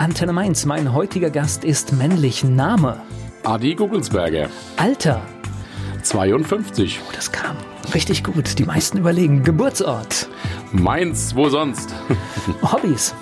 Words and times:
Antenne 0.00 0.32
Mainz, 0.32 0.64
mein 0.64 0.94
heutiger 0.94 1.28
Gast 1.28 1.62
ist 1.62 1.92
männlich. 1.92 2.42
Name? 2.42 3.02
Adi 3.44 3.74
Gugelsberger. 3.74 4.48
Alter? 4.78 5.20
52. 6.02 7.00
Oh, 7.06 7.12
das 7.14 7.30
kam 7.30 7.54
richtig 7.92 8.24
gut. 8.24 8.58
Die 8.58 8.64
meisten 8.64 8.96
überlegen. 8.96 9.42
Geburtsort? 9.42 10.30
Mainz, 10.72 11.34
wo 11.36 11.50
sonst? 11.50 11.94
Hobbys? 12.62 13.14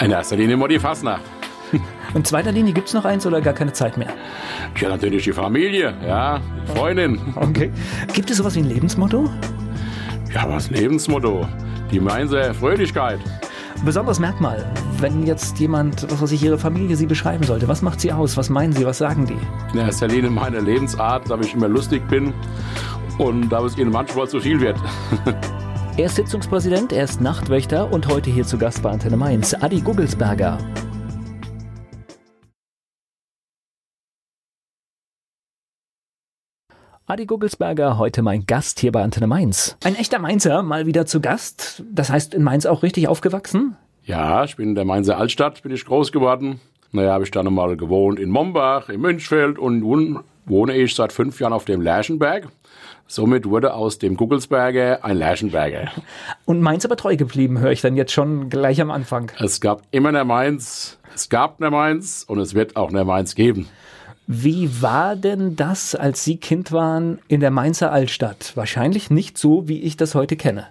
In 0.00 0.12
erster 0.12 0.36
Linie 0.36 0.54
immer 0.54 0.68
die 0.68 0.78
Fasnacht. 0.78 1.22
In 2.14 2.24
zweiter 2.24 2.52
Linie 2.52 2.74
gibt 2.74 2.86
es 2.86 2.94
noch 2.94 3.04
eins 3.04 3.26
oder 3.26 3.40
gar 3.40 3.54
keine 3.54 3.72
Zeit 3.72 3.98
mehr? 3.98 4.14
Ja, 4.80 4.90
natürlich 4.90 5.24
die 5.24 5.32
Familie, 5.32 5.94
ja, 6.06 6.40
Freundin. 6.76 7.18
Okay. 7.34 7.72
Gibt 8.12 8.30
es 8.30 8.36
sowas 8.36 8.54
wie 8.54 8.60
ein 8.60 8.68
Lebensmotto? 8.68 9.28
Ja, 10.32 10.48
was 10.48 10.70
Lebensmotto? 10.70 11.48
Die 11.90 11.98
Mainzer 11.98 12.54
Fröhlichkeit. 12.54 13.18
Besonderes 13.84 14.18
Merkmal, 14.18 14.70
wenn 14.98 15.24
jetzt 15.24 15.58
jemand, 15.60 16.02
was 16.10 16.20
weiß 16.20 16.32
ich, 16.32 16.42
Ihre 16.42 16.58
Familie 16.58 16.96
Sie 16.96 17.06
beschreiben 17.06 17.44
sollte, 17.44 17.68
was 17.68 17.80
macht 17.80 18.00
Sie 18.00 18.12
aus? 18.12 18.36
Was 18.36 18.50
meinen 18.50 18.72
Sie? 18.72 18.84
Was 18.84 18.98
sagen 18.98 19.26
die? 19.26 19.38
In 19.72 19.78
erster 19.78 20.08
Linie 20.08 20.30
meine 20.30 20.60
Lebensart, 20.60 21.30
dass 21.30 21.46
ich 21.46 21.54
immer 21.54 21.68
lustig 21.68 22.06
bin 22.08 22.34
und 23.18 23.48
dass 23.50 23.64
es 23.64 23.78
Ihnen 23.78 23.92
manchmal 23.92 24.28
zu 24.28 24.40
viel 24.40 24.60
wird. 24.60 24.76
Er 25.96 26.06
ist 26.06 26.14
Sitzungspräsident, 26.14 26.92
er 26.92 27.02
ist 27.02 27.20
Nachtwächter 27.20 27.90
und 27.92 28.06
heute 28.06 28.30
hier 28.30 28.46
zu 28.46 28.56
Gast 28.56 28.82
bei 28.84 28.90
Antenne 28.90 29.16
Mainz, 29.16 29.52
Adi 29.52 29.80
Gugelsberger. 29.80 30.56
Adi 37.10 37.24
Gugelsberger, 37.24 37.96
heute 37.96 38.20
mein 38.20 38.44
Gast 38.44 38.80
hier 38.80 38.92
bei 38.92 39.02
Antenne 39.02 39.26
Mainz. 39.26 39.78
Ein 39.82 39.96
echter 39.96 40.18
Mainzer, 40.18 40.62
mal 40.62 40.84
wieder 40.84 41.06
zu 41.06 41.22
Gast. 41.22 41.82
Das 41.90 42.10
heißt, 42.10 42.34
in 42.34 42.42
Mainz 42.42 42.66
auch 42.66 42.82
richtig 42.82 43.08
aufgewachsen? 43.08 43.76
Ja, 44.04 44.44
ich 44.44 44.56
bin 44.56 44.68
in 44.68 44.74
der 44.74 44.84
Mainzer 44.84 45.16
Altstadt, 45.16 45.62
bin 45.62 45.72
ich 45.72 45.86
groß 45.86 46.12
geworden. 46.12 46.60
Naja, 46.92 47.14
habe 47.14 47.24
ich 47.24 47.30
dann 47.30 47.50
mal 47.54 47.78
gewohnt 47.78 48.20
in 48.20 48.28
Mombach, 48.28 48.90
in 48.90 49.00
Münchfeld 49.00 49.58
und 49.58 49.78
nun 49.78 50.18
wohne 50.44 50.76
ich 50.76 50.94
seit 50.94 51.14
fünf 51.14 51.40
Jahren 51.40 51.54
auf 51.54 51.64
dem 51.64 51.80
Lerchenberg. 51.80 52.48
Somit 53.06 53.46
wurde 53.46 53.72
aus 53.72 53.98
dem 53.98 54.14
Gugelsberger 54.14 55.02
ein 55.02 55.16
Lerchenberger. 55.16 55.90
Und 56.44 56.60
Mainz 56.60 56.84
aber 56.84 56.96
treu 56.96 57.16
geblieben, 57.16 57.58
höre 57.58 57.72
ich 57.72 57.80
dann 57.80 57.96
jetzt 57.96 58.12
schon 58.12 58.50
gleich 58.50 58.82
am 58.82 58.90
Anfang. 58.90 59.32
Es 59.38 59.62
gab 59.62 59.80
immer 59.92 60.10
eine 60.10 60.26
Mainz, 60.26 60.98
es 61.14 61.30
gab 61.30 61.58
eine 61.58 61.70
Mainz 61.70 62.26
und 62.28 62.38
es 62.38 62.52
wird 62.52 62.76
auch 62.76 62.90
eine 62.90 63.06
Mainz 63.06 63.34
geben. 63.34 63.66
Wie 64.30 64.82
war 64.82 65.16
denn 65.16 65.56
das, 65.56 65.94
als 65.94 66.22
Sie 66.22 66.36
Kind 66.36 66.70
waren 66.70 67.18
in 67.28 67.40
der 67.40 67.50
Mainzer 67.50 67.90
Altstadt? 67.90 68.52
Wahrscheinlich 68.56 69.08
nicht 69.08 69.38
so, 69.38 69.68
wie 69.68 69.80
ich 69.80 69.96
das 69.96 70.14
heute 70.14 70.36
kenne. 70.36 70.66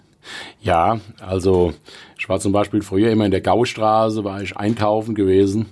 Ja, 0.61 0.99
also 1.19 1.73
ich 2.19 2.29
war 2.29 2.39
zum 2.39 2.51
Beispiel 2.51 2.83
früher 2.83 3.09
immer 3.09 3.25
in 3.25 3.31
der 3.31 3.41
Gaustraße, 3.41 4.23
war 4.23 4.43
ich 4.43 4.55
einkaufen 4.55 5.15
gewesen. 5.15 5.65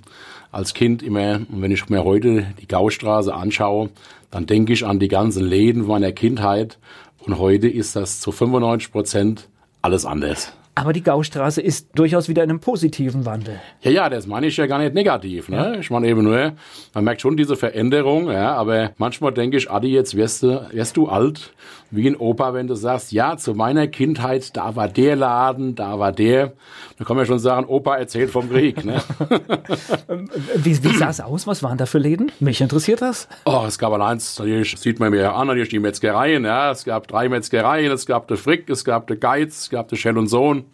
Als 0.50 0.74
Kind 0.74 1.00
immer, 1.04 1.36
und 1.48 1.62
wenn 1.62 1.70
ich 1.70 1.88
mir 1.88 2.02
heute 2.02 2.48
die 2.60 2.66
Gaustraße 2.66 3.32
anschaue, 3.32 3.90
dann 4.32 4.46
denke 4.46 4.72
ich 4.72 4.84
an 4.84 4.98
die 4.98 5.06
ganzen 5.06 5.44
Läden 5.44 5.86
meiner 5.86 6.10
Kindheit. 6.10 6.78
Und 7.20 7.38
heute 7.38 7.68
ist 7.68 7.94
das 7.94 8.18
zu 8.18 8.32
95 8.32 8.90
Prozent 8.90 9.48
alles 9.80 10.04
anders. 10.04 10.52
Aber 10.78 10.92
die 10.92 11.02
Gaustraße 11.02 11.62
ist 11.62 11.88
durchaus 11.94 12.28
wieder 12.28 12.44
in 12.44 12.50
einem 12.50 12.60
positiven 12.60 13.24
Wandel. 13.24 13.58
Ja, 13.80 13.90
ja, 13.90 14.08
das 14.10 14.26
meine 14.26 14.46
ich 14.48 14.58
ja 14.58 14.66
gar 14.66 14.78
nicht 14.78 14.92
negativ. 14.92 15.48
Ne? 15.48 15.56
Ja. 15.56 15.74
Ich 15.80 15.90
meine 15.90 16.06
eben 16.06 16.22
nur, 16.22 16.52
man 16.92 17.04
merkt 17.04 17.22
schon 17.22 17.34
diese 17.34 17.56
Veränderung, 17.56 18.30
ja, 18.30 18.54
aber 18.54 18.92
manchmal 18.98 19.32
denke 19.32 19.56
ich, 19.56 19.70
Adi, 19.70 19.88
jetzt 19.88 20.18
wirst 20.18 20.42
du, 20.42 20.68
wirst 20.72 20.98
du 20.98 21.08
alt, 21.08 21.54
wie 21.90 22.08
ein 22.08 22.16
Opa, 22.16 22.54
wenn 22.54 22.66
du 22.66 22.74
sagst, 22.74 23.12
ja, 23.12 23.36
zu 23.36 23.54
meiner 23.54 23.86
Kindheit, 23.86 24.56
da 24.56 24.76
war 24.76 24.88
der 24.88 25.16
Laden, 25.16 25.74
da 25.74 25.98
war 25.98 26.12
der. 26.12 26.52
Da 26.98 27.04
kann 27.04 27.16
man 27.16 27.24
ja 27.24 27.26
schon 27.26 27.38
sagen, 27.38 27.66
Opa 27.66 27.96
erzählt 27.96 28.30
vom 28.30 28.50
Krieg. 28.50 28.84
Ne? 28.84 29.00
wie, 30.56 30.82
wie 30.82 30.96
sah 30.96 31.10
es 31.10 31.20
aus? 31.20 31.46
Was 31.46 31.62
waren 31.62 31.78
da 31.78 31.86
für 31.86 31.98
Läden? 31.98 32.32
Mich 32.40 32.60
interessiert 32.60 33.02
das. 33.02 33.28
Oh, 33.44 33.64
es 33.66 33.78
gab 33.78 33.92
eins, 33.92 34.38
natürlich 34.38 34.76
sieht 34.78 35.00
man 35.00 35.10
mir 35.10 35.34
an, 35.34 35.46
natürlich 35.46 35.68
die 35.68 35.78
Metzgereien, 35.78 36.44
ja. 36.44 36.70
Es 36.70 36.84
gab 36.84 37.06
drei 37.08 37.28
Metzgereien, 37.28 37.92
es 37.92 38.06
gab 38.06 38.28
der 38.28 38.36
Frick, 38.36 38.68
es 38.68 38.84
gab 38.84 39.06
der 39.06 39.16
Geiz, 39.16 39.62
es 39.62 39.70
gab 39.70 39.88
der 39.88 39.96
Schell 39.96 40.18
und 40.18 40.26
Sohn. 40.26 40.64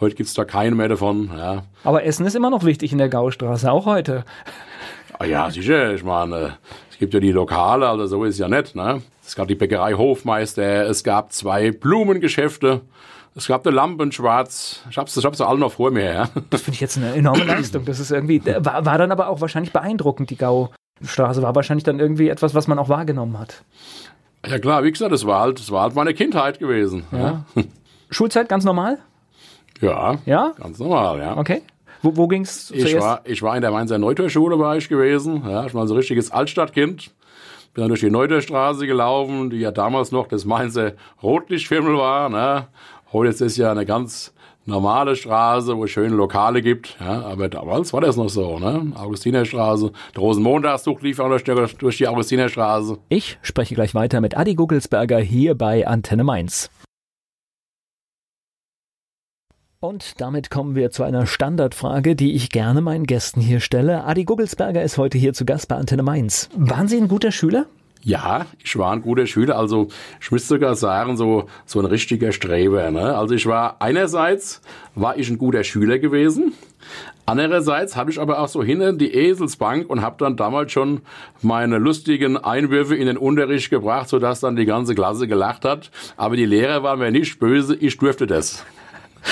Heute 0.00 0.14
gibt's 0.14 0.34
da 0.34 0.44
keine 0.44 0.74
mehr 0.74 0.88
davon. 0.88 1.30
Ja. 1.34 1.62
Aber 1.84 2.04
Essen 2.04 2.26
ist 2.26 2.34
immer 2.34 2.50
noch 2.50 2.64
wichtig 2.64 2.92
in 2.92 2.98
der 2.98 3.08
Gaustraße, 3.08 3.70
auch 3.70 3.86
heute. 3.86 4.24
Ah 5.18 5.24
ja, 5.24 5.50
sicher. 5.50 5.94
Ich 5.94 6.04
meine, 6.04 6.58
es 6.90 6.98
gibt 6.98 7.14
ja 7.14 7.20
die 7.20 7.32
Lokale, 7.32 7.88
also 7.88 8.06
so 8.06 8.24
ist 8.24 8.34
es 8.34 8.38
ja 8.38 8.48
nicht. 8.48 8.74
Ne? 8.74 9.02
Es 9.26 9.34
gab 9.34 9.48
die 9.48 9.56
Bäckerei 9.56 9.94
Hofmeister, 9.94 10.88
es 10.88 11.02
gab 11.02 11.32
zwei 11.32 11.72
Blumengeschäfte. 11.72 12.82
Es 13.34 13.48
gab 13.48 13.66
eine 13.66 13.76
Lampen 13.76 14.12
schwarz. 14.12 14.80
Ich 14.88 14.96
hab's, 14.96 15.14
ich 15.16 15.24
hab's 15.24 15.40
alle 15.42 15.58
noch 15.58 15.72
vor 15.72 15.90
mir. 15.90 16.12
Ja. 16.12 16.28
Das 16.48 16.62
finde 16.62 16.76
ich 16.76 16.80
jetzt 16.80 16.96
eine 16.96 17.14
enorme 17.14 17.44
Leistung. 17.44 17.84
Das 17.84 18.00
ist 18.00 18.10
irgendwie, 18.10 18.40
war, 18.46 18.86
war 18.86 18.98
dann 18.98 19.12
aber 19.12 19.28
auch 19.28 19.42
wahrscheinlich 19.42 19.72
beeindruckend, 19.72 20.30
die 20.30 20.36
Gaustraße. 20.36 21.42
War 21.42 21.54
wahrscheinlich 21.54 21.84
dann 21.84 22.00
irgendwie 22.00 22.30
etwas, 22.30 22.54
was 22.54 22.66
man 22.66 22.78
auch 22.78 22.88
wahrgenommen 22.88 23.38
hat. 23.38 23.62
Ja 24.46 24.58
klar, 24.58 24.84
wie 24.84 24.92
gesagt, 24.92 25.12
das 25.12 25.26
war 25.26 25.40
halt, 25.40 25.58
das 25.58 25.70
war 25.70 25.82
halt 25.82 25.94
meine 25.94 26.14
Kindheit 26.14 26.58
gewesen. 26.58 27.04
Ja. 27.12 27.44
ja. 27.54 27.64
Schulzeit 28.10 28.48
ganz 28.48 28.64
normal? 28.64 28.98
Ja, 29.80 30.16
ja, 30.24 30.54
ganz 30.58 30.78
normal, 30.78 31.18
ja. 31.18 31.36
Okay. 31.36 31.62
Wo, 32.00 32.16
wo 32.16 32.28
ging's 32.28 32.68
zuerst? 32.68 32.86
Ich 32.86 33.00
war, 33.00 33.20
ich 33.24 33.42
war 33.42 33.56
in 33.56 33.62
der 33.62 33.70
Mainzer 33.70 33.98
Neutorschule 33.98 34.58
war 34.58 34.76
ich 34.76 34.88
gewesen. 34.88 35.42
Ja, 35.46 35.66
ich 35.66 35.74
war 35.74 35.86
so 35.86 35.94
ein 35.94 35.98
richtiges 35.98 36.30
Altstadtkind. 36.30 37.10
Bin 37.76 37.82
dann 37.82 37.88
durch 37.90 38.00
die 38.00 38.10
Neutorstraße 38.10 38.86
gelaufen, 38.86 39.50
die 39.50 39.58
ja 39.58 39.70
damals 39.70 40.10
noch 40.10 40.28
das 40.28 40.46
Mainzer 40.46 40.92
Rotlichtviertel 41.22 41.98
war. 41.98 42.30
Ne? 42.30 42.68
Heute 43.12 43.28
ist 43.28 43.42
es 43.42 43.58
ja 43.58 43.70
eine 43.70 43.84
ganz 43.84 44.32
normale 44.64 45.14
Straße, 45.14 45.76
wo 45.76 45.84
es 45.84 45.90
schöne 45.90 46.16
Lokale 46.16 46.62
gibt. 46.62 46.96
Ja, 46.98 47.26
aber 47.26 47.50
damals 47.50 47.92
war 47.92 48.00
das 48.00 48.16
noch 48.16 48.30
so, 48.30 48.58
ne? 48.58 48.92
Augustinerstraße. 48.94 49.92
Der 50.14 50.22
Rosenmontagszug 50.22 51.02
lief 51.02 51.20
auch 51.20 51.28
durch 51.28 51.98
die 51.98 52.08
Augustinerstraße. 52.08 52.96
Ich 53.10 53.38
spreche 53.42 53.74
gleich 53.74 53.94
weiter 53.94 54.22
mit 54.22 54.38
Adi 54.38 54.54
Gugelsberger 54.54 55.18
hier 55.18 55.54
bei 55.54 55.86
Antenne 55.86 56.24
Mainz. 56.24 56.70
Und 59.86 60.20
damit 60.20 60.50
kommen 60.50 60.74
wir 60.74 60.90
zu 60.90 61.04
einer 61.04 61.26
Standardfrage, 61.26 62.16
die 62.16 62.34
ich 62.34 62.50
gerne 62.50 62.80
meinen 62.80 63.04
Gästen 63.04 63.40
hier 63.40 63.60
stelle. 63.60 64.02
Adi 64.02 64.24
Gugelsberger 64.24 64.82
ist 64.82 64.98
heute 64.98 65.16
hier 65.16 65.32
zu 65.32 65.44
Gast 65.44 65.68
bei 65.68 65.76
Antenne 65.76 66.02
Mainz. 66.02 66.48
Waren 66.56 66.88
Sie 66.88 66.96
ein 66.96 67.06
guter 67.06 67.30
Schüler? 67.30 67.66
Ja, 68.02 68.46
ich 68.64 68.76
war 68.76 68.92
ein 68.92 69.02
guter 69.02 69.26
Schüler. 69.26 69.56
Also 69.56 69.86
ich 70.20 70.32
müsste 70.32 70.48
sogar 70.48 70.74
sagen, 70.74 71.16
so, 71.16 71.46
so 71.66 71.78
ein 71.78 71.84
richtiger 71.84 72.32
Streber. 72.32 72.90
Ne? 72.90 73.16
Also 73.16 73.36
ich 73.36 73.46
war 73.46 73.76
einerseits 73.78 74.60
war 74.96 75.18
ich 75.18 75.30
ein 75.30 75.38
guter 75.38 75.62
Schüler 75.62 76.00
gewesen. 76.00 76.52
Andererseits 77.24 77.94
habe 77.94 78.10
ich 78.10 78.20
aber 78.20 78.40
auch 78.40 78.48
so 78.48 78.64
hinten 78.64 78.98
die 78.98 79.14
Eselsbank 79.14 79.88
und 79.88 80.02
habe 80.02 80.16
dann 80.18 80.36
damals 80.36 80.72
schon 80.72 81.02
meine 81.42 81.78
lustigen 81.78 82.36
Einwürfe 82.36 82.96
in 82.96 83.06
den 83.06 83.18
Unterricht 83.18 83.70
gebracht, 83.70 84.08
sodass 84.08 84.40
dann 84.40 84.56
die 84.56 84.66
ganze 84.66 84.96
Klasse 84.96 85.28
gelacht 85.28 85.64
hat. 85.64 85.92
Aber 86.16 86.34
die 86.34 86.44
Lehrer 86.44 86.82
waren 86.82 86.98
mir 86.98 87.12
nicht 87.12 87.38
böse, 87.38 87.76
ich 87.76 87.96
durfte 87.98 88.26
das. 88.26 88.64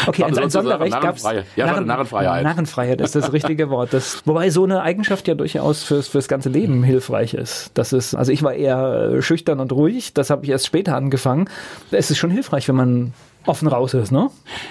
Okay, 0.06 0.24
ein, 0.24 0.36
ein 0.36 0.50
Sonderrecht 0.50 1.00
gab 1.00 1.16
es. 1.16 1.22
Ja, 1.56 1.66
Narren, 1.66 1.86
Narrenfreiheit. 1.86 2.42
Narrenfreiheit 2.42 3.00
ist 3.00 3.14
das 3.14 3.32
richtige 3.32 3.70
Wort. 3.70 3.92
Das, 3.92 4.22
wobei 4.24 4.50
so 4.50 4.64
eine 4.64 4.82
Eigenschaft 4.82 5.28
ja 5.28 5.34
durchaus 5.34 5.82
fürs, 5.82 6.08
fürs 6.08 6.28
ganze 6.28 6.48
Leben 6.48 6.82
hilfreich 6.82 7.34
ist. 7.34 7.70
Das 7.74 7.92
ist. 7.92 8.14
Also 8.14 8.32
ich 8.32 8.42
war 8.42 8.54
eher 8.54 9.12
äh, 9.14 9.22
schüchtern 9.22 9.60
und 9.60 9.72
ruhig, 9.72 10.14
das 10.14 10.30
habe 10.30 10.44
ich 10.44 10.50
erst 10.50 10.66
später 10.66 10.96
angefangen. 10.96 11.48
Es 11.90 12.10
ist 12.10 12.18
schon 12.18 12.30
hilfreich, 12.30 12.68
wenn 12.68 12.76
man 12.76 13.14
offen 13.46 13.68
raus 13.68 13.94
ist, 13.94 14.10
ne? 14.10 14.30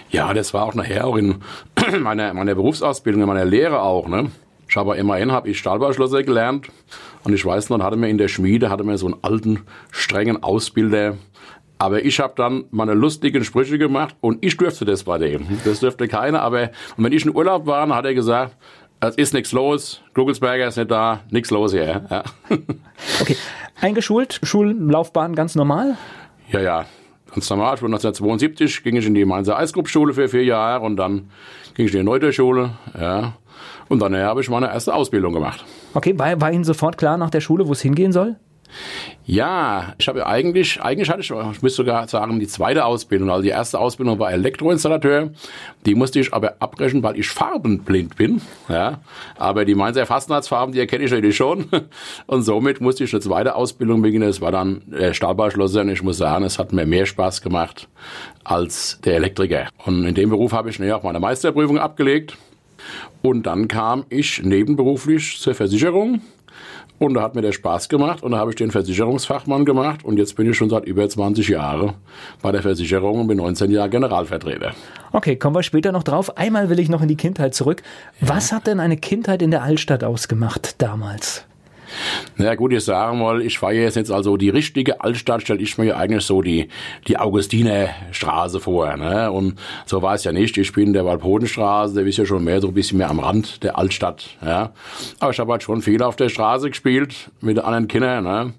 Ja, 0.10 0.34
das 0.34 0.54
war 0.54 0.66
auch 0.66 0.74
nachher 0.74 1.06
auch 1.06 1.16
in 1.16 1.36
meiner, 2.00 2.34
meiner 2.34 2.56
Berufsausbildung, 2.56 3.22
in 3.22 3.28
meiner 3.28 3.46
Lehre 3.46 3.82
auch, 3.82 4.08
ne? 4.08 4.32
Ich 4.68 4.78
habe 4.78 4.96
immerhin 4.98 5.32
habe 5.32 5.50
ich 5.50 5.60
Stahlbauschlosser 5.60 6.24
gelernt 6.24 6.68
und 7.24 7.34
ich 7.34 7.46
weiß 7.46 7.70
noch, 7.70 7.80
hatte 7.84 7.96
mir 7.96 8.10
in 8.10 8.18
der 8.18 8.28
Schmiede 8.28 8.70
hatte 8.70 8.84
mir 8.84 8.98
so 8.98 9.06
einen 9.06 9.18
alten 9.22 9.62
strengen 9.92 10.42
Ausbilder 10.42 11.16
aber 11.84 12.06
ich 12.06 12.22
habe 12.22 12.32
dann 12.38 12.64
meine 12.72 12.94
lustigen 12.94 13.44
Sprüche 13.44 13.78
gemacht 13.78 14.16
und 14.22 14.38
ich 14.40 14.56
durfte 14.56 14.86
das 14.86 15.04
bei 15.04 15.18
dem. 15.18 15.46
Das 15.66 15.82
dürfte 15.82 16.08
keiner. 16.08 16.42
Aber 16.42 16.70
und 16.96 17.04
wenn 17.04 17.12
ich 17.12 17.26
in 17.26 17.36
Urlaub 17.36 17.66
war, 17.66 17.86
hat 17.90 18.06
er 18.06 18.14
gesagt, 18.14 18.56
es 19.02 19.16
ist 19.16 19.34
nichts 19.34 19.52
los, 19.52 20.02
Gugelsberger 20.14 20.66
ist 20.66 20.78
nicht 20.78 20.90
da, 20.90 21.20
nichts 21.30 21.52
los 21.52 21.74
hier. 21.74 22.06
Ja. 22.10 22.24
Okay, 23.20 23.36
eingeschult, 23.82 24.40
Schullaufbahn 24.44 25.36
ganz 25.36 25.56
normal? 25.56 25.98
Ja, 26.50 26.62
ja, 26.62 26.86
ganz 27.30 27.50
normal. 27.50 27.76
Ich 27.76 27.82
war 27.82 27.90
1972, 27.90 28.82
ging 28.82 28.96
ich 28.96 29.06
in 29.06 29.14
die 29.14 29.26
Mainzer 29.26 29.58
Eisgruppschule 29.58 30.14
für 30.14 30.30
vier 30.30 30.46
Jahre 30.46 30.86
und 30.86 30.96
dann 30.96 31.32
ging 31.74 31.88
ich 31.88 31.94
in 31.94 32.00
die 32.00 32.06
Neuterschule. 32.06 32.76
Ja. 32.98 33.34
Und 33.90 34.00
dann 34.00 34.16
habe 34.16 34.40
ich 34.40 34.50
meine 34.50 34.68
erste 34.68 34.94
Ausbildung 34.94 35.34
gemacht. 35.34 35.66
Okay, 35.94 36.18
war, 36.18 36.40
war 36.40 36.54
Ihnen 36.54 36.64
sofort 36.64 36.98
klar 36.98 37.18
nach 37.18 37.30
der 37.30 37.42
Schule, 37.42 37.68
wo 37.68 37.74
es 37.74 37.82
hingehen 37.82 38.14
soll? 38.14 38.38
Ja, 39.26 39.94
ich 39.98 40.08
habe 40.08 40.26
eigentlich, 40.28 40.82
eigentlich 40.82 41.10
hatte 41.10 41.22
ich, 41.22 41.32
ich 41.32 41.62
müsste 41.62 41.78
sogar 41.78 42.08
sagen, 42.08 42.40
die 42.40 42.48
zweite 42.48 42.84
Ausbildung. 42.86 43.30
Also 43.30 43.42
die 43.42 43.50
erste 43.50 43.80
Ausbildung 43.80 44.20
war 44.20 44.32
Elektroinstallateur. 44.32 45.32
Die 45.86 45.96
musste 45.96 46.20
ich 46.20 46.34
aber 46.34 46.56
abbrechen, 46.60 47.04
weil 47.04 47.18
ich 47.18 47.30
farbenblind 47.30 48.18
bin. 48.18 48.42
Ja, 48.68 49.00
aber 49.38 49.64
die 49.64 49.76
Mainzer 49.76 50.06
Fastnachtsfarben, 50.06 50.74
die 50.74 50.80
erkenne 50.80 51.06
ich 51.06 51.12
natürlich 51.12 51.38
schon. 51.38 51.70
Und 52.28 52.44
somit 52.44 52.82
musste 52.82 53.06
ich 53.06 53.14
eine 53.14 53.22
zweite 53.22 53.56
Ausbildung 53.56 54.02
beginnen. 54.02 54.28
Das 54.28 54.42
war 54.42 54.52
dann 54.52 54.82
der 54.88 55.14
Stahlbauschlosser. 55.14 55.82
Und 55.82 55.90
ich 55.90 56.04
muss 56.04 56.18
sagen, 56.18 56.44
es 56.44 56.60
hat 56.60 56.74
mir 56.74 56.86
mehr 56.86 57.06
Spaß 57.06 57.42
gemacht 57.42 57.88
als 58.44 59.00
der 59.06 59.16
Elektriker. 59.16 59.70
Und 59.86 60.06
in 60.06 60.16
dem 60.16 60.30
Beruf 60.30 60.52
habe 60.52 60.70
ich 60.70 60.92
auch 60.92 61.04
meine 61.04 61.22
Meisterprüfung 61.22 61.78
abgelegt. 61.78 62.38
Und 63.22 63.44
dann 63.44 63.70
kam 63.70 64.06
ich 64.10 64.44
nebenberuflich 64.44 65.40
zur 65.40 65.56
Versicherung. 65.56 66.22
Und 67.04 67.16
da 67.16 67.22
hat 67.22 67.36
mir 67.36 67.42
der 67.42 67.52
Spaß 67.52 67.90
gemacht 67.90 68.24
und 68.24 68.32
da 68.32 68.38
habe 68.38 68.52
ich 68.52 68.56
den 68.56 68.72
Versicherungsfachmann 68.72 69.66
gemacht 69.66 70.06
und 70.06 70.18
jetzt 70.18 70.38
bin 70.38 70.50
ich 70.50 70.56
schon 70.56 70.70
seit 70.70 70.86
über 70.86 71.10
20 71.10 71.50
Jahren 71.50 71.96
bei 72.42 72.54
der 72.54 72.62
Versicherung 72.62 73.20
und 73.20 73.28
bin 73.28 73.40
19 73.40 73.72
Jahre 73.72 73.90
Generalvertreter. 73.90 74.72
Okay, 75.12 75.36
kommen 75.36 75.54
wir 75.54 75.64
später 75.64 75.92
noch 75.92 76.04
drauf. 76.04 76.38
Einmal 76.38 76.70
will 76.70 76.80
ich 76.80 76.88
noch 76.88 77.02
in 77.02 77.10
die 77.10 77.18
Kindheit 77.18 77.56
zurück. 77.56 77.84
Was 78.22 78.54
hat 78.54 78.68
denn 78.68 78.80
eine 78.80 78.96
Kindheit 78.96 79.42
in 79.42 79.52
der 79.52 79.64
Altstadt 79.64 80.06
ausgemacht 80.06 80.82
damals? 80.82 81.46
Na 82.38 82.56
gut, 82.56 82.74
ich 82.74 82.84
sage 82.84 83.16
mal, 83.16 83.42
ich 83.42 83.62
war 83.62 83.74
jetzt 83.74 83.96
nicht 83.96 84.12
also 84.12 84.38
die 84.38 84.50
richtige 84.50 85.02
Altstadt, 85.02 85.42
stelle 85.42 85.62
ich 85.62 85.78
mir 85.78 85.86
ja 85.86 85.98
eigentlich 85.98 86.24
so 86.26 86.42
die, 86.42 86.70
die 87.08 87.18
Augustinerstraße 87.18 88.60
vor. 88.60 88.96
Ne? 88.98 89.32
Und 89.32 89.60
so 89.86 90.02
war 90.02 90.16
es 90.16 90.24
ja 90.24 90.32
nicht. 90.32 90.58
Ich 90.58 90.74
bin 90.74 90.88
in 90.88 90.94
der 90.94 91.06
Walpodenstraße, 91.06 91.96
der 91.96 92.06
ist 92.06 92.18
ja 92.18 92.26
schon 92.26 92.44
mehr 92.44 92.62
so 92.62 92.70
ein 92.70 92.74
bisschen 92.74 92.98
mehr 92.98 93.10
am 93.10 93.20
Rand 93.20 93.64
der 93.64 93.78
Altstadt. 93.78 94.38
Ja? 94.44 94.72
Aber 95.20 95.32
ich 95.32 95.40
habe 95.40 95.52
halt 95.52 95.64
schon 95.64 95.82
viel 95.82 96.02
auf 96.04 96.16
der 96.16 96.30
Straße 96.30 96.70
gespielt 96.70 97.32
mit 97.42 97.60
anderen 97.60 97.88
Kindern. 97.88 98.24
Ne? 98.24 98.54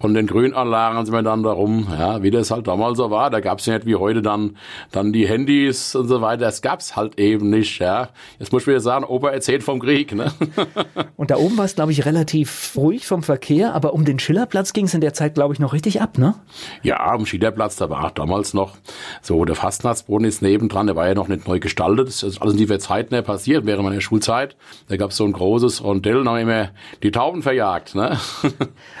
Von 0.00 0.12
den 0.12 0.26
Grünanlagen 0.26 1.04
sind 1.06 1.14
wir 1.14 1.22
dann 1.22 1.42
darum, 1.42 1.86
ja, 1.90 2.22
wie 2.22 2.30
das 2.30 2.50
halt 2.50 2.66
damals 2.66 2.98
so 2.98 3.10
war. 3.10 3.30
Da 3.30 3.40
gab 3.40 3.60
es 3.60 3.66
ja 3.66 3.74
nicht 3.74 3.86
wie 3.86 3.96
heute 3.96 4.22
dann, 4.22 4.56
dann 4.92 5.12
die 5.12 5.26
Handys 5.26 5.94
und 5.94 6.08
so 6.08 6.20
weiter. 6.20 6.42
Das 6.42 6.62
gab's 6.62 6.96
halt 6.96 7.18
eben 7.18 7.48
nicht. 7.48 7.78
Ja. 7.78 8.08
Jetzt 8.38 8.52
muss 8.52 8.62
ich 8.62 8.68
wieder 8.68 8.80
sagen, 8.80 9.04
Opa 9.04 9.30
erzählt 9.30 9.62
vom 9.62 9.80
Krieg. 9.80 10.14
Ne? 10.14 10.32
Und 11.16 11.30
da 11.30 11.36
oben 11.36 11.56
war 11.56 11.64
es, 11.64 11.74
glaube 11.74 11.92
ich, 11.92 12.04
relativ 12.04 12.72
ruhig 12.76 13.06
vom 13.06 13.22
Verkehr, 13.22 13.74
aber 13.74 13.94
um 13.94 14.04
den 14.04 14.18
Schillerplatz 14.18 14.72
ging 14.72 14.86
es 14.86 14.94
in 14.94 15.00
der 15.00 15.14
Zeit, 15.14 15.34
glaube 15.34 15.54
ich, 15.54 15.60
noch 15.60 15.72
richtig 15.72 16.02
ab, 16.02 16.18
ne? 16.18 16.34
Ja, 16.82 17.14
um 17.14 17.24
Schillerplatz, 17.24 17.76
da 17.76 17.88
war 17.88 18.10
damals 18.10 18.52
noch 18.52 18.76
so, 19.22 19.44
der 19.44 19.54
Fastnachtsbrunnen 19.54 20.28
ist 20.28 20.42
nebendran, 20.42 20.86
der 20.86 20.96
war 20.96 21.06
ja 21.06 21.14
noch 21.14 21.28
nicht 21.28 21.46
neu 21.46 21.60
gestaltet. 21.60 22.08
Das 22.08 22.22
ist 22.22 22.42
alles 22.42 22.54
in 22.54 22.58
dieser 22.58 22.78
Zeit 22.78 23.10
nicht 23.10 23.24
passiert, 23.24 23.64
während 23.64 23.84
meiner 23.84 24.00
Schulzeit. 24.00 24.56
Da 24.88 24.96
gab 24.96 25.10
es 25.10 25.16
so 25.16 25.24
ein 25.24 25.32
großes 25.32 25.82
Rondell, 25.84 26.24
wir 26.24 26.40
immer 26.40 26.70
die 27.02 27.10
Tauben 27.10 27.42
verjagt. 27.42 27.94
Ne? 27.94 28.18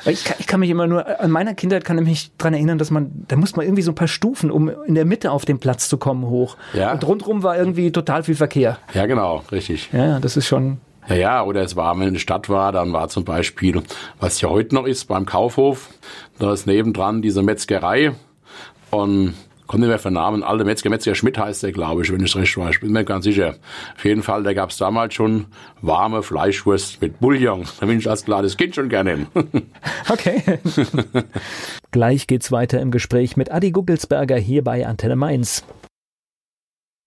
Ich, 0.06 0.24
kann, 0.24 0.36
ich 0.38 0.46
kann 0.46 0.60
mich 0.60 0.70
immer 0.70 0.86
nur 0.86 0.93
nur 0.94 1.20
an 1.20 1.30
meiner 1.30 1.54
Kindheit 1.54 1.84
kann 1.84 1.98
ich 1.98 2.04
mich 2.04 2.30
daran 2.38 2.54
erinnern, 2.54 2.78
dass 2.78 2.90
man, 2.90 3.10
da 3.28 3.36
musste 3.36 3.58
man 3.58 3.66
irgendwie 3.66 3.82
so 3.82 3.92
ein 3.92 3.94
paar 3.94 4.08
Stufen, 4.08 4.50
um 4.50 4.70
in 4.86 4.94
der 4.94 5.04
Mitte 5.04 5.30
auf 5.30 5.44
den 5.44 5.58
Platz 5.58 5.88
zu 5.88 5.98
kommen, 5.98 6.26
hoch. 6.26 6.56
Ja. 6.72 6.92
Und 6.92 7.06
rundherum 7.06 7.42
war 7.42 7.56
irgendwie 7.56 7.92
total 7.92 8.22
viel 8.22 8.34
Verkehr. 8.34 8.78
Ja, 8.94 9.06
genau, 9.06 9.42
richtig. 9.52 9.90
Ja, 9.92 10.20
das 10.20 10.36
ist 10.36 10.46
schon. 10.46 10.78
Ja, 11.08 11.14
ja, 11.14 11.42
oder 11.44 11.62
es 11.62 11.76
war, 11.76 11.98
wenn 11.98 12.08
eine 12.08 12.18
Stadt 12.18 12.48
war, 12.48 12.72
dann 12.72 12.92
war 12.92 13.08
zum 13.08 13.24
Beispiel, 13.24 13.82
was 14.20 14.40
ja 14.40 14.48
heute 14.48 14.74
noch 14.74 14.86
ist, 14.86 15.04
beim 15.06 15.26
Kaufhof, 15.26 15.90
da 16.38 16.52
ist 16.52 16.66
nebendran 16.66 17.20
diese 17.20 17.42
Metzgerei. 17.42 18.12
Und 18.90 19.34
kommt 19.66 19.80
nicht 19.80 19.88
mehr 19.88 19.98
für 19.98 20.10
Namen, 20.10 20.42
alte 20.42 20.64
Metzger, 20.64 20.90
Metzger 20.90 21.14
Schmidt 21.14 21.38
heißt 21.38 21.62
der, 21.62 21.72
glaube 21.72 22.02
ich, 22.02 22.12
wenn 22.12 22.20
ich 22.20 22.30
es 22.30 22.36
recht 22.36 22.56
weiß, 22.56 22.80
bin 22.80 22.92
mir 22.92 23.04
ganz 23.04 23.24
sicher. 23.24 23.56
Auf 23.96 24.04
jeden 24.04 24.22
Fall, 24.22 24.42
da 24.42 24.52
gab 24.52 24.70
es 24.70 24.76
damals 24.76 25.14
schon 25.14 25.46
warme 25.80 26.22
Fleischwurst 26.22 27.00
mit 27.00 27.20
Bouillon. 27.20 27.64
Da 27.80 27.86
bin 27.86 27.98
ich 27.98 28.08
als 28.08 28.24
kleines 28.24 28.56
Kind 28.56 28.74
schon 28.74 28.88
gerne 28.88 29.10
hin. 29.10 29.26
okay. 30.10 30.42
Gleich 31.90 32.26
geht's 32.26 32.52
weiter 32.52 32.80
im 32.80 32.90
Gespräch 32.90 33.36
mit 33.36 33.50
Adi 33.50 33.70
Guggelsberger 33.70 34.36
hier 34.36 34.64
bei 34.64 34.86
Antenne 34.86 35.16
Mainz 35.16 35.64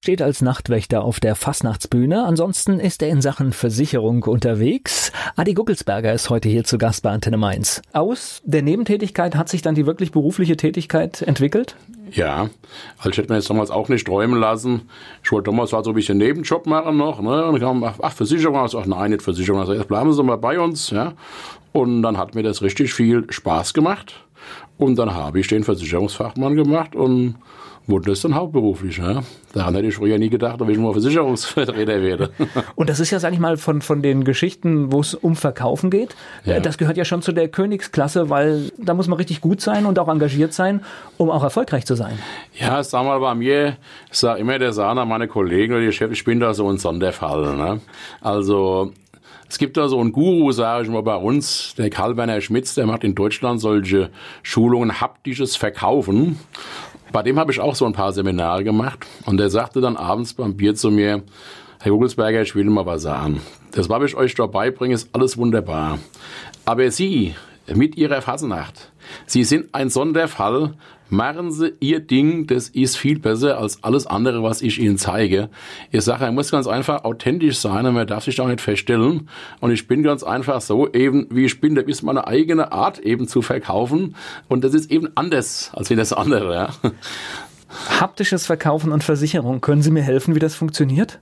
steht 0.08 0.22
als 0.22 0.42
Nachtwächter 0.42 1.04
auf 1.04 1.20
der 1.20 1.36
Fastnachtsbühne. 1.36 2.24
Ansonsten 2.24 2.80
ist 2.80 3.02
er 3.02 3.10
in 3.10 3.22
Sachen 3.22 3.52
Versicherung 3.52 4.24
unterwegs. 4.24 5.12
Adi 5.36 5.54
Guckelsberger 5.54 6.14
ist 6.14 6.30
heute 6.30 6.48
hier 6.48 6.64
zu 6.64 6.78
Gast 6.78 7.04
bei 7.04 7.10
Antenne 7.10 7.36
Mainz. 7.36 7.82
Aus 7.92 8.42
der 8.46 8.62
Nebentätigkeit 8.62 9.36
hat 9.36 9.50
sich 9.50 9.62
dann 9.62 9.76
die 9.76 9.86
wirklich 9.86 10.14
berufliche 10.14 10.56
Tätigkeit 10.56 11.24
entwickelt? 11.24 11.76
Ja, 12.10 12.50
also 13.00 13.10
ich 13.10 13.18
hätte 13.18 13.34
mir 13.34 13.36
jetzt 13.36 13.50
damals 13.50 13.70
auch 13.70 13.90
nicht 13.90 14.08
träumen 14.08 14.40
lassen. 14.40 14.84
Ich 15.26 15.32
wollte 15.34 15.52
damals 15.52 15.74
halt 15.74 15.84
so 15.84 15.92
ein 15.92 15.96
bisschen 15.96 16.20
Nebenjob 16.20 16.68
machen 16.68 16.96
noch. 16.96 17.22
Ne? 17.22 17.44
Und 17.44 17.58
ich 17.58 17.62
kam, 17.62 17.84
ach, 17.84 17.96
ach 18.02 18.14
Versicherung. 18.14 18.56
Also, 18.60 18.80
ach 18.80 18.86
nein, 18.86 19.12
nicht 19.12 19.24
Versicherung. 19.24 19.60
Also 19.60 19.74
jetzt 19.74 19.90
bleiben 19.90 20.14
Sie 20.14 20.24
mal 20.24 20.38
bei 20.38 20.58
uns. 20.58 20.90
Ja? 20.90 21.16
Und 21.74 22.02
dann 22.02 22.18
hat 22.18 22.34
mir 22.34 22.44
das 22.44 22.62
richtig 22.62 22.94
viel 22.94 23.26
Spaß 23.30 23.74
gemacht. 23.74 24.24
Und 24.78 24.98
dann 25.00 25.14
habe 25.14 25.42
ich 25.42 25.48
den 25.50 25.66
Versicherungsfachmann 25.66 26.56
gemacht 26.56 26.96
und 26.96 27.36
wurde 27.88 28.12
das 28.12 28.22
dann 28.22 28.36
hauptberuflich. 28.36 28.98
Ja? 28.98 29.24
Daran 29.54 29.74
hätte 29.76 29.88
ich 29.88 29.96
früher 29.96 30.18
nie 30.20 30.30
gedacht, 30.30 30.60
dass 30.60 30.68
ich 30.70 30.78
mal 30.78 30.92
Versicherungsvertreter 30.92 32.02
werde. 32.02 32.32
Und 32.76 32.90
das 32.90 33.00
ist 33.00 33.12
ja, 33.12 33.20
sag 33.20 33.34
ich 33.34 33.40
mal, 33.40 33.58
von, 33.58 33.82
von 33.82 34.02
den 34.02 34.24
Geschichten, 34.24 34.92
wo 34.92 35.00
es 35.00 35.14
um 35.14 35.36
Verkaufen 35.36 35.90
geht, 35.90 36.16
ja. 36.44 36.60
das 36.60 36.78
gehört 36.78 36.98
ja 36.98 37.06
schon 37.06 37.22
zu 37.22 37.32
der 37.32 37.48
Königsklasse, 37.48 38.30
weil 38.30 38.72
da 38.78 38.94
muss 38.94 39.08
man 39.08 39.18
richtig 39.18 39.42
gut 39.42 39.62
sein 39.62 39.86
und 39.86 39.98
auch 40.00 40.10
engagiert 40.10 40.54
sein, 40.54 40.82
um 41.18 41.30
auch 41.30 41.44
erfolgreich 41.44 41.86
zu 41.86 41.96
sein. 41.96 42.20
Ja, 42.54 42.84
sag 42.84 43.06
mal, 43.06 43.20
bei 43.20 43.36
mir, 43.36 43.78
ich 44.12 44.18
sag 44.18 44.40
immer 44.40 44.60
der 44.60 44.74
Sana, 44.74 45.06
meine 45.06 45.28
Kollegen 45.28 45.74
oder 45.74 45.86
die 45.86 45.92
Chefs, 45.92 46.14
ich 46.14 46.24
bin 46.24 46.40
da 46.40 46.54
so 46.54 46.70
ein 46.70 46.78
Sonderfall. 46.78 47.56
Ne? 47.56 47.82
Also 48.22 48.92
es 49.50 49.58
gibt 49.58 49.78
da 49.78 49.88
so 49.88 50.00
einen 50.00 50.12
Guru, 50.12 50.52
sage 50.52 50.84
ich 50.84 50.90
mal, 50.90 51.04
bei 51.04 51.16
uns, 51.16 51.74
der 51.78 51.90
Karl-Werner 51.90 52.42
Schmitz, 52.42 52.76
der 52.76 52.86
macht 52.86 53.04
in 53.04 53.16
Deutschland 53.16 53.62
solche 53.62 54.10
Schulungen 54.44 55.00
haptisches 55.00 55.56
Verkaufen. 55.56 56.38
Bei 57.12 57.24
dem 57.24 57.40
habe 57.40 57.52
ich 57.52 57.60
auch 57.60 57.76
so 57.76 57.86
ein 57.86 57.94
paar 57.94 58.14
Seminare 58.14 58.64
gemacht 58.64 59.06
und 59.26 59.38
der 59.38 59.50
sagte 59.50 59.82
dann 59.82 59.98
abends 59.98 60.34
beim 60.34 60.56
Bier 60.56 60.76
zu 60.76 60.92
mir, 60.92 61.24
Herr 61.80 61.92
Gugelsberger, 61.92 62.42
ich 62.42 62.56
will 62.56 62.66
mal 62.66 62.86
was 62.86 63.04
sagen. 63.04 63.42
Das, 63.72 63.90
was 63.90 64.04
ich 64.04 64.16
euch 64.16 64.36
dabei 64.36 64.72
bringe, 64.72 64.96
ist 64.96 65.10
alles 65.14 65.38
wunderbar. 65.38 66.00
Aber 66.66 66.90
Sie, 66.92 67.36
mit 67.74 67.96
Ihrer 67.96 68.22
Fasnacht, 68.22 68.92
Sie 69.26 69.44
sind 69.44 69.74
ein 69.74 69.90
Sonderfall, 69.90 70.74
machen 71.10 71.52
Sie 71.52 71.74
Ihr 71.80 72.00
Ding, 72.00 72.48
das 72.48 72.70
ist 72.70 72.98
viel 72.98 73.20
besser 73.20 73.58
als 73.58 73.84
alles 73.84 74.08
andere, 74.08 74.44
was 74.44 74.62
ich 74.62 74.80
Ihnen 74.80 74.98
zeige. 74.98 75.50
Ich 75.92 76.04
sage, 76.04 76.26
er 76.26 76.32
muss 76.32 76.52
ganz 76.52 76.68
einfach 76.68 77.04
authentisch 77.04 77.58
sein 77.58 77.86
und 77.86 77.94
man 77.94 78.08
darf 78.08 78.24
sich 78.24 78.36
da 78.36 78.46
nicht 78.46 78.62
feststellen. 78.62 79.30
Und 79.60 79.72
ich 79.72 79.88
bin 79.88 80.04
ganz 80.04 80.24
einfach 80.24 80.62
so 80.62 80.92
eben, 80.92 81.28
wie 81.30 81.46
ich 81.46 81.60
bin, 81.62 81.76
das 81.76 81.86
ist 81.86 82.04
meine 82.04 82.28
eigene 82.28 82.72
Art 82.72 83.00
eben 83.00 83.28
zu 83.28 83.42
verkaufen. 83.42 84.16
Und 84.48 84.64
das 84.64 84.74
ist 84.74 84.92
eben 84.92 85.10
anders 85.16 85.72
als 85.74 85.90
wie 85.90 85.96
das 85.96 86.14
andere. 86.14 86.70
Haptisches 88.00 88.46
Verkaufen 88.46 88.92
und 88.92 89.04
Versicherung. 89.04 89.62
Können 89.62 89.82
Sie 89.82 89.92
mir 89.92 90.02
helfen, 90.02 90.36
wie 90.36 90.40
das 90.40 90.56
funktioniert? 90.56 91.20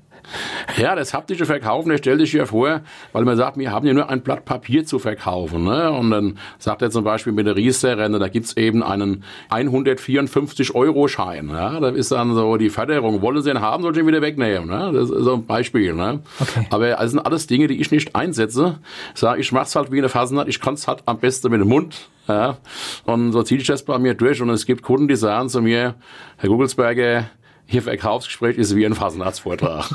Ja, 0.78 0.96
das 0.96 1.14
haptische 1.14 1.46
Verkaufen, 1.46 1.90
der 1.90 1.98
stellt 1.98 2.20
sich 2.20 2.32
hier 2.32 2.48
vor, 2.48 2.82
weil 3.14 3.24
man 3.24 3.38
sagt, 3.38 3.58
wir 3.58 3.72
haben 3.72 3.88
ja 3.88 3.94
nur 3.94 4.10
ein 4.10 4.22
Blatt 4.22 4.46
Papier 4.46 4.86
zu 4.86 5.00
verkaufen. 5.00 5.64
Ne? 5.64 5.92
Und 5.92 6.12
dann 6.12 6.38
sagt 6.58 6.82
er 6.82 6.92
zum 6.92 7.04
Beispiel 7.04 7.34
mit 7.34 7.48
der 7.48 7.56
Riester-Rente, 7.56 8.20
da 8.20 8.28
gibt's 8.28 8.58
eben 8.58 8.84
einen 8.84 9.24
154-Euro-Schein. 9.50 11.50
Ja? 11.50 11.80
Da 11.80 11.90
ist 11.90 12.12
dann 12.12 12.34
so 12.34 12.58
die 12.58 12.70
Förderung, 12.70 13.22
wollen 13.22 13.42
Sie 13.42 13.50
ihn 13.50 13.62
haben, 13.62 13.84
soll 13.84 13.94
ich 13.94 14.00
ihn 14.00 14.08
wieder 14.08 14.22
wegnehmen. 14.22 14.68
Ne? 14.68 14.92
Das 14.94 15.10
ist 15.10 15.24
so 15.24 15.36
ein 15.36 15.46
Beispiel. 15.46 15.94
Ne? 15.94 16.22
Okay. 16.40 16.68
Aber 16.70 16.90
das 16.90 17.12
sind 17.12 17.20
alles 17.20 17.48
Dinge, 17.48 17.68
die 17.68 17.80
ich 17.80 17.92
nicht 17.92 18.16
einsetze. 18.16 18.80
Ich 19.14 19.20
sage, 19.20 19.40
ich 19.40 19.52
mach's 19.52 19.76
halt 19.76 19.92
wie 19.92 20.00
eine 20.00 20.10
Fasenart, 20.10 20.48
ich 20.48 20.60
kann's 20.60 20.88
halt 20.88 21.04
am 21.06 21.20
besten 21.20 21.52
mit 21.52 21.62
dem 21.62 21.70
Mund. 21.70 22.10
Ja? 22.28 22.58
Und 23.06 23.32
so 23.32 23.44
ziehe 23.44 23.62
ich 23.62 23.68
das 23.68 23.84
bei 23.84 24.00
mir 24.00 24.16
durch. 24.16 24.42
Und 24.42 24.50
es 24.50 24.66
gibt 24.66 24.82
Kunden, 24.82 25.08
die 25.08 25.16
sagen 25.16 25.50
zu 25.50 25.62
mir, 25.62 25.96
Herr 26.38 26.50
Gugelsberger, 26.50 27.30
hier 27.68 27.82
Verkaufsgespräch 27.82 28.58
ist 28.58 28.76
wie 28.76 28.86
ein 28.86 28.94
Fasenarztvortrag. 28.94 29.90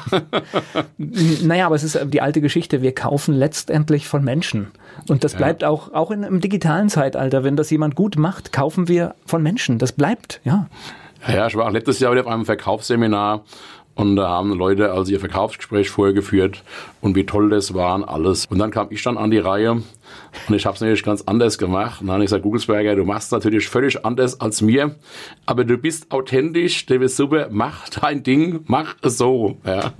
naja, 0.99 1.67
aber 1.67 1.77
es 1.77 1.85
ist 1.85 1.99
die 2.07 2.21
alte 2.21 2.41
Geschichte. 2.41 2.83
Wir 2.83 2.95
kaufen 2.95 3.35
letztendlich 3.35 4.09
von 4.09 4.25
Menschen. 4.25 4.73
Und 5.09 5.25
das 5.25 5.35
bleibt 5.35 5.62
ja. 5.62 5.69
auch, 5.69 5.93
auch 5.93 6.11
in, 6.11 6.25
im 6.25 6.41
digitalen 6.41 6.89
Zeitalter. 6.89 7.45
Wenn 7.45 7.57
das 7.57 7.71
jemand 7.71 7.95
gut 7.95 8.17
macht, 8.17 8.53
kaufen 8.53 8.89
wir 8.89 9.15
von 9.25 9.43
Menschen. 9.43 9.79
Das 9.79 9.93
bleibt, 9.93 10.41
ja. 10.45 10.67
Ja, 11.29 11.47
ich 11.47 11.55
war 11.55 11.67
auch 11.67 11.73
letztes 11.73 12.00
Jahr 12.00 12.12
wieder 12.12 12.23
auf 12.23 12.29
einem 12.29 12.47
Verkaufsseminar 12.47 13.45
und 13.95 14.17
da 14.17 14.29
haben 14.29 14.53
Leute 14.55 14.93
also 14.93 15.12
ihr 15.12 15.21
Verkaufsgespräch 15.21 15.91
vorgeführt 15.91 16.65
und 17.00 17.15
wie 17.17 17.27
toll 17.27 17.50
das 17.50 17.75
war 17.75 17.95
und 17.95 18.05
alles. 18.05 18.47
Und 18.47 18.59
dann 18.59 18.71
kam 18.71 18.89
ich 18.91 19.03
dann 19.03 19.19
an 19.19 19.31
die 19.31 19.39
Reihe 19.39 19.83
und 20.49 20.55
ich 20.55 20.67
habe 20.67 20.75
es 20.75 20.81
natürlich 20.81 21.02
ganz 21.02 21.23
anders 21.23 21.59
gemacht. 21.59 22.00
Und 22.00 22.07
dann 22.07 22.14
habe 22.14 22.25
ich 22.25 22.29
gesagt, 22.29 22.43
Googlesberger, 22.43 22.97
du 22.97 23.05
machst 23.05 23.33
natürlich 23.33 23.69
völlig 23.69 24.05
anders 24.05 24.40
als 24.40 24.62
mir, 24.62 24.97
aber 25.47 25.64
du 25.64 25.76
bist 25.76 26.11
authentisch, 26.12 26.87
du 26.87 26.99
bist 26.99 27.17
super, 27.17 27.49
mach 27.50 27.88
dein 27.88 28.23
Ding, 28.23 28.61
mach 28.67 28.97
es 29.02 29.19
so. 29.19 29.57
Ja. 29.64 29.93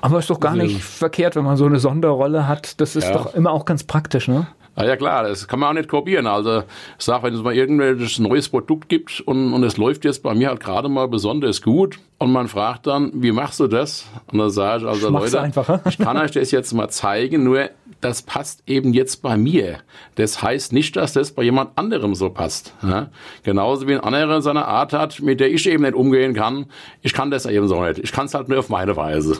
Aber 0.00 0.18
ist 0.18 0.30
doch 0.30 0.40
gar 0.40 0.56
nicht 0.56 0.82
verkehrt, 0.82 1.36
wenn 1.36 1.44
man 1.44 1.56
so 1.56 1.66
eine 1.66 1.78
Sonderrolle 1.78 2.46
hat. 2.46 2.80
Das 2.80 2.96
ist 2.96 3.04
ja. 3.04 3.12
doch 3.12 3.34
immer 3.34 3.50
auch 3.50 3.64
ganz 3.64 3.84
praktisch, 3.84 4.28
ne? 4.28 4.46
Ah 4.80 4.86
ja 4.86 4.96
klar, 4.96 5.24
das 5.24 5.46
kann 5.46 5.58
man 5.58 5.70
auch 5.70 5.74
nicht 5.74 5.88
kopieren. 5.88 6.26
Also 6.26 6.64
ich 6.98 7.04
sage, 7.04 7.24
wenn 7.24 7.34
es 7.34 7.42
mal 7.42 7.54
irgendwelches 7.54 8.18
neues 8.18 8.48
Produkt 8.48 8.88
gibt 8.88 9.20
und, 9.20 9.52
und 9.52 9.62
es 9.64 9.76
läuft 9.76 10.04
jetzt 10.04 10.22
bei 10.22 10.34
mir 10.34 10.48
halt 10.48 10.60
gerade 10.60 10.88
mal 10.88 11.08
besonders 11.08 11.62
gut 11.62 11.98
und 12.18 12.32
man 12.32 12.48
fragt 12.48 12.86
dann, 12.86 13.10
wie 13.14 13.32
machst 13.32 13.60
du 13.60 13.66
das? 13.66 14.06
Und 14.32 14.38
dann 14.38 14.50
sage 14.50 14.82
ich, 14.82 14.88
also 14.88 15.10
Leute, 15.10 15.40
einfacher. 15.40 15.82
ich 15.88 15.98
kann 15.98 16.16
euch 16.16 16.30
das 16.30 16.50
jetzt 16.50 16.72
mal 16.72 16.88
zeigen, 16.88 17.44
nur 17.44 17.70
das 18.00 18.22
passt 18.22 18.62
eben 18.66 18.94
jetzt 18.94 19.22
bei 19.22 19.36
mir. 19.36 19.78
Das 20.14 20.42
heißt 20.42 20.72
nicht, 20.72 20.96
dass 20.96 21.12
das 21.12 21.32
bei 21.32 21.42
jemand 21.42 21.76
anderem 21.76 22.14
so 22.14 22.30
passt. 22.30 22.72
Ja? 22.82 23.08
Genauso 23.42 23.86
wie 23.86 23.94
ein 23.94 24.00
anderer 24.00 24.40
seine 24.40 24.64
Art 24.64 24.92
hat, 24.92 25.20
mit 25.20 25.40
der 25.40 25.50
ich 25.50 25.68
eben 25.68 25.82
nicht 25.82 25.94
umgehen 25.94 26.34
kann. 26.34 26.66
Ich 27.02 27.12
kann 27.12 27.30
das 27.30 27.46
eben 27.46 27.68
so 27.68 27.82
nicht. 27.84 27.98
Ich 27.98 28.12
kann 28.12 28.26
es 28.26 28.34
halt 28.34 28.48
nur 28.48 28.58
auf 28.58 28.68
meine 28.68 28.96
Weise. 28.96 29.38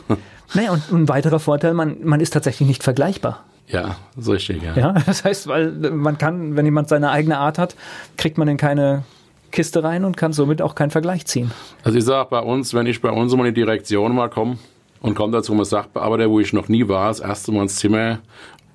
Naja, 0.53 0.71
und 0.71 0.91
ein 0.91 1.07
weiterer 1.07 1.39
Vorteil, 1.39 1.73
man, 1.73 2.03
man 2.03 2.19
ist 2.19 2.31
tatsächlich 2.31 2.67
nicht 2.67 2.83
vergleichbar. 2.83 3.45
Ja, 3.71 3.95
so 4.17 4.33
richtig, 4.33 4.61
ja. 4.63 4.75
Ja, 4.75 4.91
das 5.05 5.23
heißt, 5.23 5.47
weil 5.47 5.71
man 5.71 6.17
kann, 6.17 6.55
wenn 6.55 6.65
jemand 6.65 6.89
seine 6.89 7.11
eigene 7.11 7.37
Art 7.37 7.57
hat, 7.57 7.75
kriegt 8.17 8.37
man 8.37 8.47
in 8.47 8.57
keine 8.57 9.03
Kiste 9.51 9.83
rein 9.83 10.05
und 10.05 10.17
kann 10.17 10.33
somit 10.33 10.61
auch 10.61 10.75
keinen 10.75 10.91
Vergleich 10.91 11.25
ziehen. 11.25 11.51
Also 11.83 11.97
ich 11.97 12.05
sage 12.05 12.29
bei 12.29 12.39
uns, 12.39 12.73
wenn 12.73 12.85
ich 12.85 13.01
bei 13.01 13.11
uns 13.11 13.35
mal 13.35 13.47
in 13.47 13.53
die 13.53 13.61
Direktion 13.61 14.15
mal 14.15 14.29
komme, 14.29 14.57
und 15.01 15.15
komme 15.15 15.33
da 15.33 15.41
zum 15.41 15.63
Sachbearbeiter, 15.63 16.29
wo 16.29 16.39
ich 16.39 16.53
noch 16.53 16.67
nie 16.67 16.87
war, 16.87 17.07
das 17.07 17.19
erste 17.19 17.51
Mal 17.51 17.63
ins 17.63 17.75
Zimmer 17.75 18.19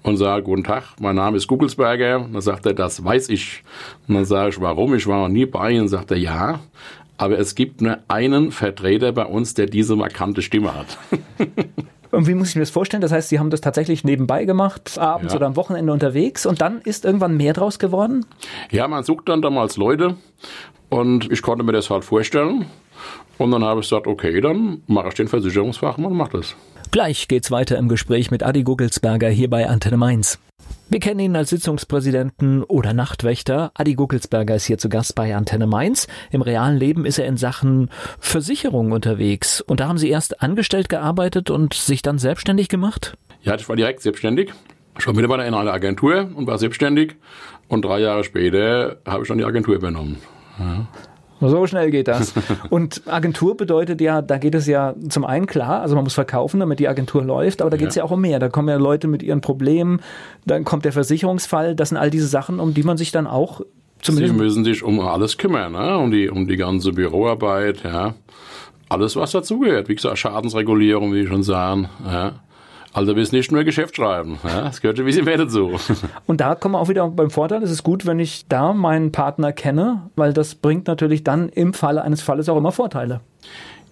und 0.03 0.17
sage, 0.17 0.43
guten 0.43 0.65
Tag, 0.65 0.85
mein 1.01 1.17
Name 1.17 1.37
ist 1.37 1.47
Gugelsberger. 1.47 2.21
Und 2.21 2.33
dann 2.33 2.43
sagt 2.43 2.67
er, 2.67 2.75
das 2.75 3.03
weiß 3.03 3.29
ich. 3.29 3.63
Und 4.07 4.15
dann 4.15 4.25
sage 4.25 4.51
ich, 4.51 4.61
warum? 4.61 4.95
Ich 4.95 5.07
war 5.07 5.23
noch 5.23 5.29
nie 5.29 5.47
bei 5.47 5.71
Ihnen. 5.71 5.83
Und 5.83 5.89
sagt 5.89 6.11
er, 6.11 6.17
ja, 6.17 6.61
aber 7.17 7.39
es 7.39 7.55
gibt 7.55 7.81
nur 7.81 7.99
einen 8.09 8.53
Vertreter 8.53 9.13
bei 9.13 9.25
uns, 9.25 9.55
der 9.55 9.67
diese 9.67 9.97
markante 9.97 10.43
Stimme 10.43 10.75
hat. 10.75 10.99
Und 12.11 12.27
wie 12.27 12.35
muss 12.35 12.51
ich 12.51 12.57
mir 12.57 12.63
das 12.63 12.71
vorstellen? 12.71 13.01
Das 13.01 13.13
heißt, 13.13 13.29
Sie 13.29 13.39
haben 13.39 13.51
das 13.51 13.61
tatsächlich 13.61 14.05
nebenbei 14.05 14.45
gemacht, 14.45 14.99
abends 14.99 15.33
ja. 15.33 15.39
oder 15.39 15.47
am 15.47 15.57
Wochenende 15.57 15.93
unterwegs 15.93 16.47
und 16.47 16.61
dann 16.61 16.81
ist 16.83 17.05
irgendwann 17.05 17.37
mehr 17.37 17.53
draus 17.53 17.79
geworden? 17.79 18.27
Ja, 18.71 18.89
man 18.89 19.05
sucht 19.05 19.29
dann 19.29 19.43
damals 19.43 19.77
Leute 19.77 20.17
und 20.89 21.31
ich 21.31 21.43
konnte 21.43 21.65
mir 21.65 21.73
das 21.73 21.91
halt 21.91 22.05
vorstellen. 22.05 22.67
Und 23.39 23.51
dann 23.51 23.63
habe 23.65 23.81
ich 23.81 23.89
gesagt, 23.89 24.07
okay, 24.07 24.41
dann 24.41 24.83
mache 24.87 25.09
ich 25.09 25.15
den 25.15 25.29
Versicherungsfachmann 25.29 26.13
und 26.13 26.17
mache 26.17 26.39
das. 26.39 26.57
Gleich 26.91 27.29
geht's 27.29 27.51
weiter 27.51 27.77
im 27.77 27.89
Gespräch 27.89 28.31
mit 28.31 28.43
Adi 28.43 28.63
Gugelsberger 28.63 29.29
hier 29.29 29.51
bei 29.51 29.69
Antenne 29.69 29.97
Mainz. 29.97 30.39
Wir 30.89 31.01
kennen 31.01 31.19
ihn 31.21 31.37
als 31.37 31.51
Sitzungspräsidenten 31.51 32.63
oder 32.63 32.93
Nachtwächter. 32.93 33.73
Adi 33.75 33.95
Guckelsberger 33.95 34.55
ist 34.55 34.67
hier 34.67 34.79
zu 34.79 34.89
Gast 34.89 35.17
bei 35.17 35.35
Antenne 35.35 35.67
Mainz. 35.67 36.07
Im 36.31 36.43
realen 36.43 36.77
Leben 36.77 37.05
ist 37.05 37.19
er 37.19 37.27
in 37.27 37.37
Sachen 37.37 37.91
Versicherung 38.21 38.93
unterwegs. 38.93 39.61
Und 39.61 39.81
da 39.81 39.89
haben 39.89 39.99
Sie 39.99 40.09
erst 40.09 40.43
angestellt 40.43 40.89
gearbeitet 40.89 41.51
und 41.51 41.75
sich 41.75 42.03
dann 42.03 42.19
selbstständig 42.19 42.69
gemacht? 42.69 43.19
Ja, 43.43 43.57
ich 43.57 43.69
war 43.69 43.75
direkt 43.75 44.01
selbstständig. 44.01 44.53
Ich 44.99 45.07
war 45.07 45.15
Mitarbeiter 45.15 45.45
in 45.45 45.55
einer 45.55 45.73
Agentur 45.73 46.31
und 46.35 46.47
war 46.47 46.59
selbstständig. 46.59 47.17
Und 47.69 47.85
drei 47.85 47.99
Jahre 47.99 48.23
später 48.23 48.99
habe 49.05 49.23
ich 49.25 49.29
dann 49.29 49.39
die 49.39 49.45
Agentur 49.45 49.75
übernommen. 49.75 50.19
Ja. 50.59 50.87
So 51.41 51.67
schnell 51.67 51.91
geht 51.91 52.09
das. 52.09 52.33
Und 52.71 53.03
Agentur 53.07 53.57
bedeutet 53.57 54.01
ja, 54.01 54.23
da 54.23 54.39
geht 54.39 54.55
es 54.55 54.67
ja 54.67 54.95
zum 55.09 55.25
einen 55.25 55.47
klar, 55.47 55.81
also 55.83 55.95
man 55.95 56.05
muss 56.05 56.15
verkaufen, 56.15 56.61
damit 56.61 56.79
die 56.79 56.89
Agentur 56.89 57.23
läuft, 57.23 57.61
aber 57.61 57.71
da 57.71 57.77
geht 57.77 57.89
es 57.89 57.95
ja. 57.95 58.03
ja 58.03 58.07
auch 58.07 58.13
um 58.13 58.21
mehr. 58.21 58.39
Da 58.39 58.49
kommen 58.49 58.69
ja 58.69 58.77
Leute 58.77 59.09
mit 59.09 59.23
ihren 59.23 59.41
Problemen, 59.41 60.01
dann 60.45 60.65
kommt 60.65 60.85
der 60.85 60.93
Versicherungsfall, 60.93 61.75
das 61.75 61.91
sind 61.91 61.99
all 61.99 62.11
diese 62.11 62.27
Sachen, 62.27 62.61
um 62.61 62.75
die 62.75 62.83
man 62.83 62.97
sich 62.97 63.13
dann 63.13 63.27
auch 63.27 63.61
zumindest. 64.01 64.35
Sie 64.35 64.43
müssen 64.43 64.65
sich 64.65 64.83
um 64.83 65.01
alles 65.01 65.37
kümmern, 65.37 65.73
ne? 65.73 65.99
um, 65.99 66.11
die, 66.11 66.29
um 66.29 66.47
die 66.47 66.57
ganze 66.57 66.93
Büroarbeit, 66.93 67.83
ja. 67.85 68.15
Alles, 68.89 69.17
was 69.17 69.33
dazugehört. 69.33 69.89
Wie 69.89 69.97
gesagt, 69.97 70.17
Schadensregulierung, 70.19 71.13
wie 71.13 71.23
ich 71.23 71.29
schon 71.29 71.43
sagen, 71.43 71.89
ja. 72.05 72.35
Also 72.97 73.15
wir 73.15 73.23
nicht 73.31 73.53
nur 73.53 73.63
Geschäft 73.63 73.97
schreiben. 73.97 74.39
Ja, 74.43 74.63
das 74.63 74.81
gehört 74.81 74.97
schon 74.97 75.05
ein 75.05 75.09
bisschen 75.09 75.27
mehr 75.27 75.37
dazu. 75.37 75.79
Und 76.27 76.41
da 76.41 76.55
kommen 76.55 76.77
wir 76.77 76.81
auch 76.81 76.89
wieder 76.89 77.07
beim 77.09 77.29
Vorteil. 77.29 77.63
Es 77.63 77.71
ist 77.71 77.83
gut, 77.83 78.07
wenn 78.07 78.19
ich 78.19 78.49
da 78.49 78.73
meinen 78.73 79.13
Partner 79.13 79.53
kenne, 79.53 80.09
weil 80.17 80.33
das 80.33 80.55
bringt 80.55 80.87
natürlich 80.87 81.23
dann 81.23 81.51
im 81.51 81.75
Falle 81.75 82.01
eines 82.01 82.23
Falles 82.23 82.49
auch 82.49 82.57
immer 82.57 82.73
Vorteile. 82.73 83.21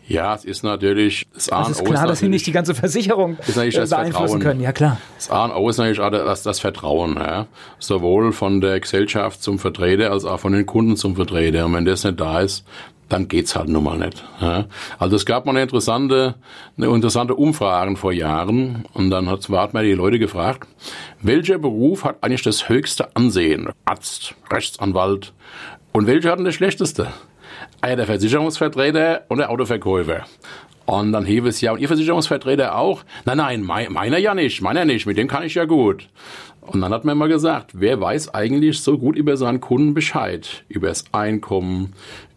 Ja, 0.09 0.35
es 0.35 0.47
ist 0.47 0.65
natürlich 0.65 1.27
das 1.35 1.51
A 1.51 1.59
und 1.59 1.65
O. 1.65 1.71
Es 1.71 1.79
ist 1.81 1.85
klar, 1.85 2.05
ist 2.05 2.11
dass 2.11 2.19
Sie 2.21 2.29
nicht 2.31 2.47
die 2.47 2.53
ganze 2.53 2.75
Versicherung 2.75 3.37
ist 3.47 3.57
natürlich 3.57 3.75
das 3.75 3.91
beeinflussen 3.91 4.17
Vertrauen. 4.17 4.41
können. 4.41 4.61
Ja, 4.63 4.73
klar. 4.73 4.99
Das 5.17 5.31
A 5.31 5.45
und 5.45 5.53
O 5.53 5.69
ist 5.69 5.77
natürlich 5.77 6.01
auch 6.01 6.11
das, 6.11 6.43
das 6.43 6.61
Vertrauen. 6.61 7.17
Ja. 7.17 7.47
Sowohl 7.79 8.33
von 8.33 8.63
der 8.63 8.81
Gesellschaft 8.81 9.43
zum 9.43 9.59
Vertreter 9.59 10.13
als 10.13 10.25
auch 10.25 10.41
von 10.41 10.55
den 10.55 10.65
Kunden 10.65 10.97
zum 10.97 11.15
Vertreter. 11.15 11.67
Und 11.67 11.75
wenn 11.75 11.85
das 11.85 12.05
nicht 12.05 12.19
da 12.21 12.41
ist, 12.41 12.65
dann 13.09 13.29
geht's 13.29 13.55
halt 13.55 13.69
nun 13.69 13.85
mal 13.85 13.99
nicht. 13.99 14.25
Ja. 14.41 14.67
Also 14.99 15.17
es 15.17 15.27
gab 15.27 15.47
mal 15.47 15.53
eine 15.53 15.63
interessante, 15.63 16.35
eine 16.77 16.87
interessante 16.87 17.35
Umfrage 17.35 17.97
vor 17.97 18.13
Jahren 18.13 18.85
und 18.93 19.11
dann 19.11 19.29
hat, 19.29 19.49
hat 19.49 19.75
man 19.75 19.85
die 19.85 19.93
Leute 19.93 20.19
gefragt, 20.19 20.69
welcher 21.21 21.59
Beruf 21.59 22.05
hat 22.05 22.17
eigentlich 22.23 22.43
das 22.43 22.69
höchste 22.69 23.15
Ansehen? 23.15 23.69
Arzt, 23.85 24.35
Rechtsanwalt 24.51 25.33
und 25.93 26.07
welcher 26.07 26.31
hat 26.31 26.39
denn 26.39 26.47
das 26.47 26.55
schlechteste? 26.55 27.09
Ah 27.81 27.95
der 27.95 28.07
Versicherungsvertreter 28.07 29.25
und 29.29 29.39
der 29.39 29.51
Autoverkäufer. 29.51 30.25
Und 30.87 31.13
dann 31.13 31.25
hieß 31.25 31.45
es 31.45 31.61
ja, 31.61 31.73
und 31.73 31.81
Ihr 31.81 31.89
Versicherungsvertreter 31.89 32.77
auch? 32.77 33.05
Nein, 33.25 33.39
nein, 33.39 33.63
meiner 33.63 34.19
ja 34.19 34.35
nicht, 34.35 34.61
meiner 34.61 34.85
nicht, 34.85 35.07
mit 35.07 35.17
dem 35.17 35.29
kann 35.29 35.43
ich 35.43 35.55
ja 35.55 35.65
gut. 35.65 36.09
Und 36.61 36.81
dann 36.81 36.93
hat 36.93 37.05
man 37.05 37.19
mal 37.19 37.29
gesagt, 37.29 37.73
wer 37.75 38.01
weiß 38.01 38.35
eigentlich 38.35 38.81
so 38.81 38.99
gut 38.99 39.17
über 39.17 39.37
seinen 39.37 39.61
Kunden 39.61 39.95
Bescheid? 39.95 40.65
Über 40.69 40.89
das 40.89 41.05
Einkommen, 41.13 41.93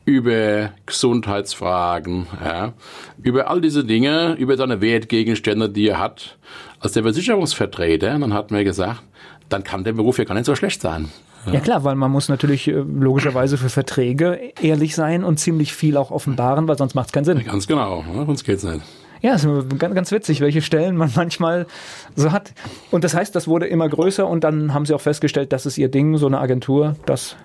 über 0.07 0.71
Gesundheitsfragen, 0.85 2.27
ja, 2.43 2.71
über 3.21 3.49
all 3.49 3.59
diese 3.59 3.83
Dinge, 3.83 4.35
über 4.39 4.55
seine 4.55 4.79
Wertgegenstände, 4.79 5.67
die 5.69 5.89
er 5.89 5.99
hat. 5.99 6.37
Als 6.79 6.93
der 6.93 7.03
Versicherungsvertreter, 7.03 8.17
dann 8.17 8.33
hat 8.33 8.49
man 8.49 8.63
gesagt, 8.63 9.03
dann 9.49 9.65
kann 9.65 9.83
der 9.83 9.91
Beruf 9.91 10.17
ja 10.17 10.23
gar 10.23 10.35
nicht 10.35 10.45
so 10.45 10.55
schlecht 10.55 10.81
sein. 10.81 11.09
Ja. 11.45 11.55
ja 11.55 11.59
klar, 11.59 11.83
weil 11.83 11.95
man 11.95 12.09
muss 12.09 12.29
natürlich 12.29 12.69
äh, 12.69 12.71
logischerweise 12.71 13.57
für 13.57 13.67
Verträge 13.67 14.53
ehrlich 14.61 14.95
sein 14.95 15.25
und 15.25 15.41
ziemlich 15.41 15.73
viel 15.73 15.97
auch 15.97 16.09
offenbaren, 16.09 16.69
weil 16.69 16.77
sonst 16.77 16.95
macht 16.95 17.07
es 17.07 17.11
keinen 17.11 17.25
Sinn. 17.25 17.43
Ganz 17.43 17.67
genau, 17.67 18.03
ne? 18.03 18.25
sonst 18.25 18.45
geht's 18.45 18.63
nicht. 18.63 18.81
Ja, 19.21 19.33
ist 19.33 19.45
ganz, 19.77 19.93
ganz 19.93 20.11
witzig, 20.13 20.39
welche 20.39 20.61
Stellen 20.61 20.95
man 20.95 21.11
manchmal 21.17 21.67
so 22.15 22.31
hat. 22.31 22.53
Und 22.91 23.03
das 23.03 23.13
heißt, 23.13 23.35
das 23.35 23.45
wurde 23.49 23.67
immer 23.67 23.89
größer 23.89 24.25
und 24.25 24.45
dann 24.45 24.73
haben 24.73 24.85
sie 24.85 24.93
auch 24.93 25.01
festgestellt, 25.01 25.51
das 25.51 25.65
ist 25.65 25.77
ihr 25.77 25.89
Ding, 25.89 26.15
so 26.15 26.27
eine 26.27 26.39
Agentur, 26.39 26.95
das 27.05 27.35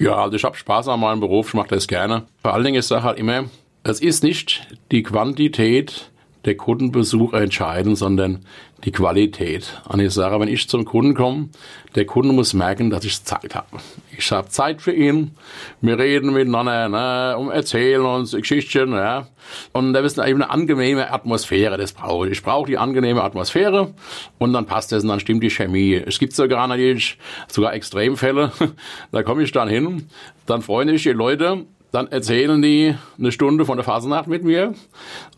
ja, 0.00 0.16
also 0.16 0.36
ich 0.36 0.44
habe 0.44 0.56
Spaß 0.56 0.88
an 0.88 1.00
meinem 1.00 1.20
Beruf, 1.20 1.48
ich 1.48 1.54
mache 1.54 1.68
das 1.68 1.86
gerne. 1.86 2.24
Vor 2.42 2.54
allen 2.54 2.64
Dingen 2.64 2.78
ist 2.78 2.88
Sache 2.88 3.04
halt 3.04 3.18
immer, 3.18 3.44
es 3.82 4.00
ist 4.00 4.22
nicht 4.22 4.66
die 4.90 5.02
Quantität 5.02 6.10
der 6.44 6.56
Kundenbesuche 6.56 7.36
entscheiden, 7.36 7.96
sondern 7.96 8.44
die 8.84 8.92
Qualität. 8.92 9.80
Und 9.88 10.00
ich 10.00 10.12
sage, 10.12 10.40
wenn 10.40 10.48
ich 10.48 10.68
zum 10.68 10.84
Kunden 10.84 11.14
komme, 11.14 11.50
der 11.94 12.06
Kunde 12.06 12.32
muss 12.32 12.54
merken, 12.54 12.88
dass 12.88 13.04
ich 13.04 13.22
Zeit 13.24 13.54
habe. 13.54 13.78
Ich 14.16 14.30
habe 14.32 14.48
Zeit 14.48 14.80
für 14.80 14.92
ihn. 14.92 15.32
Wir 15.80 15.98
reden 15.98 16.32
miteinander, 16.32 16.88
ne, 16.88 17.36
um 17.36 17.50
erzählen 17.50 18.04
uns 18.04 18.32
Geschichten, 18.32 18.92
ja. 18.92 19.28
Und 19.72 19.92
da 19.92 20.00
ist 20.00 20.18
eben 20.18 20.42
eine 20.42 20.50
angenehme 20.50 21.12
Atmosphäre, 21.12 21.76
das 21.76 21.92
brauche 21.92 22.26
ich. 22.26 22.32
Ich 22.32 22.42
brauche 22.42 22.66
die 22.66 22.78
angenehme 22.78 23.22
Atmosphäre 23.22 23.92
und 24.38 24.52
dann 24.52 24.66
passt 24.66 24.92
es 24.92 25.02
und 25.02 25.08
dann 25.08 25.20
stimmt 25.20 25.42
die 25.42 25.50
Chemie. 25.50 25.94
Es 25.94 26.18
gibt 26.18 26.34
sogar 26.34 26.66
natürlich 26.66 27.18
sogar 27.48 27.74
Extremfälle. 27.74 28.52
da 29.12 29.22
komme 29.22 29.42
ich 29.42 29.52
dann 29.52 29.68
hin, 29.68 30.06
dann 30.46 30.62
freuen 30.62 30.88
sich 30.88 31.02
die 31.02 31.10
Leute 31.10 31.66
dann 31.92 32.08
erzählen 32.08 32.60
die 32.62 32.94
eine 33.18 33.32
Stunde 33.32 33.64
von 33.64 33.76
der 33.76 33.84
Phasenacht 33.84 34.26
mit 34.28 34.44
mir 34.44 34.74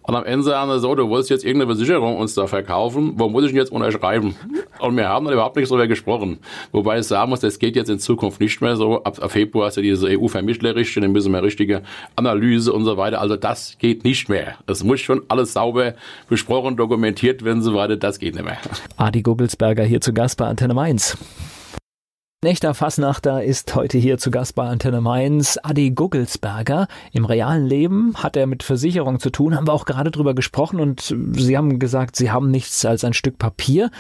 und 0.03 0.17
am 0.17 0.25
Ende 0.25 0.43
sagen 0.45 0.71
sie 0.73 0.81
so, 0.81 0.95
du 0.95 1.09
wolltest 1.09 1.31
jetzt 1.31 1.45
irgendeine 1.45 1.75
Versicherung 1.75 2.17
uns 2.17 2.35
da 2.35 2.47
verkaufen, 2.47 3.15
wo 3.17 3.29
muss 3.29 3.45
ich 3.45 3.51
denn 3.51 3.59
jetzt 3.59 3.71
unterschreiben? 3.71 4.35
Und 4.81 4.97
wir 4.97 5.09
haben 5.09 5.25
dann 5.25 5.35
überhaupt 5.35 5.57
nicht 5.57 5.71
darüber 5.71 5.87
gesprochen. 5.87 6.39
Wobei 6.73 6.99
ich 6.99 7.07
sagen 7.07 7.31
muss, 7.31 7.41
das 7.41 7.59
geht 7.59 7.77
jetzt 7.77 7.89
in 7.89 8.01
Zukunft 8.01 8.41
nicht 8.41 8.61
mehr 8.61 8.77
so. 8.77 9.05
Ab, 9.05 9.19
ab 9.23 9.31
Februar 9.31 9.69
ist 9.69 9.77
ja 9.77 9.83
diese 9.83 10.09
EU-Vermittlerrichtlinie, 10.09 11.07
dann 11.07 11.13
müssen 11.13 11.33
wir 11.33 11.43
richtige 11.43 11.83
Analyse 12.17 12.73
und 12.73 12.85
so 12.85 12.97
weiter. 12.97 13.21
Also 13.21 13.37
das 13.37 13.77
geht 13.79 14.03
nicht 14.03 14.29
mehr. 14.29 14.57
Es 14.67 14.83
muss 14.83 15.01
schon 15.01 15.23
alles 15.29 15.53
sauber 15.53 15.95
besprochen, 16.29 16.77
dokumentiert 16.77 17.45
werden 17.45 17.59
und 17.59 17.65
so 17.65 17.75
weiter. 17.75 17.97
Das 17.97 18.19
geht 18.19 18.35
nicht 18.35 18.45
mehr. 18.45 18.59
Adi 18.97 19.23
Gugelsberger 19.23 19.85
hier 19.85 20.01
zu 20.01 20.13
Gast 20.13 20.37
bei 20.37 20.47
Antenne 20.47 20.75
Mainz. 20.75 21.17
Nächter 22.45 22.75
Fassnachter 22.75 23.45
ist 23.45 23.73
heute 23.77 23.99
hier 23.99 24.19
zu 24.19 24.33
Gast 24.33 24.57
bei 24.57 24.67
Antenne 24.67 25.01
Mainz. 25.01 25.61
Adi 25.63 25.93
Guggelsberger. 25.93 26.89
Im 27.13 27.25
realen 27.25 27.65
Leben 27.69 28.15
hat 28.17 28.37
er 28.37 28.49
mit 28.49 28.65
Versicherung 28.65 29.21
zu 29.21 29.31
tun, 29.31 29.55
haben 29.55 29.69
wir 29.69 29.73
auch 29.73 29.85
gerade 29.85 30.11
drüber 30.11 30.35
gesprochen 30.35 30.81
und 30.81 31.15
Sie 31.35 31.57
haben 31.57 31.79
gesagt, 31.79 32.17
Sie 32.17 32.33
haben 32.33 32.51
nichts 32.51 32.85
als 32.85 33.05
ein 33.05 33.13
Stück 33.13 33.39
Papier. 33.39 33.93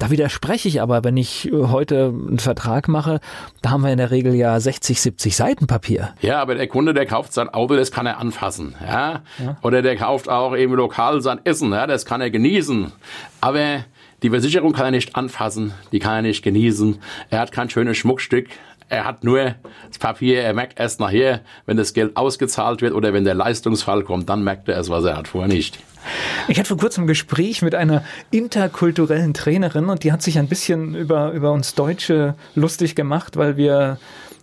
Da 0.00 0.10
widerspreche 0.10 0.66
ich 0.66 0.82
aber, 0.82 1.04
wenn 1.04 1.16
ich 1.16 1.48
heute 1.52 2.06
einen 2.06 2.40
Vertrag 2.40 2.88
mache, 2.88 3.20
da 3.62 3.70
haben 3.70 3.84
wir 3.84 3.92
in 3.92 3.98
der 3.98 4.10
Regel 4.10 4.34
ja 4.34 4.58
60, 4.58 5.00
70 5.00 5.36
Seiten 5.36 5.68
Papier. 5.68 6.14
Ja, 6.20 6.42
aber 6.42 6.56
der 6.56 6.66
Kunde, 6.66 6.94
der 6.94 7.06
kauft 7.06 7.32
sein 7.32 7.48
Auto, 7.48 7.76
das 7.76 7.92
kann 7.92 8.06
er 8.06 8.18
anfassen, 8.18 8.74
ja. 8.84 9.22
ja. 9.38 9.56
Oder 9.62 9.82
der 9.82 9.94
kauft 9.94 10.28
auch 10.28 10.56
eben 10.56 10.74
lokal 10.74 11.22
sein 11.22 11.38
Essen, 11.44 11.70
ja, 11.70 11.86
das 11.86 12.04
kann 12.04 12.20
er 12.20 12.32
genießen. 12.32 12.90
Aber 13.40 13.84
die 14.24 14.30
Versicherung 14.30 14.72
kann 14.72 14.86
er 14.86 14.90
nicht 14.90 15.16
anfassen, 15.16 15.74
die 15.92 15.98
kann 15.98 16.16
er 16.16 16.22
nicht 16.22 16.42
genießen. 16.42 16.96
Er 17.28 17.40
hat 17.40 17.52
kein 17.52 17.68
schönes 17.68 17.98
Schmuckstück. 17.98 18.48
Er 18.88 19.04
hat 19.04 19.22
nur 19.22 19.54
das 19.88 19.98
Papier, 19.98 20.40
er 20.40 20.54
merkt 20.54 20.80
erst 20.80 20.98
nachher, 20.98 21.42
wenn 21.66 21.76
das 21.76 21.92
Geld 21.92 22.16
ausgezahlt 22.16 22.80
wird 22.80 22.94
oder 22.94 23.12
wenn 23.12 23.24
der 23.24 23.34
Leistungsfall 23.34 24.02
kommt, 24.02 24.30
dann 24.30 24.42
merkt 24.42 24.66
er 24.68 24.78
es, 24.78 24.88
was 24.88 25.04
er 25.04 25.18
hat, 25.18 25.28
vorher 25.28 25.52
nicht. 25.52 25.78
Ich 26.48 26.58
hatte 26.58 26.68
vor 26.68 26.78
kurzem 26.78 27.04
ein 27.04 27.06
Gespräch 27.06 27.60
mit 27.60 27.74
einer 27.74 28.02
interkulturellen 28.30 29.34
Trainerin 29.34 29.90
und 29.90 30.04
die 30.04 30.12
hat 30.12 30.22
sich 30.22 30.38
ein 30.38 30.48
bisschen 30.48 30.94
über, 30.94 31.32
über 31.32 31.52
uns 31.52 31.74
Deutsche 31.74 32.34
lustig 32.54 32.94
gemacht, 32.94 33.36
weil 33.36 33.58
wir 33.58 33.98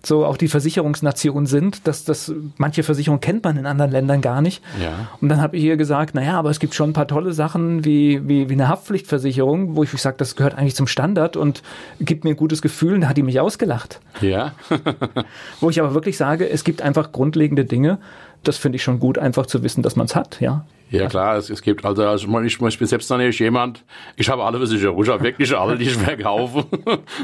so 0.06 0.26
auch 0.26 0.38
die 0.38 0.48
Versicherungsnation 0.48 1.46
sind, 1.46 1.88
dass 1.88 2.04
das 2.06 2.34
manche 2.58 2.84
Versicherungen 2.84 3.22
kennt 3.22 3.44
man 3.44 3.58
in 3.58 3.66
anderen 3.66 3.92
Ländern 3.92 4.22
gar 4.22 4.42
nicht. 4.42 4.64
Ja. 4.82 5.10
Und 5.22 5.30
dann 5.30 5.42
habe 5.42 5.58
ich 5.58 5.64
ihr 5.64 5.78
gesagt, 5.78 6.16
naja, 6.16 6.38
aber 6.38 6.50
es 6.50 6.60
gibt 6.60 6.74
schon 6.74 6.92
ein 6.92 6.94
paar 6.94 7.08
tolle 7.08 7.34
Sachen 7.34 7.86
wie, 7.86 8.28
wie, 8.28 8.50
wie 8.50 8.54
eine 8.54 8.68
Haftpflichtversicherung, 8.68 9.76
wo 9.76 9.84
ich 9.84 9.92
sage, 9.92 10.18
das 10.18 10.36
gehört 10.36 10.56
eigentlich 10.56 10.76
zum 10.76 10.88
Standard 10.88 11.38
und 11.38 11.62
gibt 12.00 12.24
mir 12.24 12.32
ein 12.32 12.36
gutes 12.36 12.62
Gefühl. 12.62 12.96
Und 12.96 13.02
da 13.02 13.10
hat 13.10 13.18
die 13.18 13.24
mich 13.24 13.40
ausgelacht. 13.40 14.00
Ja. 14.22 14.54
wo 15.60 15.70
ich 15.70 15.80
aber 15.80 15.94
wirklich 15.94 16.18
sage, 16.18 16.50
es 16.50 16.64
gibt 16.64 16.82
einfach 16.82 17.12
grundlegende 17.12 17.66
Dinge. 17.66 18.00
Das 18.44 18.58
finde 18.58 18.78
ich 18.78 18.84
schon 18.84 19.00
gut, 19.00 19.20
einfach 19.20 19.46
zu 19.46 19.62
wissen, 19.62 19.84
dass 19.84 19.96
man 19.96 20.08
es 20.08 20.16
hat, 20.16 20.42
ja. 20.42 20.66
Ja 20.92 21.08
klar, 21.08 21.38
es, 21.38 21.50
es 21.50 21.62
gibt 21.62 21.86
also, 21.86 22.06
also 22.06 22.40
ich, 22.42 22.62
ich 22.62 22.78
bin 22.78 22.88
selbst 22.88 23.10
noch 23.10 23.18
nicht 23.18 23.40
jemand, 23.40 23.84
ich 24.18 24.30
habe 24.30 24.44
alle 24.44 24.58
Versicherungen, 24.58 25.04
ich 25.04 25.10
habe 25.10 25.24
wirklich 25.24 25.56
alle, 25.58 25.78
die 25.78 25.86
ich 25.86 25.94
verkaufe. 25.96 26.66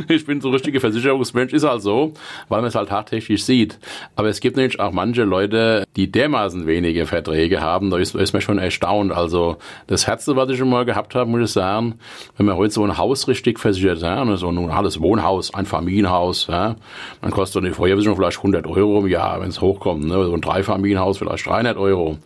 ich 0.07 0.25
bin 0.25 0.39
so 0.39 0.49
richtiger 0.51 0.79
Versicherungsmensch, 0.79 1.51
ist 1.51 1.65
halt 1.65 1.81
so, 1.81 2.13
weil 2.47 2.61
man 2.61 2.69
es 2.69 2.75
halt 2.75 2.87
tagtäglich 2.87 3.43
sieht. 3.43 3.77
Aber 4.15 4.29
es 4.29 4.39
gibt 4.39 4.55
nämlich 4.55 4.79
auch 4.79 4.93
manche 4.93 5.23
Leute, 5.23 5.83
die 5.97 6.09
dermaßen 6.09 6.65
wenige 6.65 7.05
Verträge 7.05 7.59
haben, 7.59 7.89
da 7.91 7.97
ist, 7.97 8.15
ist 8.15 8.31
man 8.31 8.41
schon 8.41 8.57
erstaunt. 8.57 9.11
Also 9.11 9.57
das 9.87 10.07
Herz, 10.07 10.25
was 10.27 10.49
ich 10.49 10.57
schon 10.57 10.69
mal 10.69 10.85
gehabt 10.85 11.13
habe, 11.13 11.29
muss 11.29 11.41
ich 11.41 11.51
sagen, 11.51 11.95
wenn 12.37 12.45
man 12.45 12.55
heute 12.55 12.73
so 12.73 12.83
ein 12.85 12.97
Haus 12.97 13.27
richtig 13.27 13.59
versichert, 13.59 14.01
ja, 14.01 14.37
so 14.37 14.47
ein 14.47 14.55
normales 14.55 15.01
Wohnhaus, 15.01 15.53
ein 15.53 15.65
Familienhaus, 15.65 16.47
ja, 16.47 16.77
dann 17.21 17.31
kostet 17.31 17.65
eine 17.65 17.73
Feuerversicherung 17.73 18.17
vielleicht 18.17 18.37
100 18.37 18.65
Euro 18.65 18.99
im 18.99 19.07
Jahr, 19.07 19.41
wenn 19.41 19.49
es 19.49 19.59
hochkommt, 19.59 20.05
ne, 20.05 20.23
so 20.23 20.33
ein 20.33 20.41
Dreifamilienhaus 20.41 21.17
vielleicht 21.17 21.45
300 21.45 21.75
Euro. 21.75 22.17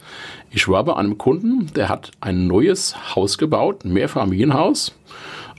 Ich 0.53 0.67
war 0.67 0.83
bei 0.83 0.95
einem 0.95 1.17
Kunden, 1.17 1.71
der 1.75 1.87
hat 1.87 2.11
ein 2.19 2.45
neues 2.45 3.15
Haus 3.15 3.37
gebaut, 3.37 3.85
ein 3.85 3.93
Mehrfamilienhaus. 3.93 4.93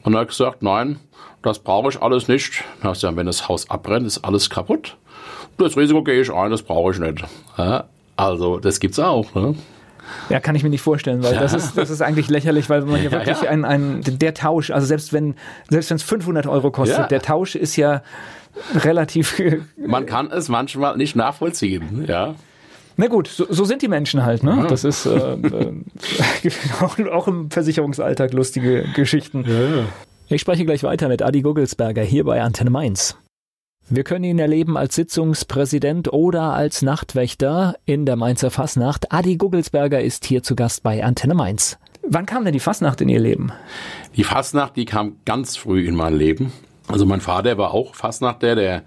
Und 0.03 0.15
er 0.15 0.21
hat 0.21 0.29
gesagt, 0.29 0.63
nein, 0.63 0.99
das 1.43 1.61
brauche 1.61 1.89
ich 1.89 2.03
alles 2.03 2.29
nicht. 2.29 2.63
Dann 2.81 2.91
hast 2.91 3.03
du 3.03 3.17
wenn 3.17 3.27
das 3.27 3.49
Haus 3.49 3.71
abbrennt, 3.71 4.07
ist 4.07 4.23
alles 4.25 4.51
kaputt. 4.51 4.97
Das 5.57 5.77
Risiko 5.79 6.03
gehe 6.03 6.21
ich 6.21 6.33
ein, 6.33 6.51
das 6.51 6.63
brauche 6.63 6.93
ich 6.93 6.99
nicht. 6.99 7.25
Ja, 7.57 7.85
also, 8.17 8.59
das 8.59 8.81
gibt's 8.81 8.99
auch. 8.99 9.35
Ne? 9.35 9.55
Ja, 10.29 10.41
kann 10.41 10.55
ich 10.55 10.63
mir 10.63 10.69
nicht 10.69 10.83
vorstellen, 10.83 11.23
weil 11.23 11.35
ja. 11.35 11.41
das, 11.41 11.55
ist, 11.55 11.79
das 11.79 11.89
ist 11.89 12.03
eigentlich 12.03 12.29
lächerlich, 12.29 12.69
weil 12.69 12.83
man 12.83 12.97
ja, 13.03 13.05
ja 13.05 13.13
wirklich 13.13 13.43
ja. 13.43 13.51
Ein, 13.51 13.65
ein, 13.65 14.03
der 14.05 14.35
Tausch, 14.35 14.71
also 14.71 14.87
selbst 14.87 15.13
wenn 15.15 15.37
selbst 15.71 15.89
wenn 15.89 15.97
es 15.97 16.03
500 16.03 16.47
Euro 16.47 16.71
kostet, 16.71 17.11
der 17.11 17.23
Tausch 17.23 17.55
ist 17.55 17.77
ja 17.77 18.03
relativ. 18.75 19.41
Man 19.77 20.05
kann 20.05 20.31
es 20.31 20.49
manchmal 20.49 20.97
nicht 20.99 21.17
nachvollziehen, 21.17 22.05
ja. 22.07 22.35
Na 23.03 23.09
gut, 23.09 23.27
so, 23.27 23.47
so 23.51 23.65
sind 23.65 23.83
die 23.83 23.89
Menschen 23.89 24.25
halt. 24.25 24.45
Ne? 24.45 24.59
Ja. 24.59 24.67
Das 24.69 24.85
ist 24.85 25.07
äh, 25.07 25.33
äh, 25.33 25.73
auch, 26.81 26.97
auch, 27.11 27.27
im 27.27 27.51
Versicherungsalltag 27.51 28.33
lustige 28.33 28.85
Geschichten. 28.95 29.45
Ja. 29.45 29.87
Ich 30.29 30.41
spreche 30.41 30.65
gleich 30.65 30.85
weiter 30.85 31.09
mit 31.09 31.21
Adi 31.21 31.43
Gugelsberger 31.43 32.03
hier 32.03 32.23
bei 32.23 32.41
Antenne 32.41 32.71
Mainz. 32.71 33.17
Wir 33.91 34.05
können 34.05 34.23
ihn 34.23 34.39
erleben 34.39 34.77
als 34.77 34.95
Sitzungspräsident 34.95 36.13
oder 36.13 36.55
als 36.55 36.83
Nachtwächter 36.83 37.75
in 37.87 38.07
der 38.07 38.15
Mainzer 38.15 38.53
Fasnacht. 38.53 39.11
Adi 39.11 39.37
Gugelsberger 39.37 40.01
ist 40.01 40.25
hier 40.25 40.45
zu 40.45 40.55
Gast 40.55 40.85
bei 40.85 41.03
Antenne 41.03 41.35
Mainz. 41.35 41.79
Wann 42.07 42.25
kam 42.25 42.45
denn 42.45 42.53
die 42.53 42.61
Fasnacht 42.61 43.01
in 43.01 43.09
Ihr 43.09 43.19
Leben? 43.19 43.51
Die 44.15 44.23
Fasnacht, 44.23 44.77
die 44.77 44.85
kam 44.85 45.17
ganz 45.25 45.57
früh 45.57 45.89
in 45.89 45.97
mein 45.97 46.15
Leben. 46.15 46.53
Also 46.87 47.05
mein 47.05 47.21
Vater 47.21 47.59
war 47.59 47.75
auch 47.75 47.97
Fasnachter, 47.97 48.55
der 48.55 48.85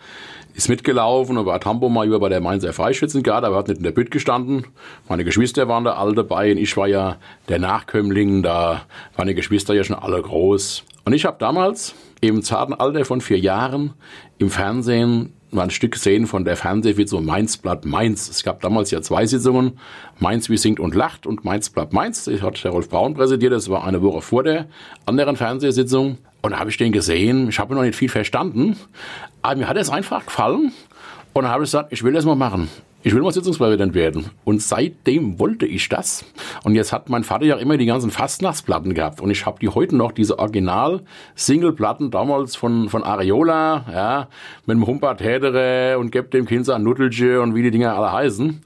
ist 0.56 0.70
mitgelaufen 0.70 1.38
und 1.38 1.46
war 1.46 1.60
Tambo 1.60 1.90
mal 1.90 2.08
über 2.08 2.20
bei 2.20 2.30
der 2.30 2.40
Mainzer 2.40 2.72
Freischützengarde, 2.72 3.48
aber 3.48 3.58
hat 3.58 3.68
nicht 3.68 3.78
in 3.78 3.84
der 3.84 3.92
Bütt 3.92 4.10
gestanden. 4.10 4.66
Meine 5.10 5.26
Geschwister 5.26 5.68
waren 5.68 5.84
da 5.84 5.96
alle 5.96 6.16
dabei 6.16 6.52
und 6.52 6.58
ich 6.58 6.76
war 6.78 6.88
ja 6.88 7.18
der 7.50 7.60
Nachkömmling, 7.60 8.42
da 8.42 8.84
waren 9.16 9.26
meine 9.26 9.36
Geschwister 9.36 9.74
ja 9.74 9.84
schon 9.84 9.98
alle 9.98 10.22
groß. 10.22 10.84
Und 11.04 11.14
ich 11.14 11.26
habe 11.26 11.38
damals 11.40 11.94
im 12.22 12.42
zarten 12.42 12.74
Alter 12.74 13.04
von 13.06 13.22
vier 13.22 13.40
Jahren 13.40 13.94
im 14.38 14.50
Fernsehen 14.50 15.34
mal 15.52 15.64
ein 15.64 15.70
Stück 15.72 15.94
gesehen 15.94 16.28
von 16.28 16.46
der 16.46 16.56
Fernsehvision 16.56 17.26
Mainz-Blatt 17.26 17.86
Mainz. 17.86 18.30
Es 18.30 18.44
gab 18.44 18.62
damals 18.62 18.92
ja 18.92 19.02
zwei 19.02 19.26
Sitzungen, 19.26 19.80
Mainz 20.20 20.50
wie 20.50 20.58
singt 20.58 20.80
und 20.80 20.96
lacht 20.96 21.26
und 21.26 21.44
Mainz-Blatt 21.44 21.94
Mainz. 21.94 22.26
Das 22.26 22.42
hat 22.42 22.64
der 22.64 22.72
Rolf 22.72 22.90
Braun 22.90 23.14
präsidiert, 23.14 23.54
das 23.54 23.70
war 23.70 23.84
eine 23.86 24.02
Woche 24.02 24.22
vor 24.22 24.44
der 24.44 24.68
anderen 25.06 25.36
Fernsehsitzung. 25.36 26.18
Und 26.46 26.52
da 26.52 26.60
habe 26.60 26.70
ich 26.70 26.78
den 26.78 26.92
gesehen, 26.92 27.50
ich 27.50 27.58
habe 27.58 27.74
noch 27.74 27.82
nicht 27.82 27.96
viel 27.96 28.08
verstanden, 28.08 28.78
aber 29.42 29.56
mir 29.56 29.68
hat 29.68 29.78
es 29.78 29.90
einfach 29.90 30.28
gefallen. 30.28 30.74
Und 31.34 31.42
dann 31.42 31.52
habe 31.52 31.64
ich 31.64 31.70
gesagt, 31.70 31.92
ich 31.92 32.04
will 32.04 32.14
das 32.14 32.24
mal 32.24 32.36
machen. 32.36 32.70
Ich 33.02 33.16
will 33.16 33.24
mal 33.24 33.32
Sitzungspräsident 33.32 33.96
werden. 33.96 34.30
Und 34.44 34.62
seitdem 34.62 35.40
wollte 35.40 35.66
ich 35.66 35.90
das. 35.90 36.24
Und 36.64 36.75
jetzt 36.75 36.94
hat 36.94 37.10
mein 37.10 37.24
Vater 37.24 37.46
ja 37.46 37.56
immer 37.56 37.78
die 37.78 37.88
ganzen 37.88 38.12
Fastnachtsplatten 38.12 38.94
gehabt. 38.94 39.22
Und 39.22 39.32
ich 39.32 39.48
habe 39.48 39.58
die 39.60 39.70
heute 39.70 39.96
noch, 39.96 40.12
diese 40.12 40.38
Original-Single-Platten 40.38 42.12
damals 42.12 42.56
von, 42.56 42.90
von 42.90 43.04
Areola, 43.04 43.86
ja, 43.92 44.28
mit 44.68 44.78
dem 44.78 44.86
Humpert 44.86 45.22
Hedere 45.22 45.98
und 45.98 46.12
Gebt 46.12 46.36
dem 46.36 46.46
Kind 46.46 46.70
ein 46.70 46.84
Nuttelche 46.84 47.42
und 47.42 47.56
wie 47.56 47.64
die 47.64 47.72
Dinger 47.72 47.98
alle 47.98 48.12
heißen. 48.12 48.62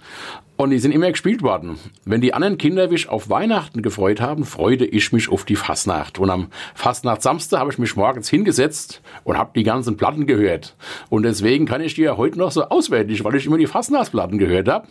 Und 0.59 0.71
die 0.71 0.79
sind 0.79 0.91
immer 0.91 1.09
gespielt 1.09 1.41
worden. 1.41 1.79
Wenn 2.03 2.19
die 2.19 2.33
anderen 2.33 2.57
Kinder 2.57 2.89
sich 2.89 3.07
auf 3.07 3.29
Weihnachten 3.29 3.81
gefreut 3.81 4.19
haben, 4.19 4.43
freute 4.43 4.83
ich 4.83 5.13
mich 5.13 5.31
auf 5.31 5.45
die 5.45 5.55
Fastnacht. 5.55 6.19
Und 6.19 6.29
am 6.29 6.47
Fastnacht 6.75 7.21
Samstag 7.21 7.61
habe 7.61 7.71
ich 7.71 7.77
mich 7.77 7.95
morgens 7.95 8.29
hingesetzt 8.29 9.01
und 9.23 9.37
habe 9.37 9.51
die 9.55 9.63
ganzen 9.63 9.95
Platten 9.95 10.27
gehört. 10.27 10.75
Und 11.07 11.23
deswegen 11.23 11.65
kann 11.65 11.79
ich 11.79 11.93
die 11.93 12.01
ja 12.01 12.17
heute 12.17 12.38
noch 12.38 12.51
so 12.51 12.65
auswendig, 12.65 13.23
weil 13.23 13.36
ich 13.36 13.45
immer 13.45 13.57
die 13.57 13.67
Fastnachtsplatten 13.67 14.38
gehört 14.38 14.67
habe. 14.67 14.88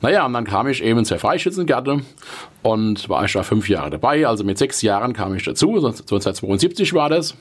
Naja, 0.00 0.26
und 0.26 0.32
dann 0.32 0.44
kam 0.44 0.66
ich 0.66 0.82
eben 0.82 1.04
zur 1.04 1.20
Freischützengarde 1.20 2.00
und 2.64 3.08
war 3.08 3.26
ich 3.26 3.32
da 3.32 3.44
fünf 3.44 3.68
Jahre 3.68 3.90
dabei. 3.90 4.26
Also 4.26 4.42
mit 4.42 4.58
sechs 4.58 4.82
Jahren 4.82 5.12
kam 5.12 5.36
ich 5.36 5.44
dazu, 5.44 5.68
1972 5.68 6.94
war 6.94 7.10
das. 7.10 7.36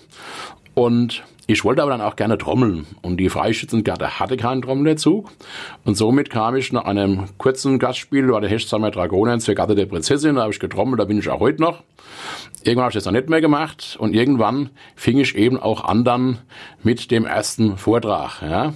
Und 0.75 1.23
ich 1.47 1.63
wollte 1.63 1.83
aber 1.83 1.91
dann 1.91 2.01
auch 2.01 2.15
gerne 2.15 2.39
trommeln 2.39 2.88
und 3.03 3.17
die 3.17 3.29
Freischützengarde 3.29 4.19
hatte 4.19 4.35
keinen 4.35 4.63
Trommelzug 4.63 5.29
und 5.83 5.95
somit 5.95 6.31
kam 6.31 6.55
ich 6.55 6.73
nach 6.73 6.85
einem 6.85 7.25
kurzen 7.38 7.77
Gastspiel 7.77 8.27
bei 8.27 8.39
der 8.39 8.49
Hechtsheimer 8.49 8.89
Dragonen 8.89 9.39
zur 9.39 9.53
Garde 9.53 9.75
der 9.75 9.85
Prinzessin, 9.85 10.35
da 10.35 10.41
habe 10.41 10.53
ich 10.53 10.59
getrommelt, 10.59 10.99
da 10.99 11.05
bin 11.05 11.19
ich 11.19 11.29
auch 11.29 11.39
heute 11.39 11.61
noch. 11.61 11.83
Irgendwann 12.63 12.85
habe 12.85 12.91
ich 12.91 12.95
das 12.95 13.05
noch 13.05 13.11
nicht 13.11 13.29
mehr 13.29 13.41
gemacht 13.41 13.95
und 13.99 14.15
irgendwann 14.15 14.71
fing 14.95 15.19
ich 15.19 15.35
eben 15.35 15.59
auch 15.59 15.83
an 15.83 16.03
dann 16.03 16.39
mit 16.81 17.11
dem 17.11 17.25
ersten 17.25 17.77
Vortrag. 17.77 18.41
Ja. 18.41 18.73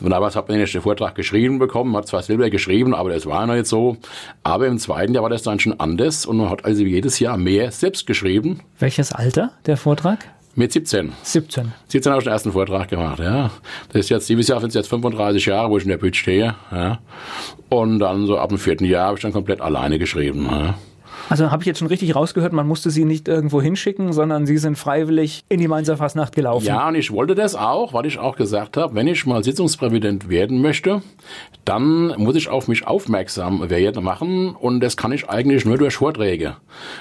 Und 0.00 0.10
damals 0.10 0.36
hat 0.36 0.48
man 0.48 0.58
den 0.58 0.80
Vortrag 0.80 1.16
geschrieben 1.16 1.58
bekommen, 1.58 1.96
hat 1.96 2.06
zwar 2.06 2.22
selber 2.22 2.50
geschrieben, 2.50 2.94
aber 2.94 3.10
das 3.10 3.26
war 3.26 3.44
noch 3.46 3.54
nicht 3.54 3.66
so. 3.66 3.96
Aber 4.44 4.68
im 4.68 4.78
zweiten 4.78 5.12
Jahr 5.12 5.24
war 5.24 5.30
das 5.30 5.42
dann 5.42 5.58
schon 5.58 5.80
anders 5.80 6.24
und 6.24 6.36
man 6.36 6.50
hat 6.50 6.64
also 6.64 6.84
jedes 6.84 7.18
Jahr 7.18 7.36
mehr 7.36 7.72
selbst 7.72 8.06
geschrieben. 8.06 8.60
Welches 8.78 9.10
Alter 9.10 9.50
der 9.66 9.76
Vortrag? 9.76 10.28
Mit 10.54 10.72
17. 10.72 11.12
17. 11.22 11.72
17 11.88 12.12
habe 12.12 12.20
ich 12.20 12.24
den 12.24 12.32
ersten 12.32 12.52
Vortrag 12.52 12.88
gemacht, 12.88 13.20
ja. 13.20 13.50
Das 13.88 14.00
ist 14.00 14.10
jetzt, 14.10 14.28
dieses 14.28 14.48
Jahr 14.48 14.60
sind 14.60 14.68
es 14.68 14.74
jetzt 14.74 14.88
35 14.88 15.46
Jahre, 15.46 15.70
wo 15.70 15.78
ich 15.78 15.84
in 15.84 15.88
der 15.88 15.96
Bütt 15.96 16.14
stehe, 16.14 16.54
ja. 16.70 16.98
Und 17.70 18.00
dann 18.00 18.26
so 18.26 18.38
ab 18.38 18.50
dem 18.50 18.58
vierten 18.58 18.84
Jahr 18.84 19.06
habe 19.06 19.16
ich 19.16 19.22
dann 19.22 19.32
komplett 19.32 19.62
alleine 19.62 19.98
geschrieben, 19.98 20.46
ja. 20.50 20.74
Also 21.28 21.50
habe 21.50 21.62
ich 21.62 21.66
jetzt 21.66 21.78
schon 21.78 21.88
richtig 21.88 22.14
rausgehört, 22.14 22.52
man 22.52 22.66
musste 22.66 22.90
sie 22.90 23.04
nicht 23.04 23.28
irgendwo 23.28 23.62
hinschicken, 23.62 24.12
sondern 24.12 24.46
sie 24.46 24.58
sind 24.58 24.76
freiwillig 24.76 25.44
in 25.48 25.60
die 25.60 25.68
Mainzer 25.68 25.96
Fastnacht 25.96 26.34
gelaufen. 26.34 26.66
Ja, 26.66 26.88
und 26.88 26.94
ich 26.94 27.10
wollte 27.10 27.34
das 27.34 27.54
auch, 27.54 27.92
weil 27.92 28.06
ich 28.06 28.18
auch 28.18 28.36
gesagt 28.36 28.76
habe, 28.76 28.94
wenn 28.94 29.06
ich 29.06 29.26
mal 29.26 29.42
Sitzungspräsident 29.42 30.28
werden 30.28 30.60
möchte, 30.60 31.02
dann 31.64 32.14
muss 32.18 32.36
ich 32.36 32.48
auf 32.48 32.68
mich 32.68 32.86
aufmerksam 32.86 33.70
werden 33.70 34.04
machen 34.04 34.54
und 34.54 34.80
das 34.80 34.96
kann 34.96 35.12
ich 35.12 35.28
eigentlich 35.28 35.64
nur 35.64 35.78
durch 35.78 35.96
Vorträge. 35.96 36.56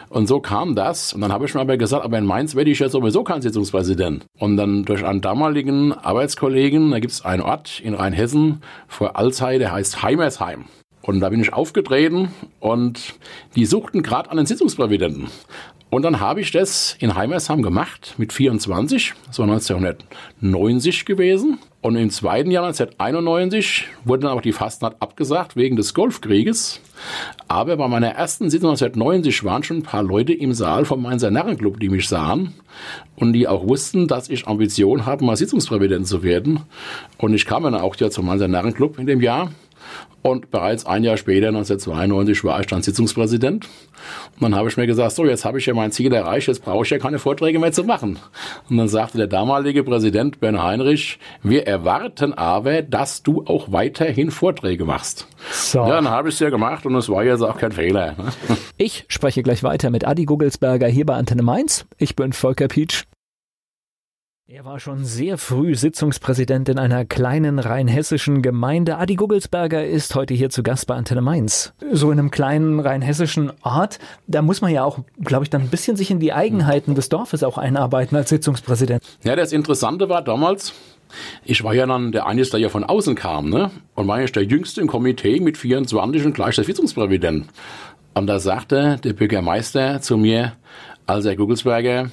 Und 0.10 0.28
so 0.28 0.40
kam 0.40 0.76
das 0.76 1.14
und 1.14 1.22
dann 1.22 1.32
habe 1.32 1.46
ich 1.46 1.54
mir 1.54 1.62
aber 1.62 1.78
gesagt, 1.78 2.04
aber 2.04 2.18
in 2.18 2.26
Mainz 2.26 2.56
werde 2.56 2.72
ich 2.72 2.80
ja 2.80 2.90
sowieso 2.90 3.24
kein 3.24 3.42
Sitzungspräsident. 3.42 4.26
Und 4.40 4.58
dann 4.58 4.86
durch 4.86 5.04
einen 5.06 5.22
damaligen 5.22 5.94
Arbeitskollegen, 5.94 6.92
da 6.92 7.00
gibt 7.00 7.14
es 7.14 7.26
einen 7.26 7.42
Ort 7.42 7.80
in 7.80 7.94
Rheinhessen 7.94 8.62
vor 8.88 9.18
Alzey, 9.18 9.60
der 9.60 9.72
heißt 9.72 10.04
Heimersheim. 10.04 10.66
Und 11.02 11.20
da 11.20 11.30
bin 11.30 11.42
ich 11.42 11.54
aufgetreten 11.54 12.30
und 12.60 13.16
die 13.56 13.66
suchten 13.66 14.04
gerade 14.04 14.30
einen 14.32 14.46
Sitzungspräsidenten. 14.46 15.30
Und 15.92 16.04
dann 16.04 16.22
habe 16.22 16.40
ich 16.40 16.52
das 16.52 16.96
in 17.00 17.16
Heimersheim 17.16 17.62
gemacht 17.62 18.16
mit 18.18 18.32
24, 18.32 19.14
das 19.28 19.40
war 19.40 19.50
1990 19.50 21.04
gewesen. 21.04 21.60
Und 21.82 21.98
im 21.98 22.12
zweiten 22.12 22.50
Jahr 22.50 22.64
1991 22.64 23.88
wurde 24.06 24.22
dann 24.22 24.32
auch 24.32 24.42
die 24.42 24.54
Fastnacht 24.54 24.96
abgesagt 25.02 25.58
wegen 25.58 25.76
des 25.76 25.94
Golfkrieges. 25.94 26.80
Aber 27.50 27.76
bei 27.76 27.88
meiner 27.90 28.12
ersten 28.12 28.50
Sitzung 28.50 28.70
1990 28.70 29.44
waren 29.44 29.64
schon 29.64 29.78
ein 29.78 29.84
paar 29.84 30.04
Leute 30.04 30.32
im 30.32 30.54
Saal 30.54 30.86
vom 30.86 31.02
Mainzer 31.02 31.32
Narrenclub, 31.32 31.80
die 31.80 31.90
mich 31.90 32.08
sahen 32.08 32.54
und 33.18 33.34
die 33.34 33.50
auch 33.50 33.68
wussten, 33.68 34.08
dass 34.08 34.30
ich 34.30 34.48
Ambition 34.48 35.06
habe, 35.06 35.26
mal 35.26 35.36
Sitzungspräsident 35.36 36.08
zu 36.08 36.24
werden. 36.24 36.62
Und 37.18 37.34
ich 37.34 37.46
kam 37.46 37.64
dann 37.64 37.76
auch 37.76 37.96
ja 37.98 38.10
zum 38.10 38.28
Mainzer 38.28 38.48
Narrenclub 38.48 38.98
in 38.98 39.08
dem 39.08 39.20
Jahr 39.20 39.52
und 40.22 40.52
bereits 40.52 40.86
ein 40.86 41.04
Jahr 41.04 41.18
später, 41.18 41.48
1992, 41.48 42.44
war 42.44 42.60
ich 42.60 42.68
dann 42.68 42.84
Sitzungspräsident. 42.84 43.66
Und 44.36 44.42
dann 44.42 44.56
habe 44.56 44.70
ich 44.70 44.78
mir 44.78 44.88
gesagt, 44.88 45.14
so, 45.14 45.26
jetzt 45.26 45.46
habe 45.46 45.58
ich 45.60 45.66
ja 45.66 45.74
mein 45.74 45.92
Ziel 45.92 46.14
erreicht, 46.14 46.48
jetzt 46.48 46.64
brauche 46.64 46.84
ich 46.84 46.90
ja 46.90 47.00
keine 47.00 47.20
Vorträge 47.20 47.60
mehr 47.60 47.72
zu 47.72 47.84
machen. 47.84 48.20
Und 48.70 48.78
dann 48.78 48.88
sagte 48.88 49.18
der 49.18 49.28
damalige 49.28 49.84
Präsident 49.84 50.40
Ben 50.40 50.62
Heinrich, 50.62 51.20
wir 51.42 51.68
erwarten 51.68 52.34
aber, 52.34 52.82
dass 52.82 53.24
du 53.24 53.46
auch 53.46 53.72
weiterhin 53.72 54.32
Vorträge 54.32 54.86
machst. 54.86 55.28
So. 55.52 55.80
Ja, 55.80 55.90
dann 55.90 56.10
habe 56.10 56.30
ich 56.30 56.36
es 56.36 56.40
ja 56.40 56.50
gemacht 56.50 56.86
und 56.86 56.96
es 56.96 57.10
war 57.10 57.24
jetzt 57.24 57.42
auch 57.42 57.58
kein 57.58 57.72
Fehler. 57.72 58.16
Ich 58.78 59.06
spreche 59.08 59.44
gleich 59.44 59.64
weiter 59.64 59.90
mit 59.90 60.06
Adi 60.06 60.26
Gugelsberger 60.26 60.88
hier 60.88 61.06
bei 61.06 61.16
Antenne 61.16 61.44
Mainz. 61.44 61.86
Ich 61.98 62.16
bin 62.16 62.34
Volker 62.34 62.68
Pietsch. 62.68 63.06
Er 64.54 64.66
war 64.66 64.82
schon 64.82 65.06
sehr 65.06 65.38
früh 65.38 65.76
Sitzungspräsident 65.76 66.68
in 66.68 66.78
einer 66.78 67.06
kleinen 67.06 67.58
rheinhessischen 67.58 68.42
Gemeinde. 68.42 68.98
Adi 68.98 69.16
Gugelsberger 69.16 69.86
ist 69.86 70.14
heute 70.14 70.34
hier 70.34 70.50
zu 70.50 70.62
Gast 70.62 70.88
bei 70.88 70.96
Antenne 70.96 71.22
Mainz. 71.22 71.72
So 71.94 72.12
in 72.12 72.20
einem 72.20 72.32
kleinen 72.32 72.82
rheinhessischen 72.82 73.54
Ort, 73.62 74.00
da 74.28 74.42
muss 74.42 74.60
man 74.60 74.74
ja 74.74 74.84
auch, 74.84 75.00
glaube 75.24 75.46
ich, 75.46 75.50
dann 75.50 75.62
ein 75.62 75.70
bisschen 75.70 75.96
sich 75.96 76.12
in 76.12 76.20
die 76.20 76.34
Eigenheiten 76.34 76.96
des 76.96 77.08
Dorfes 77.08 77.44
auch 77.44 77.58
einarbeiten 77.58 78.18
als 78.18 78.28
Sitzungspräsident. 78.28 79.02
Ja, 79.24 79.38
das 79.38 79.54
Interessante 79.54 80.10
war 80.10 80.22
damals, 80.22 80.74
ich 81.46 81.64
war 81.64 81.74
ja 81.74 81.86
dann 81.86 82.12
der 82.12 82.26
Einzige, 82.28 82.50
der 82.50 82.60
ja 82.60 82.70
von 82.70 82.84
außen 82.84 83.16
kam, 83.16 83.50
ne? 83.50 83.72
Und 83.96 84.10
war 84.10 84.20
ja 84.20 84.28
der 84.28 84.44
Jüngste 84.44 84.82
im 84.82 84.88
Komitee 84.88 85.40
mit 85.40 85.58
24 85.58 86.26
und 86.26 86.34
gleich 86.34 86.56
der 86.56 86.66
Sitzungspräsident. 86.66 87.46
Und 88.16 88.28
da 88.28 88.38
sagte 88.38 89.00
der 89.02 89.14
Bürgermeister 89.14 90.02
zu 90.02 90.18
mir, 90.18 90.58
also 91.08 91.30
Herr 91.30 91.38
Gugelsberger, 91.38 92.10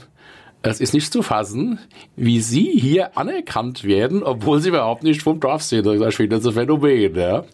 es 0.62 0.80
ist 0.80 0.92
nicht 0.92 1.12
zu 1.12 1.22
fassen, 1.22 1.78
wie 2.16 2.40
Sie 2.40 2.72
hier 2.72 3.16
anerkannt 3.16 3.84
werden, 3.84 4.22
obwohl 4.22 4.60
Sie 4.60 4.70
überhaupt 4.70 5.04
nicht 5.04 5.22
vom 5.22 5.38
Dorf 5.38 5.62
sind. 5.62 5.86
Das 5.86 5.94
ist 5.94 6.20
ein 6.20 6.52
Phänomen. 6.52 7.14
Ja. 7.14 7.44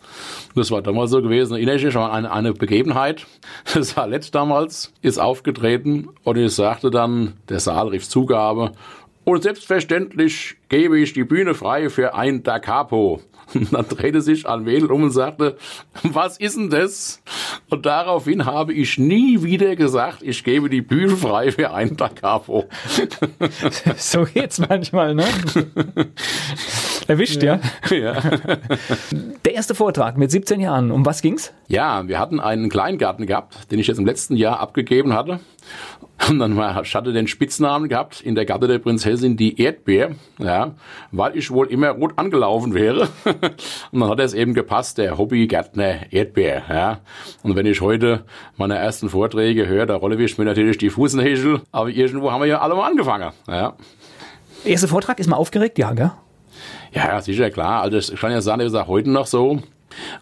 Das 0.54 0.70
war 0.70 0.80
damals 0.80 1.10
so 1.10 1.20
gewesen. 1.20 1.54
Erinnere 1.54 1.76
ich 1.76 1.84
mich 1.84 1.96
an 1.96 2.10
eine, 2.10 2.32
eine 2.32 2.52
Begebenheit. 2.54 3.26
Das 3.74 3.90
Salett 3.90 4.34
damals 4.34 4.92
ist 5.02 5.18
aufgetreten 5.18 6.08
und 6.22 6.38
ich 6.38 6.54
sagte 6.54 6.90
dann, 6.90 7.34
der 7.48 7.60
Saal 7.60 7.88
rief 7.88 8.08
Zugabe. 8.08 8.72
Und 9.24 9.42
selbstverständlich 9.42 10.56
gebe 10.68 10.98
ich 10.98 11.12
die 11.12 11.24
Bühne 11.24 11.54
frei 11.54 11.90
für 11.90 12.14
ein 12.14 12.42
Da 12.42 12.58
Capo. 12.58 13.20
Und 13.52 13.72
dann 13.72 13.88
drehte 13.88 14.20
sich 14.20 14.48
an 14.48 14.66
Wedel 14.66 14.90
um 14.90 15.02
und 15.04 15.10
sagte, 15.10 15.56
was 16.02 16.38
ist 16.38 16.56
denn 16.56 16.70
das? 16.70 17.22
Und 17.68 17.86
daraufhin 17.86 18.46
habe 18.46 18.72
ich 18.72 18.98
nie 18.98 19.42
wieder 19.42 19.76
gesagt, 19.76 20.22
ich 20.22 20.44
gebe 20.44 20.68
die 20.68 20.82
Bühne 20.82 21.16
frei 21.16 21.52
für 21.52 21.72
einen 21.72 21.96
Da 22.04 22.08
Capo. 22.08 22.64
So 23.96 24.24
geht's 24.24 24.58
manchmal, 24.58 25.14
ne? 25.14 25.24
Erwischt, 27.06 27.42
ja. 27.42 27.60
ja. 27.90 28.16
Der 29.44 29.54
erste 29.54 29.74
Vortrag 29.74 30.16
mit 30.16 30.30
17 30.30 30.60
Jahren, 30.60 30.90
um 30.90 31.04
was 31.04 31.22
ging's? 31.22 31.52
Ja, 31.68 32.06
wir 32.08 32.18
hatten 32.18 32.40
einen 32.40 32.68
Kleingarten 32.68 33.26
gehabt, 33.26 33.70
den 33.70 33.78
ich 33.78 33.86
jetzt 33.86 33.98
im 33.98 34.06
letzten 34.06 34.36
Jahr 34.36 34.60
abgegeben 34.60 35.12
hatte. 35.12 35.40
Und 36.28 36.38
dann 36.38 36.56
war, 36.56 36.82
ich 36.82 36.94
hatte 36.94 37.12
den 37.12 37.26
Spitznamen 37.26 37.88
gehabt 37.88 38.20
in 38.20 38.34
der 38.34 38.44
Gatte 38.44 38.66
der 38.66 38.78
Prinzessin 38.78 39.36
die 39.36 39.60
Erdbeer, 39.60 40.12
ja, 40.38 40.74
weil 41.12 41.36
ich 41.36 41.50
wohl 41.50 41.66
immer 41.68 41.90
rot 41.90 42.12
angelaufen 42.16 42.74
wäre. 42.74 43.08
Und 43.92 44.00
dann 44.00 44.08
hat 44.08 44.20
es 44.20 44.34
eben 44.34 44.54
gepasst, 44.54 44.98
der 44.98 45.18
Hobbygärtner 45.18 46.12
Erdbeer, 46.12 46.62
ja. 46.68 47.00
Und 47.42 47.56
wenn 47.56 47.66
ich 47.66 47.80
heute 47.80 48.24
meine 48.56 48.76
ersten 48.76 49.08
Vorträge 49.08 49.66
höre, 49.66 49.86
da 49.86 49.96
rolle 49.96 50.22
ich 50.22 50.38
mir 50.38 50.44
natürlich 50.44 50.78
die 50.78 50.90
Fußnägel, 50.90 51.60
aber 51.72 51.88
irgendwo 51.88 52.30
haben 52.30 52.40
wir 52.40 52.48
ja 52.48 52.60
alle 52.60 52.74
mal 52.74 52.88
angefangen, 52.88 53.32
ja. 53.48 53.74
Erster 54.64 54.88
Vortrag, 54.88 55.18
ist 55.18 55.28
mal 55.28 55.36
aufgeregt? 55.36 55.78
Ja, 55.78 55.92
gell? 55.92 56.12
Ja, 56.92 57.20
sicher, 57.20 57.50
klar. 57.50 57.82
Also 57.82 57.98
ich 57.98 58.20
kann 58.20 58.30
ja 58.30 58.40
sagen, 58.40 58.60
das 58.60 58.68
ist 58.68 58.78
auch 58.78 58.86
heute 58.86 59.10
noch 59.10 59.26
so. 59.26 59.60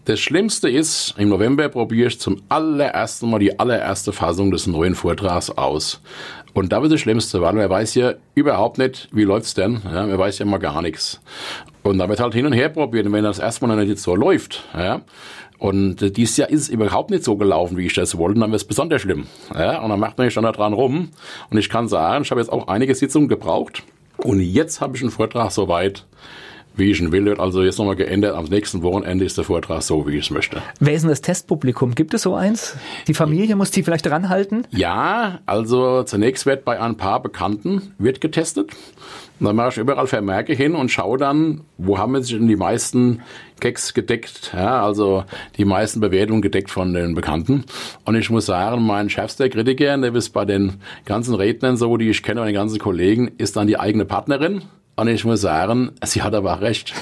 Das 0.05 0.19
Schlimmste 0.19 0.69
ist, 0.69 1.15
im 1.17 1.29
November 1.29 1.69
probiere 1.69 2.07
ich 2.07 2.19
zum 2.19 2.41
allerersten 2.49 3.29
Mal 3.29 3.39
die 3.39 3.59
allererste 3.59 4.11
Fassung 4.13 4.51
des 4.51 4.67
neuen 4.67 4.95
Vortrags 4.95 5.49
aus. 5.49 6.01
Und 6.53 6.71
da 6.71 6.81
wird 6.81 6.91
das 6.91 6.99
Schlimmste, 6.99 7.41
weil 7.41 7.53
man 7.53 7.69
weiß 7.69 7.95
ja 7.95 8.13
überhaupt 8.35 8.77
nicht, 8.77 9.09
wie 9.11 9.23
läuft's 9.23 9.53
denn. 9.53 9.81
Ja, 9.85 10.05
man 10.05 10.17
weiß 10.17 10.39
ja 10.39 10.45
mal 10.45 10.59
gar 10.59 10.81
nichts. 10.81 11.19
Und 11.81 11.97
da 11.97 12.07
wird 12.07 12.19
halt 12.19 12.33
hin 12.33 12.45
und 12.45 12.53
her 12.53 12.69
probiert. 12.69 13.07
Und 13.07 13.13
wenn 13.13 13.23
das 13.23 13.39
erstmal 13.39 13.75
noch 13.75 13.83
nicht 13.83 13.99
so 13.99 14.15
läuft, 14.15 14.63
ja, 14.75 15.01
und 15.57 16.17
dieses 16.17 16.35
Jahr 16.35 16.49
ist 16.49 16.61
es 16.61 16.69
überhaupt 16.69 17.09
nicht 17.09 17.23
so 17.23 17.37
gelaufen, 17.37 17.77
wie 17.77 17.85
ich 17.85 17.93
das 17.93 18.17
wollte, 18.17 18.39
dann 18.39 18.51
wird 18.51 18.61
es 18.61 18.67
besonders 18.67 19.01
schlimm. 19.01 19.27
Ja, 19.53 19.81
und 19.81 19.89
dann 19.89 19.99
macht 19.99 20.17
man 20.17 20.27
sich 20.27 20.35
dann 20.35 20.43
da 20.43 20.51
dran 20.51 20.73
rum. 20.73 21.09
Und 21.49 21.57
ich 21.57 21.69
kann 21.69 21.87
sagen, 21.87 22.23
ich 22.23 22.31
habe 22.31 22.41
jetzt 22.41 22.51
auch 22.51 22.67
einige 22.67 22.93
Sitzungen 22.93 23.29
gebraucht. 23.29 23.81
Und 24.17 24.41
jetzt 24.41 24.81
habe 24.81 24.95
ich 24.95 25.01
einen 25.01 25.11
Vortrag 25.11 25.51
soweit, 25.51 26.05
wie 26.75 26.91
ich 26.91 27.01
ihn 27.01 27.11
will. 27.11 27.33
Also 27.39 27.63
jetzt 27.63 27.77
nochmal 27.77 27.95
geändert. 27.95 28.35
Am 28.35 28.45
nächsten 28.45 28.81
Wochenende 28.83 29.25
ist 29.25 29.37
der 29.37 29.43
Vortrag 29.43 29.81
so, 29.81 30.07
wie 30.07 30.17
ich 30.17 30.25
es 30.25 30.31
möchte. 30.31 30.61
Wer 30.79 30.93
ist 30.93 31.01
denn 31.01 31.09
das 31.09 31.21
Testpublikum? 31.21 31.95
Gibt 31.95 32.13
es 32.13 32.23
so 32.23 32.35
eins? 32.35 32.75
Die 33.07 33.13
Familie 33.13 33.55
muss 33.55 33.71
die 33.71 33.83
vielleicht 33.83 34.07
ranhalten? 34.09 34.65
Ja, 34.71 35.39
also 35.45 36.03
zunächst 36.03 36.45
wird 36.45 36.65
bei 36.65 36.79
ein 36.79 36.97
paar 36.97 37.21
Bekannten 37.21 37.93
wird 37.97 38.21
getestet. 38.21 38.71
Dann 39.39 39.55
mache 39.55 39.69
ich 39.69 39.77
überall 39.77 40.07
Vermerke 40.07 40.53
hin 40.53 40.75
und 40.75 40.89
schaue 40.89 41.17
dann, 41.17 41.61
wo 41.77 41.97
haben 41.97 42.21
sich 42.21 42.37
denn 42.37 42.47
die 42.47 42.55
meisten 42.55 43.21
Gags 43.59 43.93
gedeckt, 43.93 44.51
ja, 44.53 44.83
also 44.83 45.25
die 45.57 45.65
meisten 45.65 45.99
Bewertungen 45.99 46.41
gedeckt 46.41 46.69
von 46.69 46.93
den 46.93 47.13
Bekannten. 47.15 47.65
Und 48.05 48.15
ich 48.15 48.29
muss 48.29 48.45
sagen, 48.45 48.85
mein 48.85 49.09
schärfster 49.09 49.49
Kritiker, 49.49 49.97
der 49.97 50.15
ist 50.15 50.29
bei 50.29 50.45
den 50.45 50.75
ganzen 51.05 51.35
Rednern 51.35 51.77
so, 51.77 51.97
die 51.97 52.09
ich 52.09 52.23
kenne, 52.23 52.41
und 52.41 52.47
den 52.47 52.55
ganzen 52.55 52.79
Kollegen, 52.79 53.31
ist 53.37 53.55
dann 53.55 53.67
die 53.67 53.79
eigene 53.79 54.05
Partnerin. 54.05 54.63
Und 54.95 55.07
ich 55.07 55.25
muss 55.25 55.41
sagen, 55.41 55.91
sie 56.03 56.21
hat 56.21 56.35
aber 56.35 56.55
auch 56.55 56.61
recht. 56.61 56.93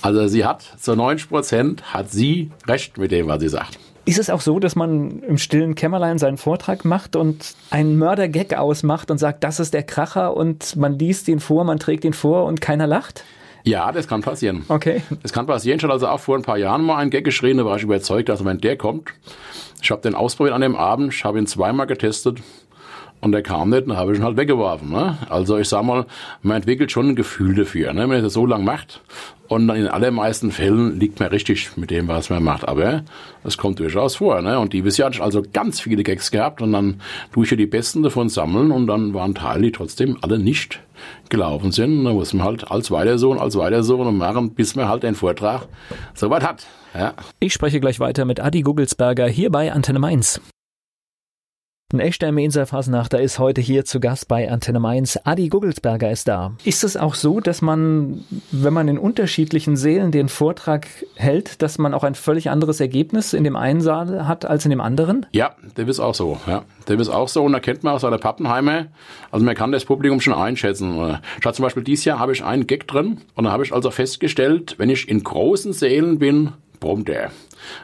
Also 0.00 0.26
sie 0.28 0.44
hat 0.44 0.62
zu 0.78 0.94
90 0.94 1.28
Prozent 1.28 1.94
hat 1.94 2.10
sie 2.10 2.50
recht 2.66 2.98
mit 2.98 3.10
dem, 3.10 3.26
was 3.26 3.40
sie 3.40 3.48
sagt. 3.48 3.78
Ist 4.06 4.18
es 4.18 4.28
auch 4.28 4.42
so, 4.42 4.58
dass 4.58 4.76
man 4.76 5.20
im 5.20 5.38
stillen 5.38 5.74
Kämmerlein 5.74 6.18
seinen 6.18 6.36
Vortrag 6.36 6.84
macht 6.84 7.16
und 7.16 7.54
einen 7.70 7.96
Mördergag 7.96 8.54
ausmacht 8.54 9.10
und 9.10 9.16
sagt, 9.16 9.44
das 9.44 9.60
ist 9.60 9.72
der 9.72 9.82
Kracher 9.82 10.36
und 10.36 10.76
man 10.76 10.98
liest 10.98 11.26
ihn 11.28 11.40
vor, 11.40 11.64
man 11.64 11.78
trägt 11.78 12.04
ihn 12.04 12.12
vor 12.12 12.44
und 12.44 12.60
keiner 12.60 12.86
lacht? 12.86 13.24
Ja, 13.62 13.92
das 13.92 14.06
kann 14.06 14.20
passieren. 14.20 14.64
Okay. 14.68 15.02
Das 15.22 15.32
kann 15.32 15.46
passieren. 15.46 15.78
Ich 15.78 15.84
hatte 15.84 15.92
also 15.92 16.06
auch 16.08 16.20
vor 16.20 16.36
ein 16.36 16.42
paar 16.42 16.58
Jahren 16.58 16.82
mal 16.82 16.96
einen 16.96 17.10
Gag 17.10 17.24
geschrien, 17.24 17.56
da 17.56 17.64
war 17.64 17.76
ich 17.78 17.82
überzeugt, 17.82 18.28
dass 18.28 18.44
wenn 18.44 18.58
der 18.58 18.76
kommt, 18.76 19.08
ich 19.82 19.90
habe 19.90 20.02
den 20.02 20.14
ausprobiert 20.14 20.54
an 20.54 20.60
dem 20.60 20.76
Abend, 20.76 21.14
ich 21.14 21.24
habe 21.24 21.38
ihn 21.38 21.46
zweimal 21.46 21.86
getestet 21.86 22.40
und 23.24 23.32
der 23.32 23.42
kam 23.42 23.70
nicht, 23.70 23.88
dann 23.88 23.96
habe 23.96 24.12
ich 24.12 24.18
ihn 24.18 24.24
halt 24.24 24.36
weggeworfen. 24.36 24.90
Ne? 24.90 25.18
Also 25.28 25.58
ich 25.58 25.68
sag 25.68 25.82
mal, 25.82 26.06
man 26.42 26.58
entwickelt 26.58 26.92
schon 26.92 27.08
ein 27.08 27.16
Gefühl 27.16 27.54
dafür, 27.54 27.92
ne? 27.92 28.02
wenn 28.02 28.10
man 28.10 28.22
das 28.22 28.34
so 28.34 28.46
lang 28.46 28.64
macht. 28.64 29.00
Und 29.46 29.68
in 29.68 29.88
allermeisten 29.88 30.50
Fällen 30.52 30.98
liegt 30.98 31.20
man 31.20 31.28
richtig 31.28 31.76
mit 31.76 31.90
dem, 31.90 32.08
was 32.08 32.30
man 32.30 32.42
macht. 32.42 32.66
Aber 32.66 33.02
es 33.44 33.58
kommt 33.58 33.78
durchaus 33.78 34.16
vor. 34.16 34.40
Ne? 34.40 34.58
Und 34.58 34.72
dieses 34.72 34.96
Jahr 34.96 35.06
hatte 35.06 35.16
ich 35.16 35.22
also 35.22 35.42
ganz 35.52 35.80
viele 35.80 36.02
Gags 36.02 36.30
gehabt 36.30 36.62
und 36.62 36.72
dann 36.72 37.00
ja 37.34 37.56
die 37.56 37.66
besten 37.66 38.02
davon 38.02 38.28
sammeln 38.28 38.70
und 38.70 38.86
dann 38.86 39.12
waren 39.12 39.34
Teile, 39.34 39.62
die 39.62 39.72
trotzdem 39.72 40.16
alle 40.22 40.38
nicht 40.38 40.80
gelaufen 41.28 41.72
sind. 41.72 41.98
Und 41.98 42.04
dann 42.04 42.14
muss 42.14 42.32
man 42.32 42.46
halt 42.46 42.70
als 42.70 42.90
weiter 42.90 43.18
so 43.18 43.30
und 43.30 43.38
als 43.38 43.56
weiter 43.56 43.82
so 43.82 43.98
und 43.98 44.16
machen, 44.16 44.54
bis 44.54 44.76
man 44.76 44.88
halt 44.88 45.02
den 45.02 45.14
Vortrag 45.14 45.66
soweit 46.14 46.42
hat. 46.42 46.66
Ja. 46.94 47.14
Ich 47.40 47.52
spreche 47.52 47.80
gleich 47.80 48.00
weiter 48.00 48.24
mit 48.24 48.40
Adi 48.40 48.62
Gugelsberger 48.62 49.26
hier 49.26 49.50
bei 49.50 49.72
Antenne 49.72 49.98
Mainz. 49.98 50.40
Ein 51.94 52.00
echter 52.00 52.32
Mainzer 52.32 52.66
Fasnachter 52.66 53.20
ist 53.22 53.38
heute 53.38 53.60
hier 53.60 53.84
zu 53.84 54.00
Gast 54.00 54.26
bei 54.26 54.50
Antenne 54.50 54.80
Mainz. 54.80 55.16
Adi 55.22 55.48
Gugelsberger 55.48 56.10
ist 56.10 56.26
da. 56.26 56.54
Ist 56.64 56.82
es 56.82 56.96
auch 56.96 57.14
so, 57.14 57.38
dass 57.38 57.62
man, 57.62 58.24
wenn 58.50 58.74
man 58.74 58.88
in 58.88 58.98
unterschiedlichen 58.98 59.76
Sälen 59.76 60.10
den 60.10 60.28
Vortrag 60.28 60.88
hält, 61.14 61.62
dass 61.62 61.78
man 61.78 61.94
auch 61.94 62.02
ein 62.02 62.16
völlig 62.16 62.50
anderes 62.50 62.80
Ergebnis 62.80 63.32
in 63.32 63.44
dem 63.44 63.54
einen 63.54 63.80
Saal 63.80 64.26
hat 64.26 64.44
als 64.44 64.64
in 64.64 64.70
dem 64.70 64.80
anderen? 64.80 65.26
Ja, 65.30 65.54
der 65.76 65.86
ist 65.86 66.00
auch 66.00 66.16
so. 66.16 66.40
Ja, 66.48 66.64
der 66.88 66.98
ist 66.98 67.10
auch 67.10 67.28
so 67.28 67.44
und 67.44 67.52
da 67.52 67.60
kennt 67.60 67.84
man 67.84 67.94
aus 67.94 68.00
seiner 68.00 68.18
Pappenheimer. 68.18 68.86
Also 69.30 69.46
man 69.46 69.54
kann 69.54 69.70
das 69.70 69.84
Publikum 69.84 70.20
schon 70.20 70.34
einschätzen. 70.34 71.20
Statt 71.38 71.54
zum 71.54 71.62
Beispiel 71.62 71.84
dieses 71.84 72.04
Jahr 72.04 72.18
habe 72.18 72.32
ich 72.32 72.42
einen 72.42 72.66
Gag 72.66 72.88
drin 72.88 73.18
und 73.36 73.44
da 73.44 73.52
habe 73.52 73.62
ich 73.62 73.72
also 73.72 73.92
festgestellt, 73.92 74.74
wenn 74.78 74.90
ich 74.90 75.08
in 75.08 75.22
großen 75.22 75.72
Sälen 75.72 76.18
bin, 76.18 76.54
brummt 76.80 77.08
er. 77.08 77.30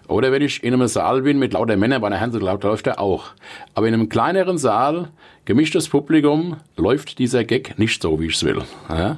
Oder 0.09 0.33
wenn 0.33 0.43
ich 0.43 0.63
in 0.63 0.75
einem 0.75 0.89
Saal 0.89 1.23
bin 1.23 1.39
mit 1.39 1.53
lauter 1.53 1.77
Männern 1.77 2.01
bei 2.01 2.09
einer 2.09 2.21
Hanse, 2.21 2.39
läuft 2.39 2.87
er 2.87 3.01
auch. 3.01 3.27
Aber 3.75 3.89
in 3.89 3.95
einem 3.95 4.09
kleineren 4.09 4.59
Saal, 4.59 5.09
gemischtes 5.45 5.89
Publikum, 5.89 6.57
läuft 6.77 7.19
dieser 7.19 7.45
Gag 7.45 7.79
nicht 7.79 8.03
so, 8.03 8.21
wie 8.21 8.27
ich 8.27 8.35
es 8.35 8.45
will. 8.45 8.63
Ja? 8.89 9.17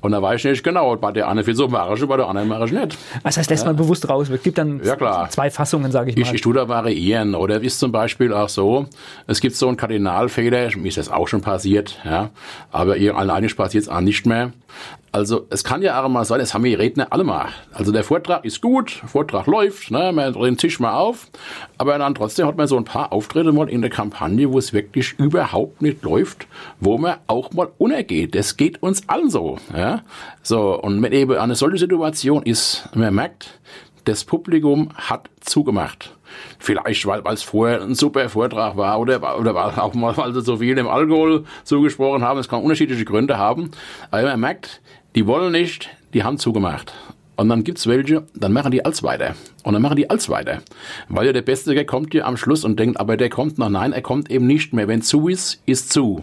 Und 0.00 0.12
da 0.12 0.22
weiß 0.22 0.44
ich 0.44 0.50
nicht 0.50 0.64
genau, 0.64 0.96
bei 0.96 1.12
der 1.12 1.28
einen 1.28 1.44
viel 1.44 1.54
so 1.54 1.68
mache 1.68 1.94
ich, 1.94 2.06
bei 2.06 2.16
der 2.16 2.28
anderen 2.28 2.48
mache 2.48 2.64
ich 2.64 2.72
nicht. 2.72 2.96
Das 3.22 3.36
heißt, 3.36 3.50
lässt 3.50 3.64
ja. 3.64 3.68
man 3.68 3.76
bewusst 3.76 4.08
raus. 4.08 4.28
Es 4.28 4.42
gibt 4.42 4.58
dann 4.58 4.80
ja, 4.84 5.28
zwei 5.28 5.50
Fassungen, 5.50 5.92
sage 5.92 6.10
ich 6.10 6.16
mal. 6.16 6.22
Ich, 6.22 6.32
ich 6.32 6.40
tue 6.40 6.54
da 6.54 6.68
variieren. 6.68 7.34
Oder 7.34 7.60
ist 7.60 7.78
zum 7.78 7.92
Beispiel 7.92 8.32
auch 8.32 8.48
so, 8.48 8.86
es 9.26 9.40
gibt 9.40 9.56
so 9.56 9.68
einen 9.68 9.76
Kardinalfehler, 9.76 10.70
mir 10.76 10.88
ist 10.88 10.96
das 10.96 11.10
auch 11.10 11.28
schon 11.28 11.40
passiert, 11.40 11.98
ja, 12.04 12.30
aber 12.70 12.96
ihr 12.96 13.16
eigentlich 13.16 13.56
passiert 13.56 13.84
es 13.84 13.88
auch 13.88 14.00
nicht 14.00 14.26
mehr. 14.26 14.52
Also 15.14 15.46
es 15.48 15.62
kann 15.62 15.80
ja 15.80 16.02
auch 16.02 16.08
mal 16.08 16.24
sein, 16.24 16.40
das 16.40 16.54
haben 16.54 16.64
die 16.64 16.74
Redner 16.74 17.06
alle 17.12 17.22
mal. 17.22 17.50
Also 17.72 17.92
der 17.92 18.02
Vortrag 18.02 18.44
ist 18.44 18.60
gut, 18.60 18.90
Vortrag 18.90 19.46
läuft, 19.46 19.92
ne, 19.92 20.10
man 20.12 20.32
dreht 20.32 20.44
den 20.44 20.56
Tisch 20.56 20.80
mal 20.80 20.92
auf, 20.98 21.28
aber 21.78 21.96
dann 21.98 22.16
trotzdem 22.16 22.48
hat 22.48 22.56
man 22.56 22.66
so 22.66 22.76
ein 22.76 22.82
paar 22.82 23.12
Auftritte 23.12 23.52
mal 23.52 23.68
in 23.68 23.80
der 23.80 23.92
Kampagne, 23.92 24.52
wo 24.52 24.58
es 24.58 24.72
wirklich 24.72 25.14
überhaupt 25.20 25.82
nicht 25.82 26.02
läuft, 26.02 26.48
wo 26.80 26.98
man 26.98 27.18
auch 27.28 27.52
mal 27.52 27.68
untergeht. 27.78 28.34
Das 28.34 28.56
geht 28.56 28.82
uns 28.82 29.08
allen 29.08 29.30
so. 29.30 29.58
Ja? 29.72 30.02
So, 30.42 30.82
und 30.82 31.00
wenn 31.00 31.12
eben 31.12 31.36
eine 31.36 31.54
solche 31.54 31.78
Situation 31.78 32.42
ist, 32.42 32.88
man 32.92 33.14
merkt, 33.14 33.60
das 34.06 34.24
Publikum 34.24 34.90
hat 34.96 35.30
zugemacht. 35.40 36.12
Vielleicht, 36.58 37.06
weil 37.06 37.22
es 37.34 37.44
vorher 37.44 37.82
ein 37.82 37.94
super 37.94 38.28
Vortrag 38.28 38.76
war 38.76 38.98
oder, 38.98 39.38
oder 39.38 39.54
auch 39.80 39.94
mal, 39.94 40.16
weil 40.16 40.34
sie 40.34 40.42
so 40.42 40.56
viel 40.56 40.76
im 40.76 40.88
Alkohol 40.88 41.44
zugesprochen 41.62 42.24
haben. 42.24 42.40
Es 42.40 42.48
kann 42.48 42.62
unterschiedliche 42.62 43.04
Gründe 43.04 43.38
haben. 43.38 43.70
Aber 44.10 44.24
man 44.24 44.40
merkt, 44.40 44.80
die 45.14 45.26
wollen 45.26 45.52
nicht, 45.52 45.90
die 46.12 46.24
haben 46.24 46.38
zugemacht. 46.38 46.92
Und 47.36 47.48
dann 47.48 47.64
gibt's 47.64 47.86
welche, 47.86 48.26
dann 48.34 48.52
machen 48.52 48.70
die 48.70 48.84
als 48.84 49.02
weiter. 49.02 49.34
Und 49.64 49.72
dann 49.72 49.82
machen 49.82 49.96
die 49.96 50.08
als 50.08 50.28
weiter. 50.28 50.60
Weil 51.08 51.26
ja 51.26 51.32
der 51.32 51.42
Beste, 51.42 51.74
der 51.74 51.84
kommt 51.84 52.12
dir 52.12 52.26
am 52.26 52.36
Schluss 52.36 52.64
und 52.64 52.78
denkt, 52.78 53.00
aber 53.00 53.16
der 53.16 53.28
kommt 53.28 53.58
noch. 53.58 53.68
Nein, 53.68 53.92
er 53.92 54.02
kommt 54.02 54.30
eben 54.30 54.46
nicht 54.46 54.72
mehr. 54.72 54.86
Wenn 54.86 55.02
zu 55.02 55.28
ist, 55.28 55.60
ist 55.66 55.92
zu. 55.92 56.22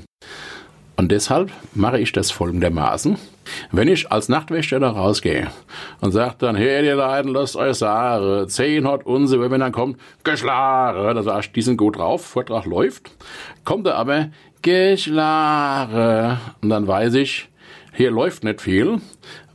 Und 0.96 1.12
deshalb 1.12 1.52
mache 1.74 2.00
ich 2.00 2.12
das 2.12 2.32
folgendermaßen. 2.32 3.18
Wenn 3.72 3.88
ich 3.88 4.12
als 4.12 4.30
Nachtwächter 4.30 4.80
da 4.80 4.92
rausgehe 4.92 5.48
und 6.00 6.12
sage 6.12 6.36
dann, 6.38 6.56
hey, 6.56 6.86
ihr 6.86 6.96
Leiden, 6.96 7.34
lasst 7.34 7.56
euch 7.56 7.78
sagen, 7.78 8.48
zehn 8.48 8.88
hat 8.88 9.06
unsere, 9.06 9.50
wenn 9.50 9.62
dann 9.62 9.72
kommt, 9.72 10.00
geschlagen, 10.24 11.16
da 11.16 11.24
sag 11.24 11.40
ich, 11.40 11.52
die 11.52 11.64
sind 11.64 11.78
gut 11.78 11.98
drauf, 11.98 12.24
Vortrag 12.24 12.66
läuft, 12.66 13.10
kommt 13.66 13.88
er 13.88 13.96
aber, 13.96 14.30
geschlagen, 14.62 16.38
und 16.62 16.70
dann 16.70 16.88
weiß 16.88 17.16
ich, 17.16 17.50
hier 17.92 18.12
läuft 18.12 18.44
nicht 18.44 18.62
viel, 18.62 19.00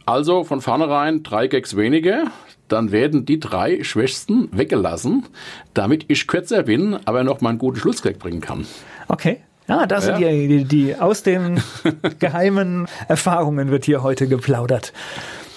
also 0.05 0.45
von 0.45 0.61
vornherein 0.61 1.23
drei 1.23 1.49
Gags 1.49 1.77
weniger, 1.77 2.25
dann 2.69 2.93
werden 2.93 3.25
die 3.25 3.41
drei 3.41 3.83
Schwächsten 3.83 4.49
weggelassen, 4.53 5.25
damit 5.75 6.05
ich 6.09 6.27
kürzer 6.27 6.65
bin, 6.65 6.99
aber 7.05 7.25
noch 7.25 7.41
mal 7.41 7.51
einen 7.51 7.59
guten 7.59 7.79
Schlussgag 7.79 8.19
bringen 8.19 8.41
kann. 8.41 8.67
Okay. 9.09 9.41
Ja, 9.69 9.85
das 9.87 10.07
ja. 10.07 10.17
sind 10.17 10.25
die, 10.25 10.49
die, 10.49 10.65
die 10.65 10.97
aus 10.97 11.25
den 11.25 11.61
geheimen 12.21 12.87
Erfahrungen 13.09 13.71
wird 13.71 13.85
hier 13.85 14.03
heute 14.05 14.29
geplaudert. 14.29 14.93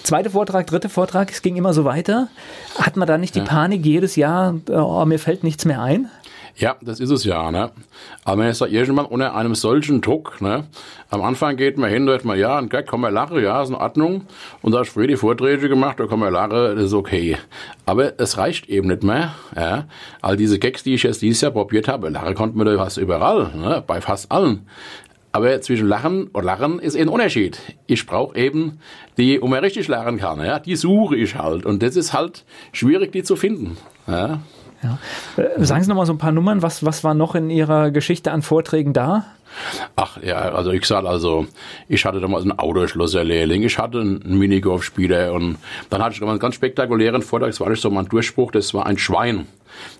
Zweiter 0.02 0.30
Vortrag, 0.30 0.66
dritter 0.66 0.88
Vortrag, 0.88 1.30
es 1.30 1.42
ging 1.42 1.56
immer 1.56 1.72
so 1.72 1.84
weiter. 1.84 2.28
Hat 2.76 2.96
man 2.96 3.06
da 3.06 3.18
nicht 3.18 3.34
die 3.36 3.40
ja. 3.40 3.44
Panik 3.44 3.84
jedes 3.84 4.16
Jahr, 4.16 4.56
oh, 4.68 5.04
mir 5.04 5.18
fällt 5.18 5.44
nichts 5.44 5.64
mehr 5.64 5.80
ein? 5.80 6.10
Ja, 6.56 6.76
das 6.82 7.00
ist 7.00 7.10
es 7.10 7.24
ja. 7.24 7.50
Ne? 7.50 7.70
Aber 8.24 8.36
man 8.36 8.48
ist 8.48 8.60
da 8.60 8.66
irgendwann 8.66 9.06
unter 9.06 9.34
einem 9.34 9.54
solchen 9.54 10.00
Druck. 10.00 10.40
Ne? 10.40 10.64
Am 11.08 11.22
Anfang 11.22 11.56
geht 11.56 11.78
man 11.78 11.90
hin, 11.90 12.06
sagt 12.06 12.24
man, 12.24 12.38
ja, 12.38 12.58
ein 12.58 12.68
Gag, 12.68 12.86
komm 12.86 13.02
mal 13.02 13.12
lachen, 13.12 13.42
ja, 13.42 13.62
ist 13.62 13.70
in 13.70 13.74
Ordnung. 13.74 14.26
Und 14.62 14.72
da 14.72 14.80
hast 14.80 14.94
du 14.94 15.06
die 15.06 15.16
Vorträge 15.16 15.68
gemacht, 15.68 16.00
da 16.00 16.06
komm 16.06 16.20
mal 16.20 16.30
lachen, 16.30 16.76
das 16.76 16.86
ist 16.86 16.94
okay. 16.94 17.36
Aber 17.86 18.18
es 18.20 18.38
reicht 18.38 18.68
eben 18.68 18.88
nicht 18.88 19.02
mehr. 19.02 19.34
Ja? 19.56 19.86
All 20.20 20.36
diese 20.36 20.58
Gags, 20.58 20.82
die 20.82 20.94
ich 20.94 21.02
jetzt 21.02 21.22
dieses 21.22 21.40
Jahr 21.40 21.52
probiert 21.52 21.88
habe, 21.88 22.08
lachen 22.08 22.34
konnte 22.34 22.56
man 22.56 22.66
da 22.66 22.76
fast 22.76 22.98
überall, 22.98 23.50
ne? 23.56 23.82
bei 23.86 24.00
fast 24.00 24.30
allen. 24.30 24.66
Aber 25.32 25.60
zwischen 25.60 25.86
Lachen 25.86 26.26
und 26.28 26.44
Lachen 26.44 26.80
ist 26.80 26.96
ein 26.96 27.08
Unterschied. 27.08 27.60
Ich 27.86 28.04
brauche 28.04 28.36
eben 28.36 28.80
die, 29.16 29.40
wo 29.40 29.46
man 29.46 29.60
richtig 29.60 29.86
lachen 29.86 30.18
kann. 30.18 30.44
Ja? 30.44 30.58
Die 30.58 30.74
suche 30.74 31.16
ich 31.16 31.36
halt. 31.36 31.64
Und 31.64 31.82
das 31.82 31.94
ist 31.94 32.12
halt 32.12 32.44
schwierig, 32.72 33.12
die 33.12 33.22
zu 33.22 33.36
finden. 33.36 33.76
Ja? 34.08 34.40
Ja. 34.82 34.98
Äh, 35.36 35.64
sagen 35.64 35.82
Sie 35.82 35.88
noch 35.88 35.96
mal 35.96 36.06
so 36.06 36.12
ein 36.12 36.18
paar 36.18 36.32
Nummern. 36.32 36.62
Was, 36.62 36.84
was 36.84 37.04
war 37.04 37.14
noch 37.14 37.34
in 37.34 37.50
Ihrer 37.50 37.90
Geschichte 37.90 38.32
an 38.32 38.42
Vorträgen 38.42 38.92
da? 38.92 39.24
Ach 39.96 40.18
ja, 40.22 40.36
also 40.36 40.70
ich 40.70 40.84
sag 40.86 41.04
also, 41.04 41.46
ich 41.88 42.04
hatte 42.04 42.20
damals 42.20 42.42
einen 42.42 42.58
Autoschlosserlehrling, 42.58 43.62
ich 43.62 43.78
hatte 43.78 44.00
einen 44.00 44.38
Minigolfspieler 44.38 45.32
und 45.32 45.58
dann 45.90 46.02
hatte 46.02 46.14
ich 46.14 46.22
einen 46.22 46.38
ganz 46.38 46.54
spektakulären 46.54 47.22
Vortrag, 47.22 47.50
das 47.50 47.60
war 47.60 47.68
nicht 47.68 47.82
so 47.82 47.90
mein 47.90 48.06
Durchbruch, 48.06 48.52
das 48.52 48.72
war 48.74 48.86
ein 48.86 48.96
Schwein. 48.96 49.46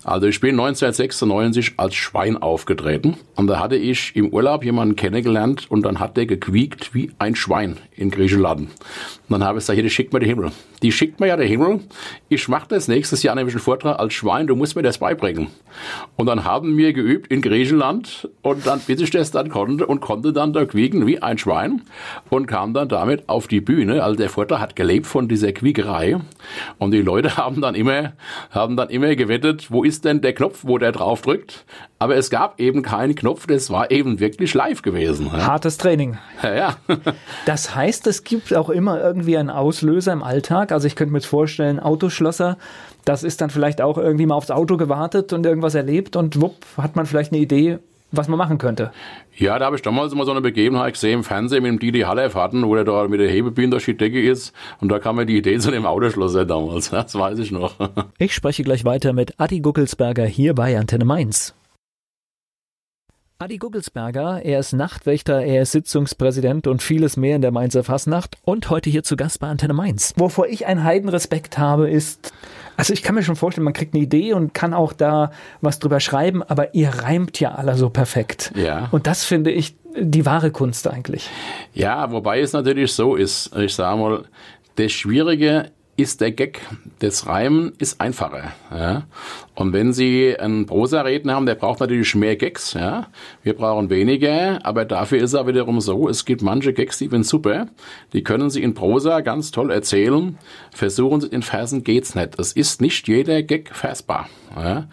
Also 0.05 0.27
ich 0.27 0.41
bin 0.41 0.59
1996 0.59 1.75
als 1.77 1.95
Schwein 1.95 2.37
aufgetreten 2.37 3.17
und 3.37 3.47
da 3.47 3.59
hatte 3.59 3.77
ich 3.77 4.15
im 4.17 4.29
Urlaub 4.29 4.65
jemanden 4.65 4.97
kennengelernt 4.97 5.71
und 5.71 5.83
dann 5.83 6.01
hat 6.01 6.17
der 6.17 6.27
gequiekt 6.27 6.95
wie 6.95 7.11
ein 7.19 7.35
Schwein 7.35 7.77
in 7.97 8.11
Griechenland. 8.11 8.61
Und 8.61 8.69
dann 9.29 9.45
habe 9.45 9.59
ich 9.59 9.63
gesagt, 9.63 9.75
hier, 9.75 9.83
die 9.83 9.91
schickt 9.91 10.13
mir 10.13 10.21
der 10.21 10.29
Himmel. 10.29 10.53
Die 10.83 10.93
schickt 10.93 11.21
mir 11.21 11.27
ja 11.27 11.37
der 11.37 11.47
Himmel. 11.47 11.81
Ich 12.29 12.49
mache 12.49 12.69
das 12.69 12.89
nächstes 12.89 13.23
Jahr 13.23 13.35
nämlich 13.35 13.55
einen 13.55 13.63
Vortrag 13.63 13.99
als 13.99 14.15
Schwein, 14.15 14.47
du 14.47 14.57
musst 14.57 14.77
mir 14.77 14.83
das 14.83 14.99
beibringen. 14.99 15.49
Und 16.17 16.27
dann 16.27 16.45
haben 16.45 16.77
wir 16.77 16.93
geübt 16.93 17.31
in 17.31 17.43
Griechenland 17.43 18.29
und 18.43 18.67
dann, 18.67 18.81
bis 18.81 19.01
ich 19.01 19.11
das 19.11 19.31
dann 19.31 19.51
konnte 19.51 19.87
und 19.87 20.01
konnte 20.01 20.33
dann 20.33 20.53
da 20.53 20.65
quieken 20.65 21.07
wie 21.07 21.23
ein 21.23 21.39
Schwein 21.39 21.83
und 22.31 22.47
kam 22.47 22.75
dann 22.75 22.89
damit 22.89 23.29
auf 23.29 23.47
die 23.47 23.61
Bühne. 23.61 24.03
Also 24.03 24.17
der 24.17 24.31
Vortrag 24.31 24.61
hat 24.61 24.77
gelebt 24.77 25.07
von 25.07 25.29
dieser 25.29 25.53
Quiekerei 25.53 26.19
und 26.79 26.93
die 26.93 27.03
Leute 27.03 27.37
haben 27.37 27.61
dann 27.61 27.75
immer, 27.75 28.13
haben 28.51 28.77
dann 28.77 28.89
immer 28.89 29.15
gewettet, 29.15 29.60
wo 29.68 29.85
ist 29.85 30.05
denn 30.05 30.20
der 30.20 30.33
Knopf, 30.33 30.61
wo 30.62 30.79
der 30.79 30.92
drauf 30.92 31.23
drückt? 31.23 31.64
Aber 31.99 32.16
es 32.16 32.31
gab 32.31 32.61
eben 32.61 32.83
keinen 32.83 33.14
Knopf, 33.14 33.46
das 33.46 33.70
war 33.70 33.90
eben 33.90 34.20
wirklich 34.20 34.55
live 34.55 34.83
gewesen. 34.83 35.33
Hartes 35.33 35.77
Training. 35.77 36.18
Ja, 36.42 36.55
ja. 36.55 36.77
das 37.46 37.75
heißt, 37.75 38.07
es 38.07 38.25
gibt 38.25 38.55
auch 38.55 38.70
immer 38.70 39.01
irgendwie 39.01 39.37
einen 39.37 39.51
Auslöser 39.51 40.12
im 40.12 40.23
Alltag. 40.23 40.73
Also 40.73 40.87
ich 40.87 40.96
könnte 40.96 41.12
mir 41.12 41.20
vorstellen, 41.20 41.81
Autoschlosser, 41.81 42.57
das 43.05 43.23
ist 43.23 43.40
dann 43.40 43.51
vielleicht 43.51 43.81
auch 43.81 43.99
irgendwie 43.99 44.27
mal 44.27 44.37
aufs 44.37 44.51
Auto 44.51 44.77
gewartet 44.77 45.33
und 45.33 45.44
irgendwas 45.44 45.75
erlebt 45.75 46.16
und 46.16 46.40
wupp, 46.40 46.64
hat 46.77 46.96
man 46.96 47.07
vielleicht 47.07 47.33
eine 47.33 47.40
Idee, 47.40 47.79
was 48.12 48.29
man 48.29 48.38
machen 48.38 48.59
könnte. 48.59 48.92
Ja, 49.37 49.59
da 49.59 49.66
habe 49.66 49.77
ich 49.77 49.83
damals 49.83 50.12
immer 50.12 50.25
so 50.25 50.31
eine 50.31 50.40
Begebenheit 50.40 50.94
gesehen 50.94 51.20
im 51.20 51.25
Fernsehen 51.25 51.62
mit 51.62 51.73
dem 51.73 51.79
Didi 51.79 52.01
Haller 52.01 52.33
hatten, 52.35 52.66
wo 52.66 52.75
der 52.75 52.85
da 52.85 53.09
mit 53.09 53.20
der 53.20 53.31
Hebebühne 53.31 53.70
durch 53.70 53.85
die 53.85 53.96
Decke 53.96 54.20
ist. 54.20 54.53
Und 54.81 54.90
da 54.90 54.99
kam 54.99 55.16
mir 55.16 55.27
die 55.27 55.38
Idee 55.38 55.59
zu 55.59 55.70
dem 55.70 55.87
Autoschlosser 55.87 56.44
damals. 56.44 56.90
Das 57.01 57.18
weiß 57.18 57.38
ich 57.38 57.51
noch. 57.51 57.75
Ich 58.18 58.35
spreche 58.35 58.62
gleich 58.62 58.85
weiter 58.85 59.12
mit 59.12 59.40
Adi 59.40 59.61
Guckelsberger 59.61 60.27
hier 60.27 60.55
bei 60.55 60.79
Antenne 60.79 61.05
Mainz. 61.05 61.55
Adi 63.42 63.57
Guggelsberger, 63.57 64.42
er 64.44 64.61
ist 64.61 64.75
Nachtwächter, 64.75 65.42
er 65.42 65.62
ist 65.62 65.73
Sitzungspräsident 65.73 66.66
und 66.66 66.83
vieles 66.83 67.16
mehr 67.16 67.37
in 67.37 67.40
der 67.40 67.53
Mainzer 67.53 67.83
Fasnacht 67.83 68.37
und 68.44 68.68
heute 68.68 68.90
hier 68.90 69.03
zu 69.03 69.16
Gast 69.16 69.40
bei 69.40 69.49
Antenne 69.49 69.73
Mainz. 69.73 70.12
Wovor 70.18 70.46
ich 70.46 70.66
einen 70.66 70.85
Heidenrespekt 70.85 71.57
habe, 71.57 71.88
ist, 71.88 72.35
also 72.81 72.95
ich 72.95 73.03
kann 73.03 73.14
mir 73.14 73.23
schon 73.23 73.37
vorstellen, 73.37 73.66
man 73.66 73.75
kriegt 73.75 73.93
eine 73.93 74.03
Idee 74.03 74.33
und 74.33 74.55
kann 74.55 74.73
auch 74.73 74.95
da 74.95 75.33
was 75.61 75.81
drüber 75.81 76.01
schreiben, 76.01 76.43
aber 76.43 76.75
ihr 76.75 76.88
reimt 76.88 77.38
ja 77.38 77.55
alle 77.55 77.77
so 77.77 77.90
perfekt. 77.90 78.53
Ja. 78.57 78.88
Und 78.90 79.07
das 79.07 79.23
finde 79.23 79.51
ich 79.51 79.77
die 79.95 80.25
wahre 80.25 80.51
Kunst 80.51 80.88
eigentlich. 80.88 81.29
Ja, 81.75 82.11
wobei 82.11 82.40
es 82.40 82.55
natürlich 82.55 82.95
so 82.95 83.16
ist, 83.16 83.55
ich 83.55 83.75
sage 83.75 84.01
mal, 84.01 84.25
das 84.77 84.93
Schwierige 84.93 85.73
ist 85.99 86.23
der 86.23 86.33
Gag. 86.33 86.62
Das 87.01 87.27
Reimen 87.27 87.73
ist 87.77 88.01
einfacher. 88.01 88.53
Ja? 88.71 89.03
Und 89.61 89.75
wenn 89.75 89.92
Sie 89.92 90.35
einen 90.38 90.64
Prosa-Redner 90.64 91.35
haben, 91.35 91.44
der 91.44 91.55
braucht 91.55 91.81
natürlich 91.81 92.14
mehr 92.14 92.35
Gags. 92.35 92.73
Ja? 92.73 93.09
Wir 93.42 93.53
brauchen 93.53 93.90
weniger, 93.90 94.59
aber 94.64 94.87
dafür 94.87 95.18
ist 95.18 95.35
er 95.35 95.46
wiederum 95.46 95.83
so, 95.83 96.09
es 96.09 96.25
gibt 96.25 96.40
manche 96.40 96.73
Gags, 96.73 96.96
die 96.96 97.09
sind 97.09 97.27
super. 97.27 97.66
Die 98.14 98.23
können 98.23 98.49
Sie 98.49 98.62
in 98.62 98.73
Prosa 98.73 99.20
ganz 99.20 99.51
toll 99.51 99.70
erzählen. 99.70 100.38
Versuchen 100.73 101.20
Sie 101.20 101.27
in 101.27 101.42
Versen 101.42 101.85
geht's 101.85 102.14
nicht. 102.14 102.38
Es 102.38 102.53
ist 102.53 102.81
nicht 102.81 103.07
jeder 103.07 103.42
Gag 103.42 103.77
versbar. 103.77 104.31
Ja? 104.57 104.88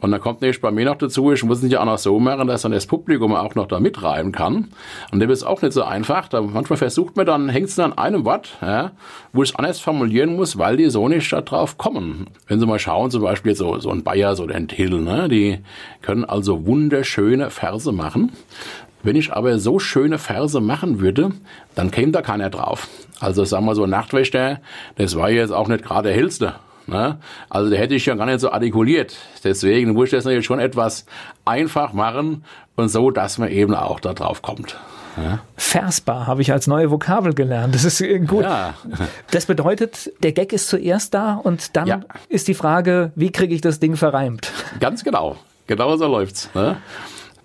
Und 0.00 0.12
dann 0.12 0.20
kommt 0.20 0.40
nämlich 0.40 0.60
bei 0.60 0.70
mir 0.70 0.84
noch 0.84 0.98
dazu, 0.98 1.32
ich 1.32 1.42
muss 1.42 1.60
es 1.60 1.72
ja 1.72 1.80
auch 1.80 1.84
noch 1.84 1.98
so 1.98 2.20
machen, 2.20 2.46
dass 2.46 2.62
dann 2.62 2.70
das 2.70 2.86
Publikum 2.86 3.34
auch 3.34 3.56
noch 3.56 3.66
da 3.66 3.80
mitreiben 3.80 4.30
kann. 4.30 4.68
Und 5.10 5.20
das 5.20 5.30
ist 5.30 5.42
auch 5.42 5.62
nicht 5.62 5.72
so 5.72 5.82
einfach. 5.82 6.28
Da 6.28 6.42
manchmal 6.42 6.76
versucht 6.76 7.16
man 7.16 7.26
dann, 7.26 7.48
hängt 7.48 7.70
es 7.70 7.78
an 7.80 7.98
einem 7.98 8.24
Wort, 8.24 8.56
ja, 8.62 8.92
wo 9.32 9.42
ich 9.42 9.50
es 9.50 9.56
anders 9.56 9.80
formulieren 9.80 10.36
muss, 10.36 10.58
weil 10.58 10.76
die 10.76 10.90
so 10.90 11.08
nicht 11.08 11.32
da 11.32 11.40
drauf 11.40 11.76
kommen. 11.76 12.26
Wenn 12.46 12.60
Sie 12.60 12.66
mal 12.66 12.78
schauen, 12.78 13.10
zum 13.10 13.22
Beispiel 13.22 13.56
so, 13.56 13.80
so 13.80 13.90
ein 13.90 14.04
Bayer, 14.12 14.36
so 14.36 14.46
ein 14.46 14.68
Till, 14.68 15.00
ne, 15.00 15.26
die 15.26 15.60
können 16.02 16.26
also 16.26 16.66
wunderschöne 16.66 17.48
Verse 17.48 17.90
machen. 17.92 18.30
Wenn 19.02 19.16
ich 19.16 19.32
aber 19.32 19.58
so 19.58 19.78
schöne 19.78 20.18
Verse 20.18 20.60
machen 20.60 21.00
würde, 21.00 21.30
dann 21.74 21.90
käme 21.90 22.12
da 22.12 22.20
keiner 22.20 22.50
drauf. 22.50 22.88
Also 23.20 23.46
sagen 23.46 23.64
wir 23.64 23.74
so, 23.74 23.86
Nachtwächter, 23.86 24.60
das 24.96 25.16
war 25.16 25.30
jetzt 25.30 25.50
auch 25.50 25.66
nicht 25.66 25.82
gerade 25.82 26.08
der 26.08 26.16
hellste. 26.16 26.56
Ne? 26.86 27.20
Also 27.48 27.70
der 27.70 27.78
hätte 27.78 27.94
ich 27.94 28.04
ja 28.04 28.14
gar 28.14 28.26
nicht 28.26 28.40
so 28.40 28.52
artikuliert. 28.52 29.16
Deswegen 29.44 29.94
muss 29.94 30.06
ich 30.06 30.10
das 30.10 30.26
natürlich 30.26 30.44
schon 30.44 30.60
etwas 30.60 31.06
einfach 31.46 31.94
machen 31.94 32.44
und 32.76 32.90
so, 32.90 33.10
dass 33.10 33.38
man 33.38 33.48
eben 33.48 33.74
auch 33.74 33.98
da 33.98 34.12
drauf 34.12 34.42
kommt. 34.42 34.76
Ja. 35.16 35.40
Versbar 35.56 36.26
habe 36.26 36.42
ich 36.42 36.52
als 36.52 36.66
neue 36.66 36.90
Vokabel 36.90 37.34
gelernt. 37.34 37.74
Das 37.74 37.84
ist 37.84 38.00
äh, 38.00 38.18
gut. 38.20 38.44
Ja. 38.44 38.74
Das 39.30 39.46
bedeutet, 39.46 40.12
der 40.22 40.32
Gag 40.32 40.52
ist 40.52 40.68
zuerst 40.68 41.14
da 41.14 41.34
und 41.34 41.76
dann 41.76 41.86
ja. 41.86 42.00
ist 42.28 42.48
die 42.48 42.54
Frage, 42.54 43.12
wie 43.14 43.30
kriege 43.30 43.54
ich 43.54 43.60
das 43.60 43.80
Ding 43.80 43.96
verreimt? 43.96 44.52
Ganz 44.80 45.04
genau. 45.04 45.36
Genau 45.66 45.96
so 45.96 46.06
läuft's. 46.06 46.50
Ne? 46.54 46.76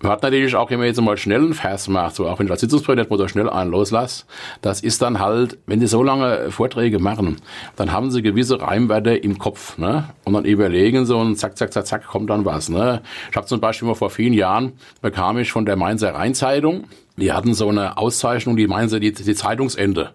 Man 0.00 0.12
hat 0.12 0.22
natürlich 0.22 0.54
auch 0.54 0.70
immer 0.70 0.84
jetzt 0.84 1.00
mal 1.00 1.16
schnell 1.16 1.40
einen 1.40 1.54
Vers 1.54 1.88
macht, 1.88 2.14
so 2.14 2.28
auch 2.28 2.38
wenn 2.38 2.46
ich 2.46 2.52
als 2.52 2.60
Sitzungspräsident 2.60 3.08
so 3.10 3.26
schnell 3.26 3.50
einen 3.50 3.70
loslasse. 3.70 4.26
Das 4.62 4.80
ist 4.80 5.02
dann 5.02 5.18
halt, 5.18 5.58
wenn 5.66 5.80
sie 5.80 5.88
so 5.88 6.04
lange 6.04 6.52
Vorträge 6.52 7.00
machen, 7.00 7.38
dann 7.74 7.90
haben 7.90 8.12
sie 8.12 8.22
gewisse 8.22 8.60
Reimwerte 8.60 9.16
im 9.16 9.38
Kopf, 9.38 9.76
ne? 9.76 10.04
Und 10.24 10.34
dann 10.34 10.44
überlegen 10.44 11.04
so 11.04 11.18
und 11.18 11.36
zack, 11.36 11.58
zack, 11.58 11.72
zack, 11.72 11.86
zack, 11.86 12.06
kommt 12.06 12.30
dann 12.30 12.44
was, 12.44 12.68
ne? 12.68 13.02
Ich 13.30 13.36
habe 13.36 13.46
zum 13.46 13.60
Beispiel 13.60 13.88
mal 13.88 13.94
vor 13.94 14.10
vielen 14.10 14.34
Jahren 14.34 14.74
bekam 15.02 15.36
ich 15.38 15.50
von 15.50 15.66
der 15.66 15.74
Mainzer 15.74 16.14
Rheinzeitung, 16.14 16.84
die 17.18 17.32
hatten 17.32 17.54
so 17.54 17.68
eine 17.68 17.98
Auszeichnung, 17.98 18.56
die 18.56 18.66
Mainzer, 18.66 19.00
die, 19.00 19.12
die 19.12 19.34
Zeitungsende. 19.34 20.12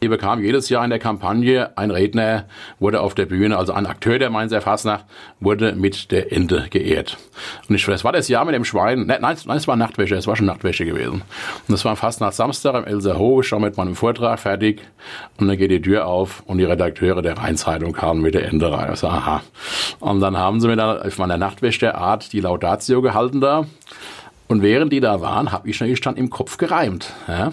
Die 0.00 0.08
bekam 0.08 0.42
jedes 0.42 0.68
Jahr 0.68 0.84
in 0.84 0.90
der 0.90 0.98
Kampagne 0.98 1.76
ein 1.76 1.90
Redner, 1.90 2.44
wurde 2.78 3.00
auf 3.00 3.14
der 3.14 3.26
Bühne, 3.26 3.58
also 3.58 3.72
ein 3.72 3.86
Akteur 3.86 4.18
der 4.18 4.30
Mainzer 4.30 4.60
Fasnacht, 4.60 5.04
wurde 5.40 5.74
mit 5.74 6.12
der 6.12 6.32
Ente 6.32 6.66
geehrt. 6.70 7.18
Und 7.68 7.74
ich, 7.74 7.84
das 7.84 8.04
war 8.04 8.12
das 8.12 8.28
Jahr 8.28 8.44
mit 8.44 8.54
dem 8.54 8.64
Schwein, 8.64 9.06
nein, 9.06 9.18
nein, 9.20 9.36
es 9.56 9.68
war 9.68 9.76
Nachtwäsche, 9.76 10.14
es 10.14 10.26
war 10.26 10.36
schon 10.36 10.46
Nachtwäsche 10.46 10.84
gewesen. 10.84 11.22
Und 11.22 11.72
das 11.72 11.84
war 11.84 11.96
fast 11.96 12.20
nach 12.20 12.32
Samstag 12.32 12.76
im 12.76 12.84
Elser 12.84 13.18
Hof, 13.18 13.44
ich 13.44 13.52
war 13.52 13.58
mit 13.58 13.76
meinem 13.76 13.96
Vortrag 13.96 14.38
fertig 14.38 14.82
und 15.38 15.48
dann 15.48 15.56
geht 15.56 15.70
die 15.70 15.82
Tür 15.82 16.06
auf 16.06 16.42
und 16.46 16.58
die 16.58 16.64
Redakteure 16.64 17.20
der 17.20 17.36
Rheinzeitung 17.36 17.92
kamen 17.92 18.22
mit 18.22 18.34
der 18.34 18.46
Ente 18.46 18.70
rein. 18.70 18.92
Ich 18.92 19.00
so, 19.00 19.08
aha. 19.08 19.42
Und 19.98 20.20
dann 20.20 20.36
haben 20.36 20.60
sie 20.60 20.68
mir 20.68 20.76
dann 20.76 21.02
auf 21.02 21.18
meiner 21.18 21.38
Nachtwäsche-Art 21.38 22.32
die 22.32 22.40
Laudatio 22.40 23.02
gehalten 23.02 23.40
da. 23.40 23.66
Und 24.48 24.62
während 24.62 24.92
die 24.92 25.00
da 25.00 25.20
waren, 25.20 25.52
habe 25.52 25.68
ich 25.68 25.78
natürlich 25.78 26.00
dann 26.00 26.16
im 26.16 26.30
Kopf 26.30 26.56
gereimt. 26.56 27.12
Ja? 27.28 27.52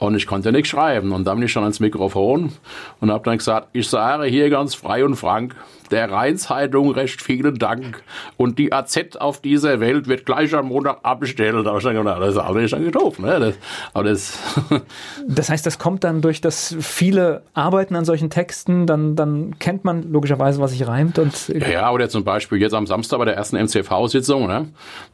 Und 0.00 0.16
ich 0.16 0.26
konnte 0.26 0.50
nicht 0.50 0.66
schreiben. 0.66 1.12
Und 1.12 1.26
dann 1.26 1.36
bin 1.36 1.46
ich 1.46 1.54
dann 1.54 1.62
ans 1.62 1.78
Mikrofon 1.78 2.52
und 3.00 3.10
habe 3.12 3.22
dann 3.24 3.38
gesagt, 3.38 3.68
ich 3.72 3.88
sage 3.88 4.24
hier 4.24 4.50
ganz 4.50 4.74
frei 4.74 5.04
und 5.04 5.14
frank, 5.14 5.54
der 5.90 6.10
Rheinzeitung 6.10 6.92
recht 6.92 7.20
vielen 7.20 7.56
Dank. 7.56 8.02
Und 8.38 8.58
die 8.58 8.72
AZ 8.72 9.16
auf 9.18 9.42
dieser 9.42 9.78
Welt 9.78 10.08
wird 10.08 10.24
gleich 10.24 10.54
am 10.54 10.68
Montag 10.68 11.00
abgestellt. 11.02 11.54
Da 11.54 11.68
habe 11.68 11.78
ich 11.78 11.84
dann 11.84 11.96
gedacht, 11.96 12.22
das 12.22 12.30
ist 12.30 12.38
auch 12.38 12.54
nicht 12.54 12.74
getroffen. 12.74 13.26
Ne? 13.26 13.40
Das, 13.40 13.54
aber 13.92 14.04
das, 14.04 14.38
das 15.28 15.50
heißt, 15.50 15.66
das 15.66 15.78
kommt 15.78 16.02
dann 16.04 16.22
durch 16.22 16.40
das 16.40 16.74
viele 16.80 17.42
Arbeiten 17.52 17.94
an 17.94 18.06
solchen 18.06 18.30
Texten, 18.30 18.86
dann, 18.86 19.16
dann 19.16 19.58
kennt 19.58 19.84
man 19.84 20.10
logischerweise, 20.10 20.60
was 20.60 20.70
sich 20.70 20.86
reimt. 20.86 21.18
Und 21.18 21.48
ja, 21.48 21.90
oder 21.90 22.08
zum 22.08 22.24
Beispiel 22.24 22.58
jetzt 22.58 22.72
am 22.72 22.86
Samstag 22.86 23.18
bei 23.18 23.26
der 23.26 23.34
ersten 23.36 23.56
MCV-Sitzung, 23.56 24.46
ne? 24.46 24.68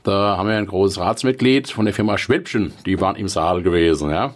da 0.05 0.37
haben 0.37 0.49
wir 0.49 0.57
ein 0.57 0.67
großes 0.67 1.01
Rat 1.01 1.17
Aufsichtsratsmitglied 1.17 1.71
von 1.71 1.85
der 1.87 1.95
Firma 1.95 2.19
Schwäbchen, 2.19 2.73
die 2.85 3.01
waren 3.01 3.17
im 3.17 3.29
Saal 3.29 3.63
gewesen, 3.63 4.11
ja. 4.11 4.35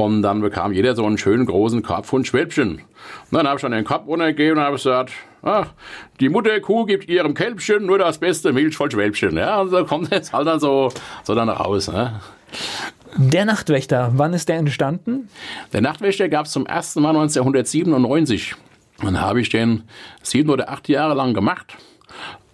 Und 0.00 0.22
dann 0.22 0.40
bekam 0.40 0.72
jeder 0.72 0.94
so 0.94 1.04
einen 1.04 1.18
schönen 1.18 1.44
großen 1.44 1.82
Korb 1.82 2.06
von 2.06 2.24
Schwäbchen. 2.24 2.76
Und 2.76 2.82
dann 3.30 3.46
habe 3.46 3.56
ich 3.56 3.62
dann 3.62 3.72
den 3.72 3.84
Korb 3.84 4.06
runtergegeben 4.06 4.58
und 4.58 4.64
habe 4.64 4.76
gesagt, 4.76 5.12
ach, 5.42 5.66
die 6.20 6.30
Mutterkuh 6.30 6.86
gibt 6.86 7.08
ihrem 7.08 7.34
Kälbchen 7.34 7.84
nur 7.84 7.98
das 7.98 8.18
beste 8.18 8.52
Milch 8.54 8.76
voll 8.76 8.90
Schwäbchen. 8.90 9.36
Ja, 9.36 9.60
und 9.60 9.68
so 9.68 9.84
kommt 9.84 10.10
jetzt 10.10 10.32
halt 10.32 10.46
dann 10.46 10.58
so, 10.58 10.90
so 11.22 11.34
dann 11.34 11.50
raus. 11.50 11.88
Ne? 11.88 12.18
Der 13.16 13.44
Nachtwächter, 13.44 14.12
wann 14.14 14.32
ist 14.32 14.48
der 14.48 14.56
entstanden? 14.56 15.28
Der 15.74 15.82
Nachtwächter 15.82 16.30
gab 16.30 16.46
es 16.46 16.52
zum 16.52 16.64
ersten 16.64 17.02
Mal 17.02 17.10
1997. 17.10 18.54
Dann 19.02 19.20
habe 19.20 19.40
ich 19.40 19.50
den 19.50 19.82
sieben 20.22 20.48
oder 20.48 20.70
acht 20.70 20.88
Jahre 20.88 21.14
lang 21.14 21.34
gemacht. 21.34 21.76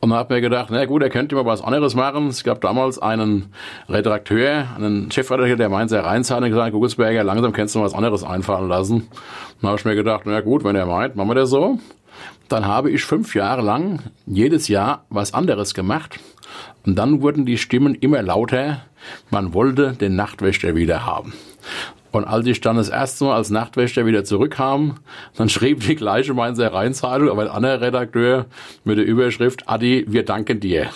Und 0.07 0.13
habe 0.13 0.35
mir 0.35 0.41
gedacht, 0.41 0.69
na 0.71 0.85
gut, 0.85 1.03
er 1.03 1.11
könnte 1.11 1.35
mal 1.35 1.45
was 1.47 1.63
anderes 1.63 1.97
machen. 1.97 2.29
Es 2.29 2.45
gab 2.45 2.61
damals 2.61 3.01
einen 3.01 3.47
Redakteur, 3.89 4.69
einen 4.77 5.11
Chefredakteur, 5.11 5.57
der 5.57 5.69
meinte, 5.69 5.97
er 5.97 6.05
reinzahlen 6.05 6.45
und 6.45 6.51
gesagt, 6.51 6.71
Gugelsberger, 6.71 7.25
langsam 7.25 7.53
kannst 7.53 7.75
du 7.75 7.81
mal 7.81 7.87
was 7.87 7.95
anderes 7.95 8.23
einfallen 8.23 8.69
lassen. 8.69 9.09
Dann 9.61 9.71
habe 9.71 9.81
ich 9.81 9.85
mir 9.85 9.97
gedacht, 9.97 10.23
na 10.25 10.43
gut, 10.43 10.63
wenn 10.63 10.77
er 10.77 10.87
meint, 10.87 11.17
machen 11.17 11.31
wir 11.31 11.35
das 11.35 11.51
so. 11.51 11.81
Dann 12.49 12.67
habe 12.67 12.93
ich 12.93 13.03
fünf 13.03 13.35
Jahre 13.35 13.63
lang 13.63 13.99
jedes 14.27 14.69
Jahr 14.69 15.07
was 15.09 15.35
anderes 15.35 15.75
gemacht. 15.75 16.21
Und 16.87 16.95
dann 16.97 17.21
wurden 17.21 17.45
die 17.45 17.59
Stimmen 17.59 17.97
immer 17.97 18.23
lauter. 18.23 18.83
Man 19.31 19.55
wollte 19.55 19.95
den 19.95 20.15
Nachtwächter 20.15 20.77
wieder 20.77 21.05
haben. 21.05 21.33
Und 22.17 22.25
als 22.25 22.47
ich 22.47 22.63
dann 22.63 22.77
das 22.77 22.89
erste 22.89 23.25
Mal 23.27 23.37
als 23.37 23.51
Nachtwächter 23.51 24.07
wieder 24.07 24.25
zurückkam, 24.25 24.95
dann 25.37 25.51
schrieb 25.51 25.81
die 25.81 25.97
gleiche 25.97 26.33
Mainzer 26.33 26.73
Rheinzeitung, 26.73 27.29
aber 27.29 27.43
ein 27.43 27.49
anderer 27.49 27.83
Redakteur 27.83 28.47
mit 28.85 28.97
der 28.97 29.05
Überschrift, 29.05 29.69
Adi, 29.69 30.07
wir 30.09 30.25
danken 30.25 30.59
dir. 30.59 30.87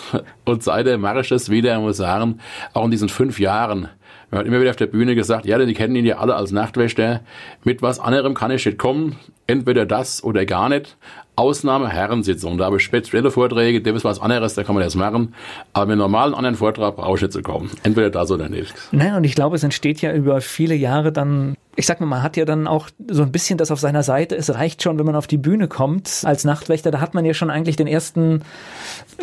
Und 0.45 0.63
seitdem 0.63 1.01
mache 1.01 1.19
ich 1.19 1.29
das 1.29 1.51
wieder, 1.51 1.79
muss 1.79 1.97
sagen, 1.97 2.39
auch 2.73 2.85
in 2.85 2.89
diesen 2.89 3.07
fünf 3.07 3.39
Jahren. 3.39 3.87
Man 4.31 4.39
hat 4.39 4.47
immer 4.47 4.61
wieder 4.61 4.71
auf 4.71 4.77
der 4.77 4.87
Bühne 4.87 5.13
gesagt, 5.13 5.45
ja, 5.45 5.59
die 5.59 5.75
kennen 5.75 5.95
ihn 5.95 6.05
ja 6.05 6.17
alle 6.17 6.35
als 6.35 6.51
Nachtwächter. 6.51 7.21
Mit 7.63 7.83
was 7.83 7.99
anderem 7.99 8.33
kann 8.33 8.49
ich 8.49 8.65
nicht 8.65 8.79
kommen. 8.79 9.17
Entweder 9.45 9.85
das 9.85 10.23
oder 10.23 10.47
gar 10.47 10.69
nicht. 10.69 10.97
Ausnahme 11.35 11.89
Herrensitzung. 11.89 12.57
Da 12.57 12.65
habe 12.65 12.77
ich 12.77 12.83
spezielle 12.83 13.31
Vorträge, 13.31 13.81
der 13.81 13.95
ist 13.95 14.03
was 14.03 14.19
anderes, 14.19 14.53
da 14.53 14.63
kann 14.63 14.75
man 14.75 14.83
das 14.83 14.95
machen. 14.95 15.33
Aber 15.73 15.85
mit 15.85 15.93
einem 15.93 15.99
normalen 15.99 16.33
anderen 16.33 16.55
Vortrag 16.55 16.97
brauche 16.97 17.15
ich 17.15 17.21
nicht 17.21 17.33
zu 17.33 17.41
kommen. 17.41 17.71
Entweder 17.83 18.09
das 18.09 18.31
oder 18.31 18.49
nicht. 18.49 18.73
Naja, 18.91 19.17
und 19.17 19.23
ich 19.23 19.35
glaube, 19.35 19.55
es 19.55 19.63
entsteht 19.63 20.01
ja 20.01 20.13
über 20.13 20.41
viele 20.41 20.75
Jahre 20.75 21.11
dann, 21.11 21.55
ich 21.75 21.85
sag 21.85 21.99
mal, 21.99 22.05
man 22.05 22.23
hat 22.23 22.37
ja 22.37 22.45
dann 22.45 22.67
auch 22.67 22.89
so 23.09 23.23
ein 23.23 23.31
bisschen 23.31 23.57
das 23.57 23.71
auf 23.71 23.79
seiner 23.79 24.03
Seite. 24.03 24.35
Es 24.35 24.53
reicht 24.53 24.83
schon, 24.83 24.99
wenn 24.99 25.05
man 25.05 25.15
auf 25.15 25.27
die 25.27 25.37
Bühne 25.37 25.67
kommt 25.67 26.23
als 26.25 26.43
Nachtwächter, 26.43 26.91
da 26.91 26.99
hat 26.99 27.13
man 27.13 27.25
ja 27.25 27.33
schon 27.33 27.49
eigentlich 27.49 27.75
den 27.75 27.87
ersten 27.87 28.43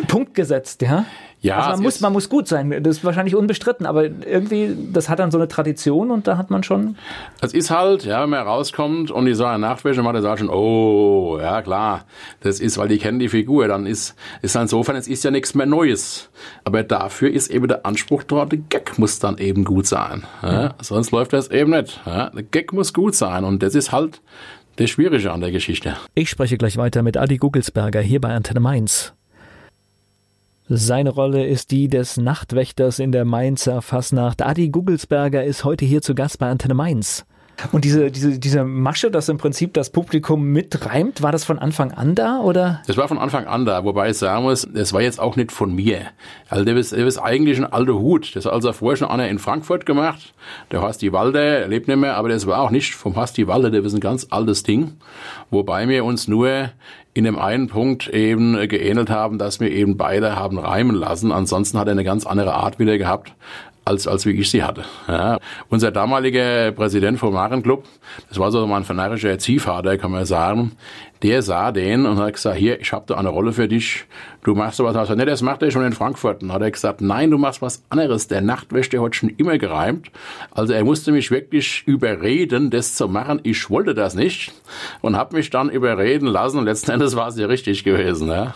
Punkt 0.07 0.33
gesetzt, 0.33 0.81
ja? 0.81 1.05
Ja, 1.41 1.57
also 1.57 1.69
man 1.71 1.83
muss, 1.83 2.01
man 2.01 2.13
muss 2.13 2.27
gut 2.27 2.47
sein. 2.49 2.83
Das 2.83 2.97
ist 2.97 3.05
wahrscheinlich 3.05 3.33
unbestritten, 3.33 3.85
aber 3.85 4.03
irgendwie, 4.03 4.75
das 4.91 5.07
hat 5.07 5.19
dann 5.19 5.31
so 5.31 5.37
eine 5.37 5.47
Tradition 5.47 6.11
und 6.11 6.27
da 6.27 6.37
hat 6.37 6.49
man 6.49 6.63
schon. 6.63 6.97
Es 7.41 7.53
ist 7.53 7.71
halt, 7.71 8.03
ja, 8.03 8.23
wenn 8.23 8.29
man 8.29 8.45
rauskommt 8.45 9.09
und 9.09 9.25
die 9.25 9.33
sagen 9.33 9.61
Nachtwäsche 9.61 10.03
macht, 10.03 10.15
der 10.15 10.21
sagt 10.21 10.39
schon, 10.39 10.49
oh, 10.49 11.39
ja 11.39 11.61
klar, 11.61 12.03
das 12.41 12.59
ist, 12.59 12.77
weil 12.77 12.89
die 12.89 12.97
kennen 12.97 13.19
die 13.19 13.29
Figur, 13.29 13.69
dann 13.69 13.85
ist, 13.85 14.15
ist 14.41 14.55
insofern, 14.57 14.97
es 14.97 15.07
ist 15.07 15.23
ja 15.23 15.31
nichts 15.31 15.55
mehr 15.55 15.65
Neues. 15.65 16.29
Aber 16.65 16.83
dafür 16.83 17.31
ist 17.31 17.49
eben 17.49 17.69
der 17.69 17.85
Anspruch 17.85 18.23
dort, 18.23 18.51
der 18.51 18.59
Gag 18.59 18.99
muss 18.99 19.19
dann 19.19 19.37
eben 19.37 19.63
gut 19.63 19.87
sein. 19.87 20.23
Ja? 20.41 20.69
Mhm. 20.69 20.73
Sonst 20.81 21.11
läuft 21.11 21.31
das 21.31 21.49
eben 21.49 21.71
nicht. 21.71 22.01
Ja? 22.05 22.31
Der 22.31 22.43
Gag 22.43 22.73
muss 22.73 22.93
gut 22.93 23.15
sein 23.15 23.45
und 23.45 23.63
das 23.63 23.75
ist 23.75 23.93
halt 23.93 24.21
das 24.75 24.89
Schwierige 24.89 25.31
an 25.31 25.39
der 25.39 25.51
Geschichte. 25.51 25.95
Ich 26.15 26.29
spreche 26.29 26.57
gleich 26.57 26.75
weiter 26.75 27.01
mit 27.01 27.15
Adi 27.15 27.37
Gugelsberger 27.37 28.01
hier 28.01 28.19
bei 28.19 28.33
Antenne 28.33 28.59
Mainz. 28.59 29.13
Seine 30.71 31.09
Rolle 31.09 31.47
ist 31.47 31.71
die 31.71 31.87
des 31.87 32.17
Nachtwächters 32.17 32.99
in 32.99 33.11
der 33.11 33.25
Mainzer 33.25 33.81
Fasnacht. 33.81 34.43
Adi 34.43 34.69
Gugelsberger 34.69 35.43
ist 35.43 35.63
heute 35.63 35.83
hier 35.83 36.03
zu 36.03 36.13
Gast 36.13 36.37
bei 36.37 36.47
Antenne 36.47 36.75
Mainz. 36.75 37.25
Und 37.71 37.85
diese, 37.85 38.11
diese, 38.11 38.39
diese 38.39 38.63
Masche, 38.63 39.11
dass 39.11 39.29
im 39.29 39.37
Prinzip 39.37 39.73
das 39.73 39.89
Publikum 39.89 40.43
mitreimt, 40.43 41.21
war 41.21 41.31
das 41.31 41.43
von 41.43 41.59
Anfang 41.59 41.91
an 41.91 42.15
da, 42.15 42.39
oder? 42.39 42.81
Das 42.87 42.97
war 42.97 43.07
von 43.07 43.17
Anfang 43.17 43.45
an 43.47 43.65
da, 43.65 43.83
wobei 43.83 44.09
ich 44.09 44.17
sagen 44.17 44.43
muss, 44.43 44.67
das 44.73 44.93
war 44.93 45.01
jetzt 45.01 45.19
auch 45.19 45.35
nicht 45.35 45.51
von 45.51 45.73
mir. 45.73 46.01
Also 46.49 46.65
der 46.65 46.75
ist, 46.77 46.91
der 46.91 47.05
ist 47.05 47.17
eigentlich 47.17 47.57
ein 47.57 47.71
alter 47.71 47.95
Hut. 47.95 48.35
Das 48.35 48.45
hat 48.45 48.53
also 48.53 48.71
vorher 48.73 48.97
schon 48.97 49.09
einer 49.09 49.27
in 49.27 49.39
Frankfurt 49.39 49.85
gemacht. 49.85 50.33
Der 50.71 50.81
Horsti 50.81 51.11
Walde, 51.11 51.39
er 51.39 51.67
lebt 51.67 51.87
nicht 51.87 51.97
mehr, 51.97 52.15
aber 52.15 52.29
das 52.29 52.47
war 52.47 52.59
auch 52.59 52.71
nicht 52.71 52.95
vom 52.95 53.15
Horsti 53.15 53.47
Walde, 53.47 53.71
der 53.71 53.83
ist 53.83 53.93
ein 53.93 53.99
ganz 53.99 54.27
altes 54.29 54.63
Ding. 54.63 54.93
Wobei 55.49 55.87
wir 55.87 56.05
uns 56.05 56.27
nur 56.27 56.69
in 57.13 57.23
dem 57.23 57.39
einen 57.39 57.67
Punkt 57.67 58.07
eben 58.07 58.55
geähnelt 58.69 59.09
haben, 59.09 59.39
dass 59.39 59.59
wir 59.59 59.71
eben 59.71 59.97
beide 59.97 60.35
haben 60.35 60.59
reimen 60.59 60.95
lassen. 60.95 61.31
Ansonsten 61.31 61.77
hat 61.77 61.87
er 61.87 61.91
eine 61.91 62.03
ganz 62.03 62.25
andere 62.25 62.53
Art 62.53 62.79
wieder 62.79 62.97
gehabt 62.97 63.33
als, 63.89 64.07
als 64.07 64.25
wie 64.25 64.31
ich 64.31 64.49
sie 64.49 64.63
hatte. 64.63 64.83
Ja. 65.07 65.39
Unser 65.69 65.91
damaliger 65.91 66.71
Präsident 66.71 67.17
vom 67.19 67.33
Warenclub, 67.33 67.83
das 68.29 68.37
war 68.37 68.51
so 68.51 68.65
mein 68.67 68.83
fanatischer 68.83 69.29
Erziehvater, 69.29 69.97
kann 69.97 70.11
man 70.11 70.25
sagen, 70.25 70.73
der 71.23 71.41
sah 71.41 71.71
den 71.71 72.05
und 72.05 72.17
hat 72.19 72.33
gesagt, 72.33 72.57
hier, 72.57 72.79
ich 72.79 72.93
habe 72.93 73.05
da 73.07 73.15
eine 73.15 73.29
Rolle 73.29 73.51
für 73.51 73.67
dich, 73.67 74.05
du 74.43 74.53
machst 74.53 74.77
sowas. 74.77 75.09
Und 75.09 75.17
ne, 75.17 75.25
das 75.25 75.41
macht 75.41 75.63
er 75.63 75.71
schon 75.71 75.83
in 75.83 75.91
Frankfurt. 75.91 76.43
Und 76.43 76.53
hat 76.53 76.61
er 76.61 76.71
gesagt, 76.71 77.01
nein, 77.01 77.31
du 77.31 77.37
machst 77.37 77.61
was 77.61 77.83
anderes. 77.89 78.27
Der 78.27 78.41
Nachtwächter 78.41 79.01
hat 79.03 79.15
schon 79.15 79.29
immer 79.29 79.57
gereimt. 79.57 80.11
Also 80.51 80.73
er 80.73 80.85
musste 80.85 81.11
mich 81.11 81.31
wirklich 81.31 81.83
überreden, 81.85 82.69
das 82.69 82.95
zu 82.95 83.09
machen. 83.09 83.41
Ich 83.43 83.69
wollte 83.69 83.95
das 83.95 84.13
nicht 84.15 84.53
und 85.01 85.17
habe 85.17 85.35
mich 85.35 85.49
dann 85.49 85.69
überreden 85.69 86.27
lassen 86.27 86.59
und 86.59 86.65
letzten 86.65 86.91
Endes 86.91 87.15
war 87.15 87.27
es 87.27 87.37
ja 87.37 87.47
richtig 87.47 87.83
gewesen. 87.83 88.29
Ja. 88.29 88.53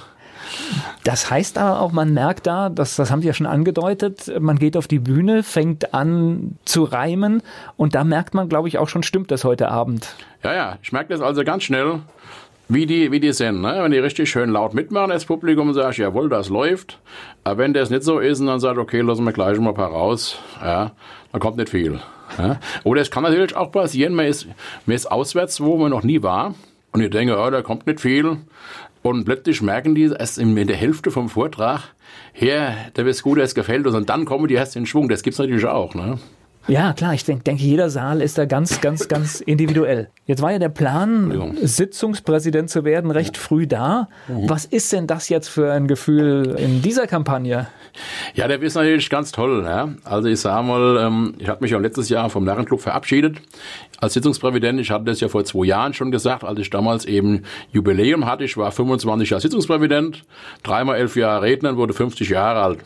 Das 1.04 1.30
heißt 1.30 1.58
aber 1.58 1.82
auch, 1.82 1.92
man 1.92 2.14
merkt 2.14 2.48
da, 2.48 2.70
das, 2.70 2.96
das 2.96 3.12
haben 3.12 3.22
Sie 3.22 3.28
ja 3.28 3.34
schon 3.34 3.46
angedeutet, 3.46 4.32
man 4.40 4.58
geht 4.58 4.78
auf 4.78 4.88
die 4.88 5.00
Bühne, 5.00 5.44
fängt 5.44 5.94
an 5.94 6.58
zu 6.64 6.84
reimen 6.84 7.42
und 7.76 7.94
da 7.94 8.04
merkt 8.04 8.34
man, 8.34 8.48
glaube 8.48 8.70
ich, 8.70 8.78
auch 8.78 8.88
schon, 8.88 9.04
stimmt 9.04 9.30
das 9.30 9.44
heute 9.44 9.70
Abend. 9.70 10.16
Ja, 10.44 10.54
ja, 10.54 10.78
ich 10.82 10.94
merke 10.94 11.10
das 11.10 11.22
also 11.22 11.44
ganz 11.44 11.64
schnell, 11.64 12.00
wie 12.70 12.86
die, 12.86 13.12
wie 13.12 13.20
die 13.20 13.34
sind. 13.34 13.62
Ne? 13.62 13.80
Wenn 13.82 13.92
die 13.92 14.00
richtig 14.00 14.30
schön 14.30 14.50
laut 14.50 14.74
mitmachen, 14.74 15.10
das 15.10 15.26
Publikum 15.26 15.74
sagt, 15.74 15.98
jawohl, 15.98 16.30
das 16.30 16.50
läuft. 16.50 17.00
Aber 17.44 17.58
wenn 17.58 17.74
das 17.74 17.90
nicht 17.90 18.04
so 18.04 18.20
ist 18.20 18.40
und 18.40 18.48
dann 18.48 18.62
sagt, 18.62 18.78
okay, 18.78 19.02
lassen 19.02 19.26
wir 19.26 19.34
gleich 19.34 19.60
mal 19.60 19.70
ein 19.70 19.76
paar 19.76 19.92
raus, 19.92 20.40
ja, 20.62 20.92
dann 21.32 21.42
kommt 21.42 21.58
nicht 21.58 21.70
viel. 21.70 22.00
Ja? 22.38 22.60
Oder 22.84 23.02
es 23.02 23.12
kann 23.12 23.24
natürlich 23.24 23.56
auch 23.56 23.72
passieren, 23.72 24.16
man 24.16 24.26
ist, 24.26 24.48
man 24.86 24.96
ist 24.96 25.12
auswärts, 25.12 25.62
wo 25.62 25.78
man 25.78 25.92
noch 25.92 26.04
nie 26.04 26.24
war. 26.24 26.56
Und 26.94 27.02
ich 27.02 27.10
denke, 27.10 27.38
oh, 27.38 27.50
da 27.50 27.62
kommt 27.62 27.88
nicht 27.88 28.00
viel. 28.00 28.38
Und 29.04 29.26
plötzlich 29.26 29.62
merken 29.62 29.96
die 29.96 30.04
erst 30.04 30.40
in 30.40 30.56
der 30.56 30.78
Hälfte 30.78 31.12
vom 31.12 31.30
Vortrag, 31.30 31.94
her, 32.32 32.76
der 32.96 33.06
ist 33.06 33.22
gut, 33.22 33.38
es 33.38 33.54
gefällt 33.54 33.86
uns. 33.86 33.96
Und 33.96 34.10
dann 34.10 34.26
kommen 34.26 34.48
die 34.48 34.54
erst 34.56 34.78
in 34.78 34.86
Schwung. 34.86 35.10
Das 35.10 35.24
gibt's 35.24 35.40
natürlich 35.40 35.66
auch. 35.66 35.94
Ne? 35.94 36.20
Ja, 36.68 36.94
klar, 36.94 37.14
ich 37.14 37.26
denke, 37.26 37.44
denke, 37.44 37.64
jeder 37.64 37.90
Saal 37.90 38.22
ist 38.22 38.38
da 38.38 38.46
ganz, 38.46 38.80
ganz, 38.80 39.10
ganz 39.10 39.42
individuell. 39.42 40.10
Jetzt 40.26 40.42
war 40.42 40.54
ja 40.54 40.60
der 40.60 40.70
Plan, 40.70 41.58
Sitzungspräsident 41.62 42.70
zu 42.70 42.86
werden, 42.86 43.12
recht 43.12 43.38
früh 43.38 43.68
da. 43.68 44.08
Mhm. 44.30 44.50
Was 44.50 44.64
ist 44.64 44.94
denn 44.94 45.06
das 45.06 45.28
jetzt 45.28 45.50
für 45.50 45.74
ein 45.74 45.88
Gefühl 45.88 46.56
in 46.58 46.82
dieser 46.82 47.06
Kampagne? 47.06 47.68
Ja, 48.34 48.48
der 48.48 48.62
ist 48.62 48.76
natürlich 48.76 49.10
ganz 49.10 49.34
toll. 49.34 49.64
Ja? 49.66 49.90
Also 50.06 50.30
ich 50.30 50.40
sage 50.40 50.66
mal, 50.66 50.98
ähm, 51.06 51.36
ich 51.38 51.50
habe 51.50 51.62
mich 51.62 51.76
auch 51.76 51.82
letztes 51.82 52.08
Jahr 52.08 52.30
vom 52.30 52.46
Narrenclub 52.46 52.80
verabschiedet 52.80 53.42
als 54.00 54.14
Sitzungspräsident. 54.14 54.80
Ich 54.80 54.90
hatte 54.92 55.06
das 55.06 55.20
ja 55.20 55.28
vor 55.28 55.44
zwei 55.44 55.66
Jahren 55.66 55.94
schon 55.94 56.12
gesagt, 56.12 56.44
als 56.44 56.60
ich 56.60 56.70
damals 56.70 57.06
eben 57.06 57.44
Jubiläum 57.72 58.26
hatte. 58.26 58.46
Ich 58.46 58.56
war 58.56 58.72
25 58.72 59.30
Jahre 59.30 59.42
Sitzungspräsident, 59.42 60.24
dreimal 60.64 60.98
elf 60.98 61.16
Jahre 61.16 61.44
Redner, 61.44 61.76
wurde 61.76 61.94
50 61.94 62.30
Jahre 62.30 62.62
alt. 62.62 62.80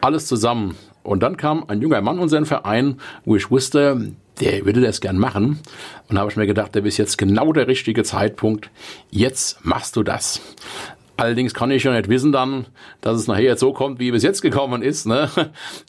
Alles 0.00 0.26
zusammen. 0.26 0.76
Und 1.02 1.22
dann 1.22 1.36
kam 1.36 1.64
ein 1.68 1.80
junger 1.80 2.00
Mann 2.00 2.18
unseren 2.18 2.46
Verein, 2.46 2.96
wo 3.24 3.36
ich 3.36 3.50
wusste, 3.50 4.12
der 4.40 4.64
würde 4.64 4.80
das 4.80 5.00
gern 5.00 5.18
machen. 5.18 5.60
Und 6.08 6.14
da 6.14 6.20
habe 6.20 6.30
ich 6.30 6.36
mir 6.36 6.46
gedacht, 6.46 6.74
der 6.74 6.84
ist 6.84 6.96
jetzt 6.96 7.18
genau 7.18 7.52
der 7.52 7.68
richtige 7.68 8.04
Zeitpunkt. 8.04 8.70
Jetzt 9.10 9.64
machst 9.64 9.96
du 9.96 10.02
das. 10.02 10.40
Allerdings 11.20 11.52
kann 11.52 11.70
ich 11.70 11.84
ja 11.84 11.92
nicht 11.92 12.08
wissen 12.08 12.32
dann, 12.32 12.64
dass 13.02 13.18
es 13.18 13.26
nachher 13.26 13.42
jetzt 13.42 13.60
so 13.60 13.74
kommt, 13.74 14.00
wie 14.00 14.08
es 14.08 14.22
jetzt 14.22 14.40
gekommen 14.40 14.80
ist. 14.80 15.06
Ne? 15.06 15.28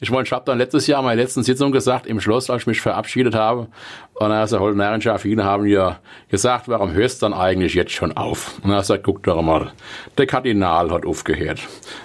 Ich 0.02 0.10
meine, 0.10 0.24
ich 0.24 0.32
habe 0.32 0.44
dann 0.44 0.58
letztes 0.58 0.86
Jahr 0.86 1.00
meiner 1.00 1.22
letzten 1.22 1.42
Sitzung 1.42 1.72
gesagt, 1.72 2.06
im 2.06 2.20
Schloss, 2.20 2.50
als 2.50 2.62
ich 2.62 2.66
mich 2.66 2.82
verabschiedet 2.82 3.34
habe, 3.34 3.68
und 4.12 4.28
dann 4.28 4.38
hat 4.38 4.52
der 4.52 4.60
Holden 4.60 5.18
viele 5.18 5.42
haben 5.42 5.66
ja 5.66 6.00
gesagt, 6.28 6.68
warum 6.68 6.92
hörst 6.92 7.22
du 7.22 7.26
dann 7.26 7.32
eigentlich 7.32 7.72
jetzt 7.72 7.92
schon 7.92 8.12
auf? 8.12 8.60
Und 8.62 8.70
er 8.70 8.76
hat 8.76 8.82
gesagt, 8.82 9.04
guck 9.04 9.22
doch 9.22 9.40
mal, 9.40 9.72
der 10.18 10.26
Kardinal 10.26 10.90
hat 10.90 11.06
aufgehört, 11.06 11.60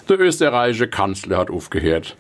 der 0.08 0.20
österreichische 0.20 0.88
Kanzler 0.88 1.38
hat 1.38 1.52
aufgehört, 1.52 2.16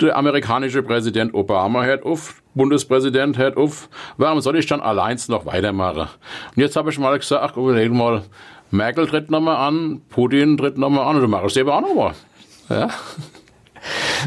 der 0.00 0.16
amerikanische 0.16 0.82
Präsident 0.82 1.34
Obama 1.34 1.82
hört 1.82 2.04
auf, 2.04 2.40
Bundespräsident 2.54 3.36
hört 3.36 3.56
auf, 3.56 3.88
warum 4.16 4.40
soll 4.40 4.56
ich 4.56 4.66
dann 4.66 4.80
allein 4.80 5.18
noch 5.28 5.44
weitermachen? 5.44 6.08
Und 6.54 6.62
jetzt 6.62 6.76
habe 6.76 6.90
ich 6.90 6.98
mal 6.98 7.18
gesagt, 7.18 7.56
überleg 7.56 7.92
mal, 7.92 8.22
Merkel 8.72 9.06
tritt 9.06 9.30
nochmal 9.30 9.56
an, 9.56 10.00
Putin 10.08 10.56
tritt 10.56 10.78
nochmal 10.78 11.06
an 11.06 11.16
und 11.16 11.22
du 11.22 11.28
machst 11.28 11.54
selber 11.54 11.76
auch 11.76 11.82
nochmal. 11.82 12.12
Ja. 12.68 12.88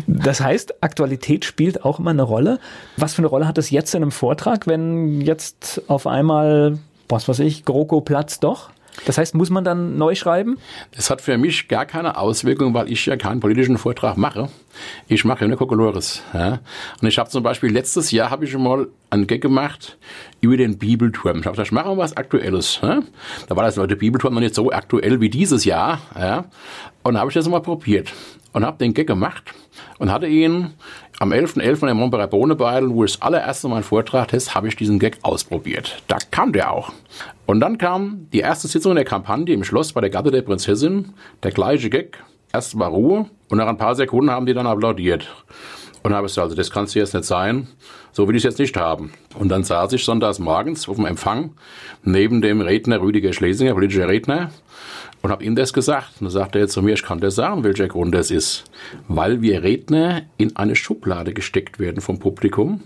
Das 0.05 0.39
heißt, 0.39 0.83
Aktualität 0.83 1.45
spielt 1.45 1.83
auch 1.83 1.99
immer 1.99 2.11
eine 2.11 2.21
Rolle. 2.21 2.59
Was 2.97 3.13
für 3.15 3.19
eine 3.19 3.27
Rolle 3.27 3.47
hat 3.47 3.57
es 3.57 3.71
jetzt 3.71 3.95
in 3.95 4.03
einem 4.03 4.11
Vortrag, 4.11 4.67
wenn 4.67 5.21
jetzt 5.21 5.81
auf 5.87 6.05
einmal, 6.05 6.77
was 7.09 7.27
weiß 7.27 7.39
ich, 7.39 7.65
GroKo 7.65 8.01
platzt 8.01 8.43
doch? 8.43 8.69
Das 9.05 9.17
heißt, 9.17 9.35
muss 9.35 9.49
man 9.49 9.63
dann 9.63 9.97
neu 9.97 10.15
schreiben? 10.15 10.57
Das 10.95 11.09
hat 11.09 11.21
für 11.21 11.37
mich 11.37 11.67
gar 11.67 11.85
keine 11.85 12.17
Auswirkung, 12.17 12.73
weil 12.73 12.91
ich 12.91 13.05
ja 13.05 13.17
keinen 13.17 13.39
politischen 13.39 13.77
Vortrag 13.77 14.17
mache. 14.17 14.49
Ich 15.07 15.25
mache 15.25 15.41
ja 15.41 15.47
nur 15.47 15.57
Kokolores. 15.57 16.21
Ja? 16.33 16.59
Und 17.01 17.07
ich 17.07 17.17
habe 17.17 17.29
zum 17.29 17.43
Beispiel 17.43 17.71
letztes 17.71 18.11
Jahr 18.11 18.29
habe 18.29 18.45
ich 18.45 18.51
schon 18.51 18.63
mal 18.63 18.87
einen 19.09 19.27
Gag 19.27 19.41
gemacht 19.41 19.97
über 20.41 20.57
den 20.57 20.77
Bibelturm. 20.77 21.39
Ich 21.39 21.45
habe 21.45 21.55
gesagt, 21.55 21.71
machen 21.71 21.91
wir 21.91 21.97
was 21.97 22.17
Aktuelles. 22.17 22.79
Ja? 22.81 23.01
Da 23.47 23.55
war 23.55 23.63
das 23.63 23.75
der 23.75 23.95
Bibelturm 23.95 24.33
noch 24.33 24.41
nicht 24.41 24.55
so 24.55 24.71
aktuell 24.71 25.21
wie 25.21 25.29
dieses 25.29 25.65
Jahr. 25.65 26.01
Ja? 26.17 26.45
Und 27.03 27.15
da 27.15 27.19
habe 27.19 27.29
ich 27.29 27.35
das 27.35 27.47
mal 27.47 27.61
probiert 27.61 28.13
und 28.55 28.65
habe 28.65 28.77
den 28.77 28.93
Gag 28.93 29.07
gemacht 29.07 29.53
und 29.99 30.09
hatte 30.09 30.27
ihn 30.27 30.75
am 31.19 31.33
11.11. 31.33 31.61
.11. 31.61 31.91
in 31.91 31.97
Montpellier 31.97 32.27
Bohnebeidel, 32.27 32.89
wo 32.89 33.03
ich 33.03 33.11
das 33.11 33.21
allererste 33.21 33.67
Mal 33.67 33.83
Vortrag 33.83 34.29
test, 34.29 34.55
habe 34.55 34.69
ich 34.69 34.77
diesen 34.77 34.97
Gag 34.97 35.17
ausprobiert. 35.23 36.01
Da 36.07 36.17
kam 36.31 36.53
der 36.53 36.71
auch. 36.71 36.93
Und 37.45 37.59
dann 37.59 37.77
kam 37.77 38.27
die 38.31 38.39
erste 38.39 38.69
Sitzung 38.69 38.95
der 38.95 39.03
Kampagne 39.03 39.53
im 39.53 39.65
Schloss 39.65 39.91
bei 39.91 39.99
der 39.99 40.09
Gatte 40.09 40.31
der 40.31 40.41
Prinzessin, 40.41 41.13
der 41.43 41.51
gleiche 41.51 41.89
Gag. 41.89 42.23
Erst 42.53 42.79
war 42.79 42.91
Ruhe 42.91 43.25
und 43.49 43.57
nach 43.57 43.67
ein 43.67 43.77
paar 43.77 43.93
Sekunden 43.93 44.31
haben 44.31 44.45
die 44.45 44.53
dann 44.53 44.67
applaudiert. 44.67 45.27
Und 46.03 46.13
habe 46.13 46.27
gesagt, 46.27 46.45
also 46.45 46.55
das 46.55 46.71
kann 46.71 46.85
es 46.85 46.93
jetzt 46.93 47.13
nicht 47.13 47.25
sein, 47.25 47.67
so 48.13 48.25
will 48.25 48.35
ich 48.35 48.45
es 48.45 48.51
jetzt 48.51 48.59
nicht 48.59 48.77
haben. 48.77 49.11
Und 49.37 49.49
dann 49.49 49.65
saß 49.65 49.91
ich 49.91 50.05
sonntags 50.05 50.39
morgens 50.39 50.87
auf 50.87 50.95
dem 50.95 51.05
Empfang 51.05 51.55
neben 52.03 52.41
dem 52.41 52.61
Redner 52.61 53.01
Rüdiger 53.01 53.33
Schlesinger, 53.33 53.73
politischer 53.73 54.07
Redner, 54.07 54.51
und 55.25 55.31
habe 55.31 55.43
ihm 55.43 55.55
das 55.55 55.73
gesagt. 55.73 56.21
Und 56.21 56.25
dann 56.25 56.29
sagte 56.29 56.59
er 56.59 56.67
zu 56.67 56.83
mir, 56.83 56.93
ich 56.93 57.01
kann 57.01 57.19
dir 57.19 57.31
sagen, 57.31 57.63
welcher 57.63 57.87
Grund 57.87 58.13
das 58.13 58.29
ist. 58.29 58.63
Weil 59.07 59.41
wir 59.41 59.63
Redner 59.63 60.21
in 60.37 60.55
eine 60.55 60.75
Schublade 60.75 61.33
gesteckt 61.33 61.79
werden 61.79 61.99
vom 61.99 62.19
Publikum. 62.19 62.83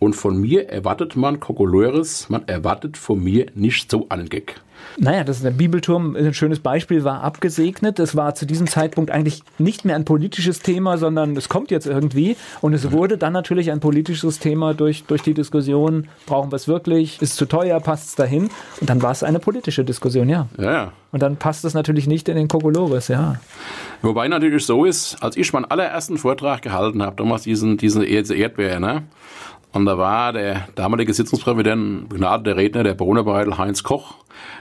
Und 0.00 0.14
von 0.14 0.36
mir 0.36 0.68
erwartet 0.68 1.14
man 1.14 1.38
Kokolores, 1.38 2.28
man 2.28 2.46
erwartet 2.48 2.96
von 2.96 3.22
mir 3.22 3.46
nicht 3.54 3.88
so 3.88 4.06
einen 4.08 4.28
Gag. 4.28 4.60
Naja, 4.98 5.24
das 5.24 5.38
ist 5.38 5.44
der 5.44 5.50
Bibelturm, 5.50 6.16
ein 6.16 6.34
schönes 6.34 6.60
Beispiel, 6.60 7.04
war 7.04 7.22
abgesegnet. 7.22 7.98
Es 7.98 8.16
war 8.16 8.34
zu 8.34 8.46
diesem 8.46 8.66
Zeitpunkt 8.66 9.10
eigentlich 9.10 9.42
nicht 9.58 9.84
mehr 9.84 9.96
ein 9.96 10.04
politisches 10.04 10.60
Thema, 10.60 10.98
sondern 10.98 11.36
es 11.36 11.48
kommt 11.48 11.70
jetzt 11.70 11.86
irgendwie. 11.86 12.36
Und 12.60 12.72
es 12.72 12.92
wurde 12.92 13.18
dann 13.18 13.32
natürlich 13.32 13.70
ein 13.70 13.80
politisches 13.80 14.38
Thema 14.38 14.74
durch, 14.74 15.04
durch 15.04 15.22
die 15.22 15.34
Diskussion, 15.34 16.08
brauchen 16.26 16.50
wir 16.50 16.56
es 16.56 16.68
wirklich, 16.68 17.20
ist 17.20 17.32
es 17.32 17.36
zu 17.36 17.46
teuer, 17.46 17.80
passt 17.80 18.08
es 18.08 18.14
dahin? 18.14 18.50
Und 18.80 18.90
dann 18.90 19.02
war 19.02 19.12
es 19.12 19.22
eine 19.22 19.38
politische 19.38 19.84
Diskussion, 19.84 20.28
ja. 20.28 20.48
Ja. 20.58 20.92
Und 21.12 21.22
dann 21.22 21.36
passt 21.36 21.64
es 21.64 21.74
natürlich 21.74 22.06
nicht 22.06 22.28
in 22.28 22.36
den 22.36 22.48
Kokolores, 22.48 23.08
ja. 23.08 23.36
Wobei 24.02 24.28
natürlich 24.28 24.66
so 24.66 24.84
ist, 24.84 25.16
als 25.22 25.36
ich 25.36 25.52
meinen 25.52 25.64
allerersten 25.64 26.18
Vortrag 26.18 26.62
gehalten 26.62 27.02
habe, 27.02 27.16
damals 27.16 27.42
diesen, 27.42 27.76
diesen 27.76 28.02
Erdbeer, 28.02 28.80
ne? 28.80 29.04
Und 29.76 29.84
da 29.84 29.98
war 29.98 30.32
der 30.32 30.68
damalige 30.74 31.12
Sitzungspräsident, 31.12 32.08
begnadeter 32.08 32.56
Redner, 32.56 32.82
der 32.82 32.94
Brunnerbeidel 32.94 33.58
Heinz 33.58 33.82
Koch, 33.82 34.14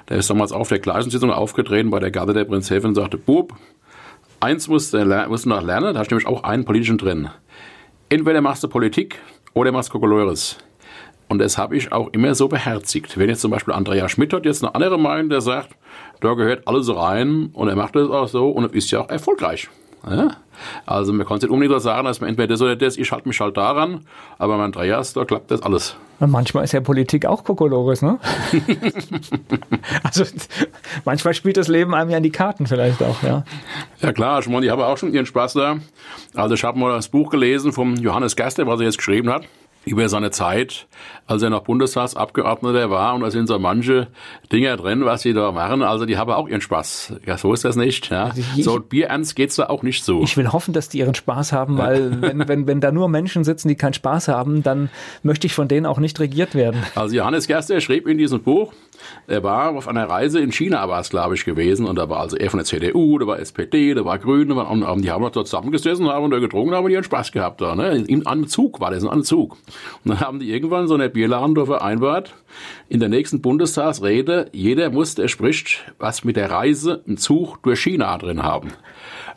der 0.09 0.17
ist 0.17 0.29
damals 0.29 0.51
auf 0.51 0.67
der 0.67 0.79
gleichen 0.79 1.09
Sitzung 1.09 1.31
aufgetreten 1.31 1.89
bei 1.89 1.99
der 1.99 2.11
Garde 2.11 2.33
der 2.33 2.43
Prinzessin 2.43 2.89
und 2.89 2.95
sagte, 2.95 3.17
Bub, 3.17 3.53
eins 4.41 4.67
musst 4.67 4.93
du, 4.93 5.05
musst 5.29 5.45
du 5.45 5.49
noch 5.49 5.63
lernen, 5.63 5.93
da 5.93 6.01
hast 6.01 6.11
du 6.11 6.15
nämlich 6.15 6.27
auch 6.27 6.43
einen 6.43 6.65
politischen 6.65 6.97
drin. 6.97 7.29
Entweder 8.09 8.41
machst 8.41 8.61
du 8.65 8.67
Politik 8.67 9.21
oder 9.53 9.71
machst 9.71 9.89
Kokolores. 9.89 10.57
Und 11.29 11.39
das 11.39 11.57
habe 11.57 11.77
ich 11.77 11.93
auch 11.93 12.09
immer 12.11 12.35
so 12.35 12.49
beherzigt. 12.49 13.17
Wenn 13.17 13.29
jetzt 13.29 13.39
zum 13.39 13.51
Beispiel 13.51 13.73
Andrea 13.73 14.09
Schmidt 14.09 14.33
hat 14.33 14.43
jetzt 14.43 14.65
eine 14.65 14.75
andere 14.75 14.99
Meinung, 14.99 15.29
der 15.29 15.39
sagt, 15.39 15.77
da 16.19 16.33
gehört 16.33 16.67
alles 16.67 16.93
rein 16.93 17.51
und 17.53 17.69
er 17.69 17.77
macht 17.77 17.95
das 17.95 18.09
auch 18.09 18.27
so 18.27 18.49
und 18.49 18.69
ist 18.75 18.91
ja 18.91 18.99
auch 18.99 19.09
erfolgreich. 19.09 19.69
Ja? 20.07 20.37
Also 20.85 21.13
man 21.13 21.25
kann 21.25 21.37
es 21.37 21.43
nicht 21.43 21.51
unbedingt 21.51 21.81
sagen, 21.81 22.05
dass 22.05 22.21
man 22.21 22.29
entweder 22.29 22.47
das 22.47 22.61
oder 22.61 22.75
das, 22.75 22.97
ich 22.97 23.11
halte 23.11 23.27
mich 23.27 23.39
halt 23.39 23.57
daran, 23.57 24.05
aber 24.37 24.57
bei 24.57 24.63
Andreas, 24.63 25.13
da 25.13 25.25
klappt 25.25 25.51
das 25.51 25.61
alles. 25.61 25.95
Manchmal 26.19 26.63
ist 26.63 26.71
ja 26.71 26.79
Politik 26.79 27.25
auch 27.25 27.43
Kokolores, 27.43 28.01
ne? 28.01 28.19
also 30.03 30.23
manchmal 31.03 31.33
spielt 31.33 31.57
das 31.57 31.67
Leben 31.67 31.93
einem 31.93 32.09
ja 32.09 32.17
in 32.17 32.23
die 32.23 32.31
Karten 32.31 32.67
vielleicht 32.67 33.03
auch, 33.03 33.21
ja. 33.21 33.43
Ja 33.99 34.13
klar, 34.13 34.39
ich 34.39 34.47
meine, 34.47 34.61
die 34.61 34.71
haben 34.71 34.81
auch 34.81 34.97
schon 34.97 35.13
ihren 35.13 35.25
Spaß 35.25 35.53
da. 35.53 35.77
Also 36.33 36.55
ich 36.55 36.63
habe 36.63 36.79
mal 36.79 36.95
das 36.95 37.09
Buch 37.09 37.29
gelesen 37.29 37.73
vom 37.73 37.95
Johannes 37.95 38.37
Gerster, 38.37 38.65
was 38.65 38.79
er 38.79 38.85
jetzt 38.85 38.97
geschrieben 38.97 39.29
hat 39.29 39.43
über 39.85 40.09
seine 40.09 40.31
Zeit, 40.31 40.87
als 41.27 41.41
er 41.41 41.49
noch 41.49 41.63
Bundestagsabgeordneter 41.63 42.89
war. 42.89 43.15
Und 43.15 43.21
da 43.21 43.31
sind 43.31 43.47
so 43.47 43.57
manche 43.59 44.07
Dinge 44.51 44.75
drin, 44.77 45.05
was 45.05 45.21
sie 45.21 45.33
da 45.33 45.51
machen. 45.51 45.83
Also 45.83 46.05
die 46.05 46.17
haben 46.17 46.31
auch 46.31 46.47
ihren 46.47 46.61
Spaß. 46.61 47.13
Ja, 47.25 47.37
so 47.37 47.53
ist 47.53 47.65
das 47.65 47.75
nicht. 47.75 48.09
Ja. 48.09 48.25
Also 48.25 48.41
ich, 48.55 48.63
so 48.63 48.79
bierernst 48.79 49.35
geht's 49.35 49.55
da 49.55 49.67
auch 49.67 49.83
nicht 49.83 50.03
so. 50.03 50.21
Ich 50.23 50.37
will 50.37 50.51
hoffen, 50.51 50.73
dass 50.73 50.89
die 50.89 50.99
ihren 50.99 51.15
Spaß 51.15 51.51
haben, 51.51 51.77
weil 51.77 52.21
wenn, 52.21 52.47
wenn, 52.47 52.67
wenn 52.67 52.81
da 52.81 52.91
nur 52.91 53.09
Menschen 53.09 53.43
sitzen, 53.43 53.67
die 53.67 53.75
keinen 53.75 53.93
Spaß 53.93 54.27
haben, 54.27 54.63
dann 54.63 54.89
möchte 55.23 55.47
ich 55.47 55.53
von 55.53 55.67
denen 55.67 55.85
auch 55.85 55.99
nicht 55.99 56.19
regiert 56.19 56.55
werden. 56.55 56.83
Also 56.95 57.15
Johannes 57.15 57.47
Gerster 57.47 57.79
schrieb 57.81 58.07
in 58.07 58.17
diesem 58.17 58.41
Buch, 58.41 58.73
er 59.27 59.43
war 59.43 59.75
auf 59.75 59.87
einer 59.87 60.09
Reise 60.09 60.39
in 60.39 60.51
China, 60.51 60.87
war 60.89 60.99
es 60.99 61.09
glaube 61.09 61.35
ich 61.35 61.45
gewesen, 61.45 61.85
und 61.85 61.97
da 61.97 62.09
war 62.09 62.19
also 62.19 62.37
er 62.37 62.49
von 62.49 62.57
der 62.57 62.65
CDU, 62.65 63.19
da 63.19 63.27
war 63.27 63.39
SPD, 63.39 63.93
da 63.93 64.05
war 64.05 64.17
Grüne, 64.17 64.55
und, 64.55 65.01
die 65.01 65.11
haben 65.11 65.21
dort 65.21 65.47
zusammengesessen, 65.47 66.07
haben 66.07 66.31
da 66.31 66.39
getrunken, 66.39 66.73
haben 66.73 66.89
ihren 66.89 67.03
Spaß 67.03 67.31
gehabt 67.31 67.61
da. 67.61 67.75
Ne? 67.75 67.97
In 67.97 68.25
einem 68.25 68.47
Zug 68.47 68.79
war 68.79 68.91
das, 68.91 69.03
in 69.03 69.09
einem 69.09 69.23
Zug. 69.23 69.57
Und 70.03 70.11
dann 70.11 70.19
haben 70.19 70.39
die 70.39 70.51
irgendwann 70.51 70.87
so 70.87 70.93
eine 70.93 71.09
Bierladen 71.09 71.55
vereinbart, 71.65 72.35
in 72.89 72.99
der 72.99 73.09
nächsten 73.09 73.41
Bundestagsrede, 73.41 74.49
jeder 74.53 74.89
muss, 74.89 75.15
der 75.15 75.27
spricht, 75.27 75.91
was 75.97 76.23
mit 76.23 76.35
der 76.35 76.51
Reise 76.51 77.03
im 77.05 77.17
Zug 77.17 77.61
durch 77.63 77.81
China 77.81 78.17
drin 78.17 78.43
haben. 78.43 78.69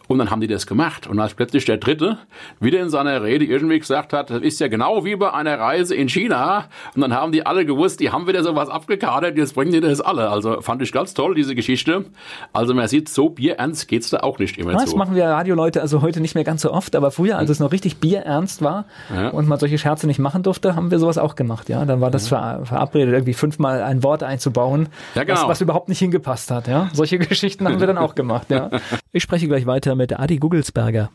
Und 0.08 0.18
dann 0.18 0.30
haben 0.30 0.40
die 0.40 0.46
das 0.46 0.66
gemacht. 0.66 1.06
Und 1.06 1.20
als 1.20 1.34
plötzlich 1.34 1.66
der 1.66 1.76
Dritte 1.76 2.18
wieder 2.60 2.80
in 2.80 2.88
seiner 2.88 3.22
Rede 3.22 3.44
irgendwie 3.44 3.78
gesagt 3.78 4.12
hat, 4.12 4.30
das 4.30 4.42
ist 4.42 4.58
ja 4.58 4.68
genau 4.68 5.04
wie 5.04 5.14
bei 5.16 5.32
einer 5.32 5.58
Reise 5.58 5.94
in 5.94 6.08
China. 6.08 6.64
Und 6.94 7.02
dann 7.02 7.14
haben 7.14 7.30
die 7.30 7.44
alle 7.46 7.64
gewusst, 7.66 8.00
die 8.00 8.10
haben 8.10 8.26
wieder 8.26 8.42
sowas 8.42 8.68
abgekadert, 8.70 9.36
jetzt 9.36 9.54
bringen 9.54 9.72
die 9.72 9.80
das 9.80 10.00
alle. 10.00 10.30
Also 10.30 10.62
fand 10.62 10.82
ich 10.82 10.92
ganz 10.92 11.14
toll, 11.14 11.34
diese 11.34 11.54
Geschichte. 11.54 12.06
Also 12.52 12.74
man 12.74 12.88
sieht, 12.88 13.08
so 13.08 13.28
bierernst 13.28 13.86
geht's 13.86 14.10
da 14.10 14.20
auch 14.20 14.38
nicht 14.38 14.58
immer 14.58 14.72
das 14.72 14.90
so. 14.90 14.96
machen 14.96 15.14
wir 15.14 15.26
Radioleute 15.26 15.82
also 15.82 16.02
heute 16.02 16.20
nicht 16.20 16.34
mehr 16.34 16.44
ganz 16.44 16.62
so 16.62 16.72
oft, 16.72 16.96
aber 16.96 17.10
früher, 17.10 17.36
als 17.36 17.50
es 17.50 17.60
noch 17.60 17.72
richtig 17.72 17.98
bierernst 17.98 18.62
war 18.62 18.86
ja. 19.14 19.28
und 19.28 19.46
man 19.46 19.58
solche 19.58 19.76
Scherze 19.76 20.06
nicht 20.06 20.18
machen 20.18 20.42
durfte, 20.42 20.74
haben 20.74 20.90
wir 20.90 20.98
sowas 20.98 21.18
auch 21.18 21.34
gemacht. 21.34 21.68
Ja, 21.68 21.84
dann 21.84 22.00
war 22.00 22.10
das 22.10 22.30
ja. 22.30 22.64
verabredet, 22.64 23.12
irgendwie 23.12 23.34
fünfmal 23.34 23.82
ein 23.82 24.02
Wort 24.02 24.22
einzubauen, 24.22 24.88
ja, 25.14 25.24
genau. 25.24 25.40
was, 25.40 25.48
was 25.48 25.60
überhaupt 25.60 25.88
nicht 25.88 25.98
hingepasst 25.98 26.50
hat. 26.50 26.66
Ja, 26.66 26.88
solche 26.94 27.18
Geschichten 27.18 27.66
haben 27.66 27.80
wir 27.80 27.86
dann 27.86 27.98
auch 27.98 28.14
gemacht. 28.14 28.46
Ja, 28.50 28.70
ich 29.12 29.22
spreche 29.22 29.46
gleich 29.48 29.66
weiter 29.66 29.94
mit 29.98 30.18
Adi 30.18 30.38
Gugelsberger. 30.38 31.10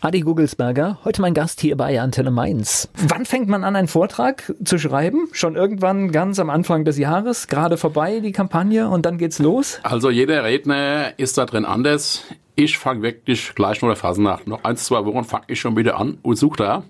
Adi 0.00 0.20
Gugelsberger, 0.20 0.98
heute 1.04 1.20
mein 1.20 1.34
Gast 1.34 1.60
hier 1.60 1.76
bei 1.76 2.00
Antenne 2.00 2.30
Mainz. 2.30 2.88
Wann 2.94 3.26
fängt 3.26 3.48
man 3.48 3.64
an, 3.64 3.76
einen 3.76 3.88
Vortrag 3.88 4.54
zu 4.64 4.78
schreiben? 4.78 5.28
Schon 5.32 5.56
irgendwann 5.56 6.10
ganz 6.10 6.38
am 6.38 6.48
Anfang 6.48 6.84
des 6.84 6.96
Jahres, 6.96 7.48
gerade 7.48 7.76
vorbei 7.76 8.20
die 8.20 8.32
Kampagne 8.32 8.88
und 8.88 9.04
dann 9.04 9.18
geht's 9.18 9.38
los? 9.38 9.80
Also 9.82 10.10
jeder 10.10 10.44
Redner 10.44 11.18
ist 11.18 11.38
da 11.38 11.44
drin 11.44 11.64
anders. 11.64 12.24
Ich 12.54 12.78
fange 12.78 13.02
wirklich 13.02 13.54
gleich 13.54 13.82
nur 13.82 13.90
der 13.90 13.96
Phasennacht. 13.96 14.46
Noch 14.46 14.64
ein, 14.64 14.76
zwei 14.76 15.04
Wochen 15.04 15.24
fange 15.24 15.44
ich 15.48 15.60
schon 15.60 15.76
wieder 15.76 15.98
an 15.98 16.18
und 16.22 16.36
suche 16.36 16.56
da. 16.56 16.84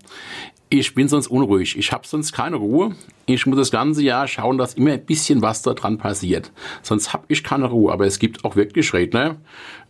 Ich 0.68 0.94
bin 0.94 1.06
sonst 1.06 1.28
unruhig. 1.28 1.78
Ich 1.78 1.92
habe 1.92 2.08
sonst 2.08 2.32
keine 2.32 2.56
Ruhe. 2.56 2.96
Ich 3.26 3.46
muss 3.46 3.56
das 3.56 3.70
ganze 3.70 4.02
Jahr 4.02 4.26
schauen, 4.26 4.58
dass 4.58 4.74
immer 4.74 4.92
ein 4.92 5.04
bisschen 5.04 5.40
was 5.40 5.62
da 5.62 5.74
dran 5.74 5.96
passiert. 5.96 6.50
Sonst 6.82 7.12
habe 7.12 7.24
ich 7.28 7.44
keine 7.44 7.66
Ruhe. 7.66 7.92
Aber 7.92 8.04
es 8.04 8.18
gibt 8.18 8.44
auch 8.44 8.56
wirklich 8.56 8.92
Redner, 8.92 9.36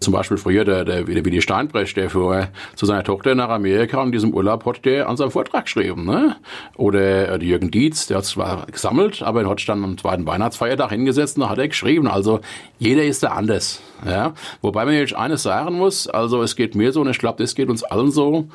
zum 0.01 0.13
Beispiel 0.13 0.37
früher 0.37 0.67
der, 0.67 0.85
der, 0.85 1.05
der 1.05 1.25
Willi 1.25 1.41
Steinbrecht, 1.41 1.97
der 1.97 2.11
vorher 2.11 2.51
zu 2.75 2.85
seiner 2.85 3.05
Tochter 3.05 3.35
nach 3.35 3.49
Amerika 3.49 4.03
in 4.03 4.13
diesem 4.13 4.35
Urlaub 4.35 4.67
hat, 4.67 4.85
der 4.85 5.09
an 5.09 5.17
seinem 5.17 5.31
Vortrag 5.31 5.65
geschrieben. 5.65 6.05
Ne? 6.05 6.37
Oder 6.77 7.41
äh, 7.41 7.43
Jürgen 7.43 7.71
Dietz, 7.71 8.07
der 8.09 8.19
hat 8.19 8.27
zwar 8.27 8.67
gesammelt, 8.67 9.23
aber 9.23 9.45
er 9.45 9.49
hat 9.49 9.67
dann 9.67 9.83
am 9.83 9.97
zweiten 9.97 10.27
Weihnachtsfeiertag 10.27 10.91
hingesetzt 10.91 11.39
und 11.39 11.45
da 11.45 11.49
hat 11.49 11.59
er 11.59 11.69
geschrieben. 11.69 12.07
Also 12.07 12.41
jeder 12.79 13.05
ist 13.05 13.23
da 13.23 13.29
anders. 13.29 13.81
Ja? 14.05 14.35
Wobei 14.61 14.85
man 14.85 14.93
jetzt 14.93 15.15
eines 15.15 15.43
sagen 15.43 15.79
muss, 15.79 16.07
also 16.07 16.43
es 16.43 16.55
geht 16.55 16.75
mir 16.75 16.93
so 16.93 17.01
und 17.01 17.09
ich 17.09 17.19
glaube, 17.19 17.43
das 17.43 17.55
geht 17.55 17.71
uns 17.71 17.83
allen 17.83 18.11
so 18.11 18.49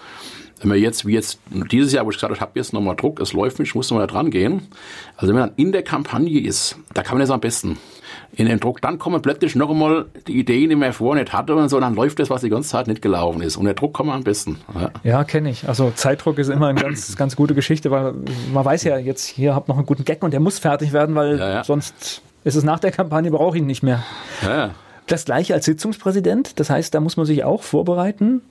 wenn 0.61 0.69
man 0.69 0.77
jetzt, 0.77 1.05
wie 1.07 1.13
jetzt 1.13 1.39
dieses 1.49 1.91
Jahr, 1.91 2.05
wo 2.05 2.11
ich 2.11 2.17
gesagt 2.17 2.29
habe, 2.29 2.35
ich 2.35 2.41
habe 2.41 2.51
jetzt 2.55 2.71
nochmal 2.71 2.95
Druck, 2.95 3.19
es 3.19 3.33
läuft 3.33 3.57
nicht, 3.59 3.69
ich 3.69 3.75
muss 3.75 3.89
nochmal 3.89 4.07
dran 4.07 4.29
gehen. 4.29 4.67
Also 5.17 5.33
wenn 5.33 5.39
man 5.39 5.49
dann 5.49 5.57
in 5.57 5.71
der 5.71 5.81
Kampagne 5.83 6.39
ist, 6.39 6.77
da 6.93 7.01
kann 7.01 7.15
man 7.15 7.21
das 7.21 7.31
am 7.31 7.39
besten. 7.39 7.77
In 8.33 8.45
den 8.45 8.59
Druck, 8.59 8.79
dann 8.81 8.99
kommen 8.99 9.21
plötzlich 9.21 9.55
noch 9.55 9.69
einmal 9.69 10.05
die 10.27 10.39
Ideen, 10.39 10.69
die 10.69 10.75
man 10.75 10.93
vorher 10.93 11.23
nicht 11.23 11.33
hatte 11.33 11.55
und 11.55 11.69
so, 11.69 11.79
dann 11.79 11.95
läuft 11.95 12.19
das, 12.19 12.29
was 12.29 12.41
die 12.41 12.49
ganze 12.49 12.69
Zeit 12.69 12.87
nicht 12.87 13.01
gelaufen 13.01 13.41
ist. 13.41 13.57
Und 13.57 13.65
der 13.65 13.73
Druck 13.73 13.93
kommt 13.93 14.11
am 14.11 14.23
besten. 14.23 14.57
Ja, 14.75 14.91
ja 15.03 15.23
kenne 15.23 15.49
ich. 15.49 15.67
Also 15.67 15.91
Zeitdruck 15.95 16.37
ist 16.37 16.49
immer 16.49 16.67
eine 16.67 16.79
ganz, 16.79 17.15
ganz 17.17 17.35
gute 17.35 17.55
Geschichte, 17.55 17.89
weil 17.89 18.13
man 18.53 18.63
weiß 18.63 18.83
ja 18.83 18.97
jetzt, 18.97 19.25
hier 19.25 19.55
habt 19.55 19.67
noch 19.67 19.77
einen 19.77 19.85
guten 19.85 20.05
Gag 20.05 20.23
und 20.23 20.31
der 20.31 20.39
muss 20.39 20.59
fertig 20.59 20.93
werden, 20.93 21.15
weil 21.15 21.39
ja, 21.39 21.49
ja. 21.49 21.63
sonst 21.63 22.21
ist 22.43 22.55
es 22.55 22.63
nach 22.63 22.79
der 22.79 22.91
Kampagne, 22.91 23.31
brauche 23.31 23.57
ich 23.57 23.61
ihn 23.61 23.67
nicht 23.67 23.83
mehr. 23.83 24.03
Ja, 24.43 24.71
das 25.11 25.25
gleiche 25.25 25.53
als 25.53 25.65
Sitzungspräsident. 25.65 26.59
Das 26.59 26.69
heißt, 26.69 26.93
da 26.93 26.99
muss 26.99 27.17
man 27.17 27.25
sich 27.25 27.43
auch 27.43 27.63
vorbereiten, 27.63 28.41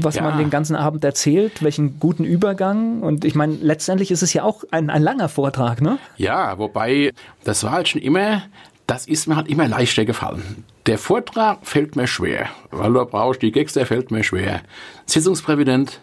was 0.00 0.16
ja. 0.16 0.22
man 0.22 0.38
den 0.38 0.50
ganzen 0.50 0.76
Abend 0.76 1.04
erzählt, 1.04 1.62
welchen 1.62 1.98
guten 1.98 2.24
Übergang. 2.24 3.02
Und 3.02 3.24
ich 3.24 3.34
meine, 3.34 3.54
letztendlich 3.60 4.10
ist 4.10 4.22
es 4.22 4.32
ja 4.32 4.44
auch 4.44 4.64
ein, 4.70 4.90
ein 4.90 5.02
langer 5.02 5.28
Vortrag, 5.28 5.80
ne? 5.80 5.98
Ja, 6.16 6.58
wobei, 6.58 7.12
das 7.44 7.64
war 7.64 7.72
halt 7.72 7.88
schon 7.88 8.00
immer, 8.00 8.42
das 8.86 9.06
ist 9.06 9.26
mir 9.26 9.36
halt 9.36 9.48
immer 9.48 9.66
leichter 9.66 10.04
gefallen. 10.04 10.64
Der 10.86 10.98
Vortrag 10.98 11.66
fällt 11.66 11.96
mir 11.96 12.06
schwer, 12.06 12.48
weil 12.70 12.92
du 12.92 13.04
brauchst 13.04 13.42
die 13.42 13.50
Gags, 13.50 13.72
der 13.72 13.86
fällt 13.86 14.10
mir 14.10 14.22
schwer. 14.22 14.60
Sitzungspräsident, 15.06 16.00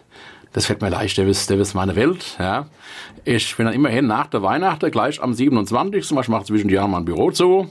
das 0.52 0.66
fällt 0.66 0.82
mir 0.82 0.90
leicht, 0.90 1.16
der 1.16 1.26
ist, 1.26 1.48
der 1.48 1.58
ist 1.58 1.74
meine 1.74 1.96
Welt. 1.96 2.36
Ja. 2.38 2.66
Ich 3.24 3.56
bin 3.56 3.66
dann 3.66 3.74
immerhin 3.74 4.06
nach 4.06 4.26
der 4.26 4.42
Weihnachten, 4.42 4.90
gleich 4.90 5.22
am 5.22 5.32
27. 5.32 6.10
Ich 6.10 6.28
mache 6.28 6.44
zwischen 6.44 6.68
die 6.68 6.74
Jahren 6.74 6.90
mein 6.90 7.04
Büro 7.04 7.30
zu. 7.30 7.68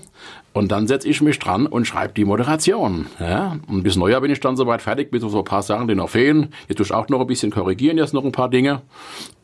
Und 0.53 0.71
dann 0.71 0.87
setze 0.87 1.07
ich 1.07 1.21
mich 1.21 1.39
dran 1.39 1.65
und 1.67 1.85
schreibe 1.85 2.13
die 2.13 2.25
Moderation. 2.25 3.07
Ja. 3.19 3.57
Und 3.67 3.83
bis 3.83 3.95
Neujahr 3.95 4.21
bin 4.21 4.31
ich 4.31 4.39
dann 4.39 4.57
soweit 4.57 4.81
fertig 4.81 5.11
mit 5.11 5.21
so 5.21 5.37
ein 5.37 5.45
paar 5.45 5.61
Sachen, 5.61 5.87
die 5.87 5.95
noch 5.95 6.09
fehlen. 6.09 6.53
Jetzt 6.67 6.77
tue 6.77 6.85
ich 6.85 6.93
auch 6.93 7.07
noch 7.07 7.21
ein 7.21 7.27
bisschen 7.27 7.51
korrigieren, 7.51 7.97
jetzt 7.97 8.13
noch 8.13 8.25
ein 8.25 8.31
paar 8.31 8.49
Dinge. 8.49 8.81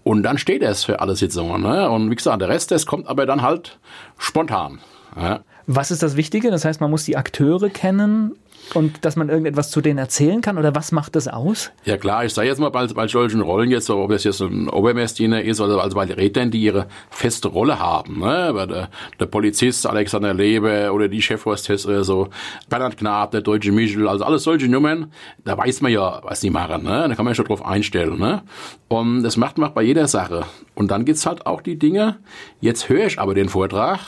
Und 0.04 0.24
dann 0.24 0.38
steht 0.38 0.64
es 0.64 0.84
für 0.84 1.00
alle 1.00 1.16
Sitzungen. 1.16 1.62
Ne? 1.62 1.90
Und 1.90 2.10
wie 2.10 2.16
gesagt, 2.16 2.42
der 2.42 2.50
Rest, 2.50 2.72
das 2.72 2.86
kommt 2.86 3.08
aber 3.08 3.26
dann 3.26 3.42
halt 3.42 3.78
spontan. 4.18 4.80
Ja. 5.16 5.42
Was 5.66 5.92
ist 5.92 6.02
das 6.02 6.16
Wichtige? 6.16 6.50
Das 6.50 6.66
heißt, 6.66 6.82
man 6.82 6.90
muss 6.90 7.04
die 7.04 7.18
Akteure 7.18 7.70
kennen 7.70 8.36
und 8.74 9.06
dass 9.06 9.16
man 9.16 9.30
irgendetwas 9.30 9.72
zu 9.72 9.82
denen 9.82 9.98
erzählen 9.98 10.42
kann 10.42 10.58
oder 10.58 10.76
was 10.76 10.92
macht 10.92 11.16
das 11.16 11.28
aus? 11.28 11.72
Ja 11.86 11.98
klar, 11.98 12.26
ich 12.26 12.34
sage 12.34 12.48
jetzt 12.48 12.60
mal 12.60 12.70
bei, 12.70 12.88
bei 12.88 13.08
solchen 13.08 13.42
Rollen 13.42 13.72
jetzt, 13.72 13.90
ob 13.90 14.10
das 14.10 14.24
jetzt 14.24 14.42
ein 14.42 14.70
Obermessdiener 14.70 15.42
ist 15.42 15.62
oder 15.62 15.82
also 15.82 15.96
bei 15.96 16.06
Rednern, 16.06 16.52
die 16.52 16.62
ihre 16.62 16.88
feste 17.10 17.48
Rolle 17.48 17.80
haben, 17.80 18.20
ne? 18.20 18.52
Bei 18.54 18.66
der, 18.66 18.90
der 19.20 19.26
Polizist 19.26 19.86
Alexander 19.88 20.34
Lebe 20.34 20.92
oder 20.92 21.08
die 21.08 21.22
Chefhostess 21.22 21.86
oder 21.86 22.04
so, 22.04 22.30
Bernhard 22.70 22.98
Knab, 22.98 23.32
der 23.32 23.42
deutsche 23.42 23.72
Michel, 23.72 24.08
also 24.08 24.24
alles 24.24 24.44
solche 24.44 24.68
Nummern, 24.68 25.12
da 25.44 25.58
weiß 25.58 25.82
man 25.82 25.92
ja, 25.92 26.22
was 26.24 26.40
die 26.40 26.50
machen, 26.50 26.84
ne? 26.84 27.08
Da 27.08 27.16
kann 27.16 27.26
man 27.26 27.36
schon 27.36 27.46
drauf 27.46 27.66
einstellen, 27.66 28.20
ne? 28.20 28.44
Und 28.88 29.24
das 29.24 29.38
macht 29.38 29.58
man 29.58 29.74
bei 29.74 29.84
jeder 29.84 30.08
Sache. 30.08 30.46
Und 30.76 30.92
dann 30.92 31.06
gibt's 31.06 31.26
halt 31.26 31.46
auch 31.46 31.62
die 31.62 31.78
Dinge, 31.78 32.18
jetzt 32.62 32.90
höre 32.90 33.08
ich 33.08 33.20
aber 33.20 33.34
den 33.34 33.50
Vortrag 33.50 34.00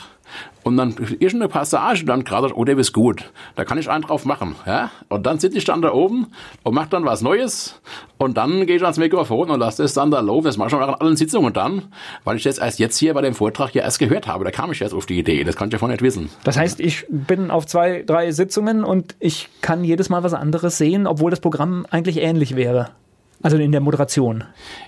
und 0.62 0.76
dann 0.76 0.94
ist 1.20 1.34
eine 1.34 1.48
Passage, 1.48 2.04
dann 2.04 2.24
gerade, 2.24 2.54
oh, 2.54 2.64
der 2.64 2.76
ist 2.78 2.92
gut. 2.92 3.30
Da 3.56 3.64
kann 3.64 3.78
ich 3.78 3.88
einen 3.88 4.02
drauf 4.02 4.24
machen. 4.24 4.54
Ja? 4.66 4.90
Und 5.08 5.26
dann 5.26 5.38
sitze 5.38 5.58
ich 5.58 5.64
dann 5.64 5.80
da 5.82 5.92
oben 5.92 6.26
und 6.62 6.74
mache 6.74 6.90
dann 6.90 7.04
was 7.04 7.22
Neues. 7.22 7.80
Und 8.18 8.36
dann 8.36 8.66
gehe 8.66 8.76
ich 8.76 8.82
ans 8.82 8.98
Mikrofon 8.98 9.50
und 9.50 9.58
lasse 9.60 9.82
das 9.82 9.94
dann 9.94 10.10
da 10.10 10.20
laufen. 10.20 10.44
Das 10.44 10.58
mache 10.58 10.68
ich 10.68 10.70
schon 10.72 10.82
an 10.82 10.94
allen 10.94 11.16
Sitzungen 11.16 11.52
dann, 11.52 11.84
weil 12.24 12.36
ich 12.36 12.42
das 12.42 12.58
erst 12.58 12.78
jetzt 12.78 12.98
hier 12.98 13.14
bei 13.14 13.22
dem 13.22 13.34
Vortrag 13.34 13.74
ja 13.74 13.82
erst 13.82 13.98
gehört 13.98 14.26
habe. 14.26 14.44
Da 14.44 14.50
kam 14.50 14.70
ich 14.72 14.80
erst 14.82 14.94
auf 14.94 15.06
die 15.06 15.18
Idee. 15.18 15.44
Das 15.44 15.56
kann 15.56 15.68
ich 15.68 15.72
ja 15.72 15.78
von 15.78 15.90
nicht 15.90 16.02
wissen. 16.02 16.28
Das 16.44 16.56
heißt, 16.56 16.80
ich 16.80 17.06
bin 17.08 17.50
auf 17.50 17.66
zwei, 17.66 18.02
drei 18.06 18.30
Sitzungen 18.32 18.84
und 18.84 19.16
ich 19.18 19.48
kann 19.62 19.82
jedes 19.84 20.10
Mal 20.10 20.22
was 20.22 20.34
anderes 20.34 20.76
sehen, 20.76 21.06
obwohl 21.06 21.30
das 21.30 21.40
Programm 21.40 21.86
eigentlich 21.90 22.18
ähnlich 22.18 22.56
wäre. 22.56 22.90
Also 23.42 23.56
in 23.56 23.72
der 23.72 23.80
Moderation. 23.80 24.44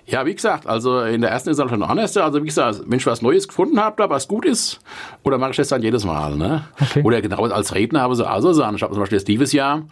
Ja, 0.06 0.26
wie 0.26 0.34
gesagt, 0.34 0.66
also 0.66 1.00
in 1.00 1.22
der 1.22 1.30
ersten 1.30 1.50
ist 1.50 1.58
es 1.58 1.70
schon 1.70 1.82
anders. 1.82 2.16
Also 2.18 2.42
wie 2.42 2.46
gesagt, 2.46 2.82
wenn 2.86 2.98
ich 2.98 3.06
was 3.06 3.22
Neues 3.22 3.48
gefunden 3.48 3.80
habe, 3.80 3.96
da 3.96 4.10
was 4.10 4.28
gut 4.28 4.44
ist, 4.44 4.80
oder 5.22 5.38
mache 5.38 5.52
ich 5.52 5.56
das 5.56 5.68
dann 5.68 5.82
jedes 5.82 6.04
Mal. 6.04 6.36
Ne? 6.36 6.64
Okay. 6.80 7.02
Oder 7.02 7.22
genau 7.22 7.44
als 7.46 7.74
Redner 7.74 8.02
habe 8.02 8.12
ich 8.12 8.18
so 8.18 8.26
also 8.26 8.52
sagen. 8.52 8.76
Ich 8.76 8.82
habe 8.82 8.92
zum 8.92 9.00
Beispiel 9.00 9.18
jetzt 9.18 9.28
dieses 9.28 9.52
Jahr, 9.52 9.82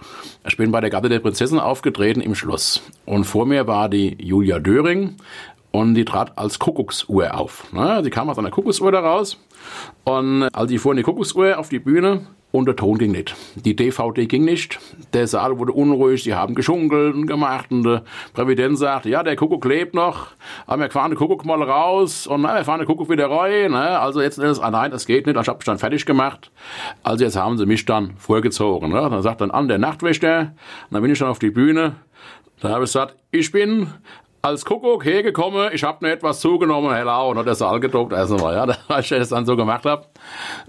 ich 0.47 0.57
bin 0.59 0.71
bei 0.71 0.81
der 0.81 0.91
Gatte 0.91 1.09
der 1.09 1.21
Prinzessin 1.21 1.59
aufgetreten 1.59 2.21
im 2.21 2.35
Schloss. 2.35 2.83
Und 3.07 3.25
vor 3.25 3.47
mir 3.47 3.67
war 3.67 3.89
die 3.89 4.17
Julia 4.23 4.59
Döring 4.59 5.17
und 5.71 5.95
die 5.95 6.05
trat 6.05 6.37
als 6.37 6.59
Kuckucksuhr 6.59 7.39
auf. 7.39 7.73
Ne? 7.73 8.03
Die 8.05 8.11
kam 8.11 8.29
aus 8.29 8.39
einer 8.39 8.51
Kuckucksuhr 8.51 8.93
da 8.93 9.01
raus. 9.01 9.39
Und 10.05 10.45
als 10.53 10.71
ich 10.71 10.81
fuhr 10.81 10.93
in 10.93 10.99
die 10.99 11.03
Kuckucksuhr 11.03 11.59
auf 11.59 11.71
die 11.71 11.79
Bühne, 11.79 12.27
und 12.53 12.67
der 12.67 12.75
Ton 12.75 12.99
ging 12.99 13.13
nicht. 13.13 13.37
Die 13.55 13.77
DVD 13.77 14.27
ging 14.27 14.45
nicht. 14.45 14.81
Der 15.13 15.27
Saal 15.29 15.59
wurde 15.59 15.73
unruhig. 15.73 16.25
Sie 16.25 16.35
haben 16.35 16.55
geschunkelt 16.55 17.15
und 17.15 17.27
gemacht. 17.27 17.71
Und 17.71 17.85
der 17.85 18.03
Präsident 18.35 18.77
sagte, 18.77 19.09
ja, 19.09 19.23
der 19.23 19.37
Kuckuck 19.37 19.65
lebt 19.65 19.95
noch. 19.95 20.29
Aber 20.67 20.83
wir 20.83 20.91
fahren 20.91 21.13
den 21.13 21.19
Kuckuck 21.19 21.45
mal 21.45 21.63
raus. 21.63 22.27
Und 22.27 22.43
na, 22.43 22.57
wir 22.57 22.65
fahren 22.65 22.81
den 22.81 22.87
Kuckuck 22.87 23.09
wieder 23.09 23.31
rein. 23.31 23.71
Ne? 23.71 23.99
Also 24.01 24.21
jetzt 24.21 24.39
ist 24.39 24.59
ah, 24.59 24.71
nein, 24.71 24.91
das 24.91 25.07
geht 25.07 25.27
nicht. 25.27 25.39
Ich 25.39 25.49
habe 25.49 25.59
mich 25.59 25.65
dann 25.65 25.79
fertig 25.79 26.07
gemacht. 26.07 26.51
Also 27.05 27.25
jetzt 27.25 27.37
haben 27.37 27.57
sie 27.57 27.67
mich 27.67 27.85
dann 27.85 28.17
vorgezogen. 28.17 28.91
Ne? 28.91 29.01
Dann 29.01 29.23
sagt 29.23 29.41
dann 29.41 29.53
an 29.53 29.69
der 29.69 29.79
Nachtwächter. 29.79 30.41
Und 30.41 30.51
dann 30.91 31.03
bin 31.03 31.13
ich 31.13 31.21
dann 31.21 31.29
auf 31.29 31.39
die 31.39 31.51
Bühne. 31.51 31.95
Da 32.61 32.71
habe 32.71 32.85
ich 32.85 32.91
gesagt, 32.91 33.15
ich 33.31 33.53
bin 33.53 33.87
als 34.43 34.64
Kuckuck 34.64 35.05
hergekommen, 35.05 35.70
ich 35.72 35.84
habe 35.84 36.05
mir 36.05 36.12
etwas 36.12 36.41
zugenommen, 36.41 36.95
hello, 36.95 37.30
und 37.30 37.38
hat 37.38 37.47
der 37.47 37.55
Saal 37.55 37.80
gedruckt, 37.80 38.12
erstmal, 38.12 38.55
ja, 38.55 38.76
als 38.88 39.11
ich 39.11 39.18
das 39.18 39.28
dann 39.28 39.47
so 39.47 39.57
gemacht 39.57 39.84
habe. 39.84 40.07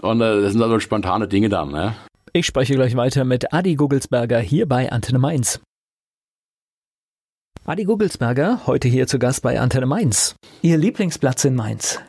Und 0.00 0.20
äh, 0.20 0.42
das 0.42 0.52
sind 0.52 0.62
also 0.62 0.78
spontane 0.80 1.28
Dinge 1.28 1.48
dann, 1.48 1.70
ne? 1.70 1.94
Ich 2.32 2.46
spreche 2.46 2.74
gleich 2.74 2.96
weiter 2.96 3.24
mit 3.24 3.52
Adi 3.52 3.74
Gugelsberger 3.74 4.38
hier 4.38 4.66
bei 4.66 4.90
Antenne 4.90 5.18
Mainz. 5.18 5.60
Adi 7.64 7.84
Gugelsberger, 7.84 8.60
heute 8.66 8.88
hier 8.88 9.06
zu 9.06 9.18
Gast 9.18 9.42
bei 9.42 9.60
Antenne 9.60 9.86
Mainz. 9.86 10.34
Ihr 10.62 10.78
Lieblingsplatz 10.78 11.44
in 11.44 11.54
Mainz? 11.54 12.00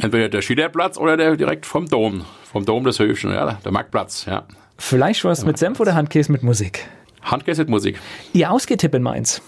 Entweder 0.00 0.28
der 0.28 0.42
Schiederplatz 0.42 0.96
oder 0.96 1.16
der 1.16 1.36
direkt 1.36 1.66
vom 1.66 1.86
Dom, 1.86 2.24
vom 2.44 2.64
Dom 2.64 2.84
des 2.84 2.98
Höfchen, 3.00 3.32
ja, 3.32 3.58
der 3.64 3.72
Marktplatz, 3.72 4.24
ja. 4.26 4.44
Fleischwurst 4.78 5.44
mit 5.44 5.58
Senf 5.58 5.80
oder 5.80 5.94
Handkäse 5.94 6.30
mit 6.30 6.44
Musik? 6.44 6.86
Handkäse 7.22 7.62
mit 7.62 7.70
Musik. 7.70 7.98
Ihr 8.32 8.50
Ausgehtipp 8.50 8.94
in 8.94 9.02
Mainz? 9.02 9.42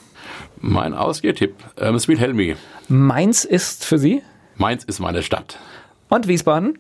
Mein 0.61 0.95
Ausgehtipp 0.95 1.55
ähm, 1.78 1.95
ist 1.95 2.09
Wilhelmi. 2.09 2.57
Mainz 2.88 3.45
ist 3.45 3.84
für 3.84 3.99
Sie? 3.99 4.22
Mainz 4.57 4.84
ist 4.84 5.01
meine 5.01 5.22
Stadt. 5.22 5.59
Und 6.09 6.28
Wiesbaden? 6.28 6.78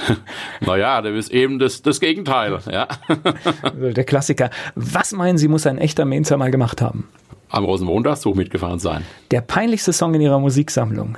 naja, 0.60 1.00
das 1.00 1.12
ist 1.12 1.30
eben 1.30 1.58
das, 1.58 1.82
das 1.82 2.00
Gegenteil. 2.00 2.58
Ja. 2.70 2.88
Der 3.74 4.04
Klassiker. 4.04 4.50
Was 4.74 5.12
meinen 5.12 5.38
Sie, 5.38 5.48
muss 5.48 5.66
ein 5.66 5.78
echter 5.78 6.04
Mainzer 6.04 6.36
mal 6.36 6.50
gemacht 6.50 6.82
haben? 6.82 7.08
Am 7.48 7.64
Rosenmontagszug 7.64 8.36
mitgefahren 8.36 8.78
sein. 8.78 9.04
Der 9.30 9.40
peinlichste 9.40 9.92
Song 9.92 10.14
in 10.14 10.20
Ihrer 10.20 10.40
Musiksammlung? 10.40 11.16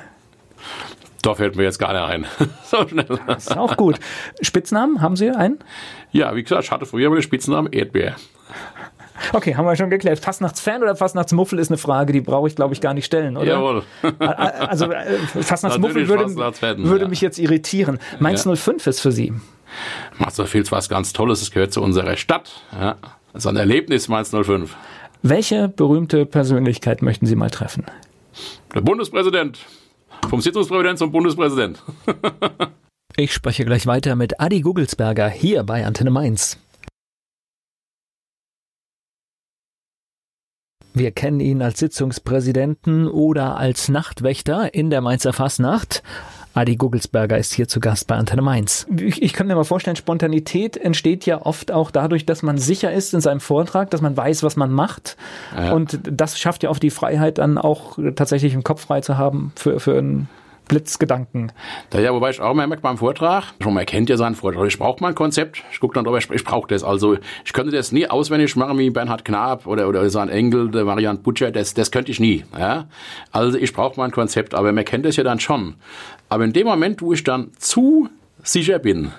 Da 1.23 1.35
fällt 1.35 1.57
mir 1.57 1.65
jetzt 1.65 1.79
gar 1.79 1.93
nicht 1.93 2.03
ein. 2.03 2.27
so 2.65 2.87
schnell. 2.87 3.19
Das 3.27 3.49
ist 3.49 3.57
auch 3.57 3.77
gut. 3.77 3.99
Spitznamen, 4.43 5.01
haben 5.01 5.17
Sie 5.17 5.31
einen? 5.31 5.59
Ja, 6.13 6.35
wie 6.37 6.43
gesagt, 6.43 6.65
ich 6.65 6.71
hatte 6.71 6.87
früher 6.87 7.09
mal 7.09 7.17
den 7.17 7.23
Spitznamen 7.23 7.73
Erdbeer. 7.73 8.17
Okay, 9.33 9.55
haben 9.55 9.65
wir 9.65 9.77
schon 9.77 9.91
geklärt. 9.91 10.19
Fastnachtsfan 10.19 10.83
oder 10.83 10.97
Fastnachtsmuffel 10.97 11.59
ist 11.59 11.71
eine 11.71 11.79
Frage, 11.79 12.13
die 12.13 12.21
brauche 12.21 12.49
ich, 12.49 12.57
glaube 12.57 12.75
ich, 12.75 12.81
gar 12.81 12.95
nicht 12.95 13.05
stellen, 13.05 13.37
oder? 13.37 13.47
Jawohl. 13.47 13.83
Also 14.19 14.91
äh, 14.91 15.19
Fastnachtsmuffel 15.43 16.09
würde, 16.09 16.35
würde 16.35 17.05
ja. 17.05 17.09
mich 17.09 17.21
jetzt 17.21 17.39
irritieren. 17.39 17.99
Mainz 18.19 18.45
ja. 18.45 18.55
05 18.55 18.87
ist 18.87 19.01
für 19.01 19.13
Sie. 19.13 19.33
Mainz 20.19 20.37
05 20.37 20.55
ist 20.55 20.73
was 20.73 20.89
ganz 20.89 21.13
Tolles, 21.13 21.43
es 21.43 21.51
gehört 21.51 21.73
zu 21.73 21.83
unserer 21.83 22.17
Stadt. 22.17 22.63
Ja. 22.73 22.97
Das 23.33 23.45
ist 23.45 23.47
ein 23.47 23.57
Erlebnis, 23.57 24.09
Mainz 24.09 24.31
05. 24.31 24.77
Welche 25.23 25.69
berühmte 25.69 26.25
Persönlichkeit 26.25 27.03
möchten 27.03 27.27
Sie 27.27 27.37
mal 27.37 27.51
treffen? 27.51 27.85
Der 28.75 28.81
Bundespräsident. 28.81 29.59
Vom 30.29 30.41
Sitzungspräsident 30.41 30.99
zum 30.99 31.13
Bundespräsident. 31.13 31.83
ich 33.17 33.33
spreche 33.33 33.65
gleich 33.65 33.87
weiter 33.87 34.17
mit 34.17 34.41
Adi 34.41 34.61
Gugelsberger 34.61 35.29
hier 35.29 35.63
bei 35.65 35.85
Antenne 35.87 36.11
Mainz. 36.11 36.59
Wir 40.97 41.11
kennen 41.11 41.41
ihn 41.41 41.61
als 41.61 41.79
Sitzungspräsidenten 41.79 43.07
oder 43.07 43.59
als 43.59 43.91
Nachtwächter 43.91 44.73
in 44.73 44.89
der 44.89 45.03
Mainzer 45.03 45.35
Fasnacht. 45.35 46.03
Adi 46.55 46.77
Gugelsberger 46.77 47.37
ist 47.37 47.53
hier 47.53 47.69
zu 47.69 47.81
Gast 47.81 48.07
bei 48.07 48.15
Antenne 48.15 48.41
Mainz. 48.41 48.87
Ich, 48.99 49.21
ich 49.21 49.35
kann 49.35 49.47
mir 49.47 49.57
mal 49.57 49.65
vorstellen, 49.65 49.97
Spontanität 49.97 50.79
entsteht 50.79 51.27
ja 51.27 51.45
oft 51.45 51.71
auch 51.71 51.91
dadurch, 51.91 52.25
dass 52.25 52.43
man 52.43 52.57
sicher 52.57 52.95
ist 52.95 53.13
in 53.13 53.21
seinem 53.21 53.41
Vortrag, 53.41 53.91
dass 53.91 54.01
man 54.01 54.17
weiß, 54.17 54.43
was 54.43 54.57
man 54.57 54.73
macht. 54.73 55.19
Ja. 55.55 55.75
Und 55.75 56.01
das 56.03 56.39
schafft 56.39 56.63
ja 56.63 56.71
oft 56.71 56.83
die 56.83 56.89
Freiheit, 56.89 57.37
dann 57.37 57.59
auch 57.59 57.99
tatsächlich 58.15 58.55
im 58.55 58.65
Kopf 58.65 58.81
frei 58.81 59.03
zu 59.03 59.19
haben 59.19 59.53
für, 59.55 59.79
für 59.81 59.99
ein 59.99 60.31
Blitzgedanken. 60.69 61.53
Da 61.91 62.01
ja, 62.01 62.13
wobei 62.13 62.31
ich 62.31 62.41
auch 62.41 62.55
merke 62.55 62.83
beim 62.83 62.99
Vortrag, 62.99 63.55
schon 63.63 63.75
man 63.75 63.87
kennt 63.87 64.09
ja 64.09 64.17
seinen 64.17 64.35
Vortrag, 64.35 64.67
ich 64.67 64.79
brauche 64.79 65.01
mal 65.01 65.09
ein 65.09 65.15
Konzept, 65.15 65.63
ich 65.71 65.81
gucke 65.81 65.95
dann 65.95 66.05
drüber, 66.05 66.19
ich, 66.19 66.31
ich 66.31 66.45
brauche 66.45 66.69
das. 66.69 66.83
Also 66.83 67.17
ich 67.45 67.53
könnte 67.53 67.73
das 67.73 67.93
nie 67.93 68.07
auswendig 68.09 68.57
machen 68.57 68.79
wie 68.79 68.91
Bernhard 68.91 69.25
Knapp 69.25 69.67
oder, 69.67 69.89
oder 69.89 70.09
sein 70.11 70.29
Engel, 70.29 70.71
der 70.71 70.87
Variant 70.87 71.23
Butcher, 71.23 71.51
das, 71.51 71.75
das 71.75 71.91
könnte 71.91 72.11
ich 72.11 72.21
nie. 72.21 72.45
Ja? 72.59 72.87
Also 73.33 73.59
ich 73.59 73.73
brauche 73.73 73.99
mal 73.99 74.07
ein 74.07 74.13
Konzept, 74.13 74.55
aber 74.55 74.73
man 74.73 74.85
kennt 74.85 75.05
das 75.05 75.17
ja 75.17 75.25
dann 75.25 75.41
schon. 75.41 75.75
Aber 76.29 76.45
in 76.45 76.53
dem 76.53 76.67
Moment, 76.67 77.03
wo 77.03 77.13
ich 77.13 77.23
dann 77.23 77.53
zu 77.59 78.09
sicher 78.43 78.79
bin, 78.79 79.13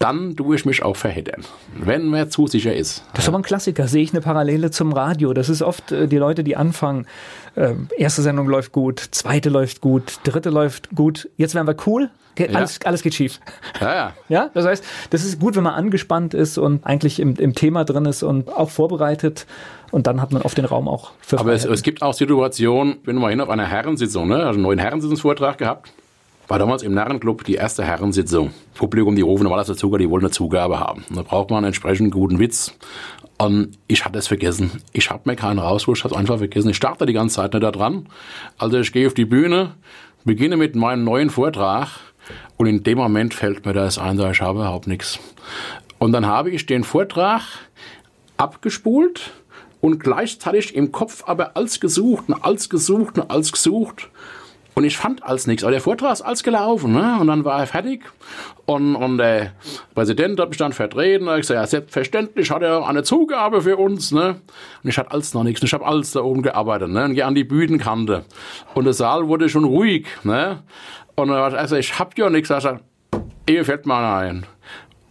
dann 0.00 0.34
tue 0.34 0.56
ich 0.56 0.64
mich 0.64 0.82
auch 0.82 0.96
verheddern, 0.96 1.44
wenn 1.78 2.06
man 2.06 2.30
zu 2.30 2.46
sicher 2.46 2.74
ist. 2.74 3.04
Das 3.12 3.24
ist 3.24 3.28
aber 3.28 3.38
ein 3.38 3.42
Klassiker, 3.42 3.86
sehe 3.86 4.02
ich 4.02 4.12
eine 4.12 4.22
Parallele 4.22 4.70
zum 4.70 4.94
Radio. 4.94 5.34
Das 5.34 5.50
ist 5.50 5.60
oft 5.60 5.92
äh, 5.92 6.08
die 6.08 6.16
Leute, 6.16 6.42
die 6.42 6.56
anfangen, 6.56 7.06
äh, 7.54 7.74
erste 7.98 8.22
Sendung 8.22 8.48
läuft 8.48 8.72
gut, 8.72 8.98
zweite 8.98 9.50
läuft 9.50 9.82
gut, 9.82 10.20
dritte 10.24 10.48
läuft 10.48 10.90
gut, 10.96 11.28
jetzt 11.36 11.54
werden 11.54 11.66
wir 11.66 11.76
cool, 11.86 12.10
Ge 12.34 12.50
ja. 12.50 12.56
alles, 12.56 12.80
alles 12.84 13.02
geht 13.02 13.14
schief. 13.14 13.40
Ja, 13.78 13.94
ja. 13.94 14.14
ja, 14.28 14.50
das 14.54 14.64
heißt, 14.64 14.84
das 15.10 15.22
ist 15.22 15.38
gut, 15.38 15.54
wenn 15.56 15.64
man 15.64 15.74
angespannt 15.74 16.32
ist 16.32 16.56
und 16.56 16.86
eigentlich 16.86 17.20
im, 17.20 17.36
im 17.36 17.54
Thema 17.54 17.84
drin 17.84 18.06
ist 18.06 18.22
und 18.22 18.48
auch 18.48 18.70
vorbereitet 18.70 19.46
und 19.90 20.06
dann 20.06 20.22
hat 20.22 20.32
man 20.32 20.40
oft 20.40 20.56
den 20.56 20.64
Raum 20.64 20.88
auch 20.88 21.12
für 21.20 21.38
Aber 21.38 21.52
es, 21.52 21.66
es, 21.66 21.82
gibt 21.82 22.00
auch 22.00 22.14
Situationen, 22.14 22.96
wenn 23.04 23.16
mal 23.16 23.28
hin 23.28 23.42
auf 23.42 23.50
einer 23.50 23.66
Herrensitzung, 23.66 24.28
ne, 24.28 24.36
also 24.36 24.50
einen 24.54 24.62
neuen 24.62 24.78
Herrensitzungsvortrag 24.78 25.58
gehabt, 25.58 25.92
war 26.50 26.58
damals 26.58 26.82
im 26.82 26.92
Narrenclub 26.92 27.44
die 27.44 27.54
erste 27.54 27.84
Herrensitzung. 27.84 28.52
Publikum, 28.74 29.14
die 29.14 29.22
rufen 29.22 29.44
normalerweise 29.44 29.76
Zugabe, 29.76 30.02
die 30.02 30.10
wollen 30.10 30.24
eine 30.24 30.32
Zugabe 30.32 30.80
haben. 30.80 31.04
da 31.08 31.22
braucht 31.22 31.50
man 31.50 31.58
einen 31.58 31.66
entsprechend 31.66 32.12
guten 32.12 32.40
Witz. 32.40 32.74
Und 33.38 33.78
ich 33.86 34.04
hatte 34.04 34.18
es 34.18 34.26
vergessen. 34.26 34.82
Ich 34.92 35.10
habe 35.10 35.22
mir 35.30 35.36
keinen 35.36 35.60
rausgeholt, 35.60 35.98
ich 35.98 36.04
habe 36.04 36.14
es 36.14 36.18
einfach 36.18 36.38
vergessen. 36.38 36.70
Ich 36.70 36.76
starte 36.76 37.06
die 37.06 37.12
ganze 37.12 37.36
Zeit 37.36 37.54
nicht 37.54 37.62
da 37.62 37.70
dran. 37.70 38.08
Also 38.58 38.78
ich 38.78 38.92
gehe 38.92 39.06
auf 39.06 39.14
die 39.14 39.24
Bühne, 39.24 39.76
beginne 40.24 40.56
mit 40.56 40.74
meinem 40.74 41.04
neuen 41.04 41.30
Vortrag 41.30 41.88
und 42.56 42.66
in 42.66 42.82
dem 42.82 42.98
Moment 42.98 43.32
fällt 43.32 43.64
mir 43.64 43.72
das 43.72 43.98
ein, 43.98 44.18
ich 44.18 44.42
habe 44.42 44.58
überhaupt 44.58 44.88
nichts. 44.88 45.20
Und 45.98 46.12
dann 46.12 46.26
habe 46.26 46.50
ich 46.50 46.66
den 46.66 46.82
Vortrag 46.82 47.42
abgespult 48.36 49.30
und 49.80 50.00
gleichzeitig 50.00 50.74
im 50.74 50.90
Kopf 50.90 51.22
aber 51.26 51.56
alles 51.56 51.78
gesucht 51.78 52.24
und 52.28 52.42
alles 52.42 52.68
gesucht 52.68 53.18
und 53.18 53.30
alles 53.30 53.52
gesucht. 53.52 54.10
Und 54.74 54.84
ich 54.84 54.96
fand 54.96 55.22
als 55.22 55.46
nichts. 55.46 55.64
Aber 55.64 55.72
der 55.72 55.80
Vortrag 55.80 56.12
ist 56.12 56.22
alles 56.22 56.42
gelaufen. 56.42 56.92
Ne? 56.92 57.18
Und 57.20 57.26
dann 57.26 57.44
war 57.44 57.60
er 57.60 57.66
fertig. 57.66 58.02
Und, 58.66 58.94
und 58.94 59.18
der 59.18 59.52
Präsident 59.94 60.38
hat 60.38 60.48
mich 60.48 60.58
dann 60.58 60.72
vertreten. 60.72 61.28
Und 61.28 61.34
ich 61.34 61.40
gesagt, 61.40 61.60
ja, 61.60 61.66
selbstverständlich 61.66 62.50
hat 62.50 62.62
er 62.62 62.86
eine 62.86 63.02
Zugabe 63.02 63.62
für 63.62 63.76
uns. 63.76 64.12
Ne? 64.12 64.36
Und 64.82 64.90
ich 64.90 64.96
hatte 64.96 65.10
alles 65.10 65.34
noch 65.34 65.44
nichts. 65.44 65.62
Ich 65.62 65.72
habe 65.72 65.84
alles 65.84 66.12
da 66.12 66.20
oben 66.20 66.42
gearbeitet. 66.42 66.88
Ne? 66.88 67.04
Und 67.04 67.14
gehe 67.14 67.26
an 67.26 67.34
die 67.34 67.44
Bühnenkante. 67.44 68.24
Und 68.74 68.84
der 68.84 68.94
Saal 68.94 69.28
wurde 69.28 69.48
schon 69.48 69.64
ruhig. 69.64 70.06
Ne? 70.22 70.62
Und 71.16 71.28
dann 71.28 71.52
gesagt, 71.52 71.72
ich 71.72 71.98
hab 71.98 72.16
ja 72.16 72.30
nichts. 72.30 72.50
Also, 72.50 72.78
ihr 73.48 73.64
fällt 73.64 73.86
mal 73.86 74.20
ein. 74.20 74.46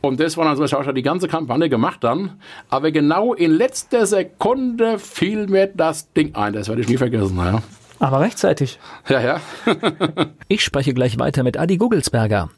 Und 0.01 0.21
das 0.21 0.37
war 0.37 0.45
dann 0.45 0.55
so, 0.55 0.63
ich 0.63 0.73
habe 0.73 0.93
die 0.93 1.01
ganze 1.01 1.27
Kampagne 1.27 1.67
gemacht 1.67 2.03
dann. 2.03 2.39
Aber 2.69 2.91
genau 2.91 3.33
in 3.33 3.51
letzter 3.51 4.05
Sekunde 4.05 4.97
fiel 4.97 5.47
mir 5.47 5.67
das 5.67 6.13
Ding 6.13 6.35
ein. 6.35 6.53
Das 6.53 6.69
werde 6.69 6.81
ich 6.81 6.87
nie 6.87 6.97
vergessen. 6.97 7.37
Ja. 7.37 7.61
Aber 7.99 8.21
rechtzeitig. 8.21 8.79
Ja, 9.07 9.21
ja. 9.21 9.41
ich 10.47 10.63
spreche 10.63 10.93
gleich 10.93 11.19
weiter 11.19 11.43
mit 11.43 11.57
Adi 11.57 11.77
Gugelsberger. 11.77 12.49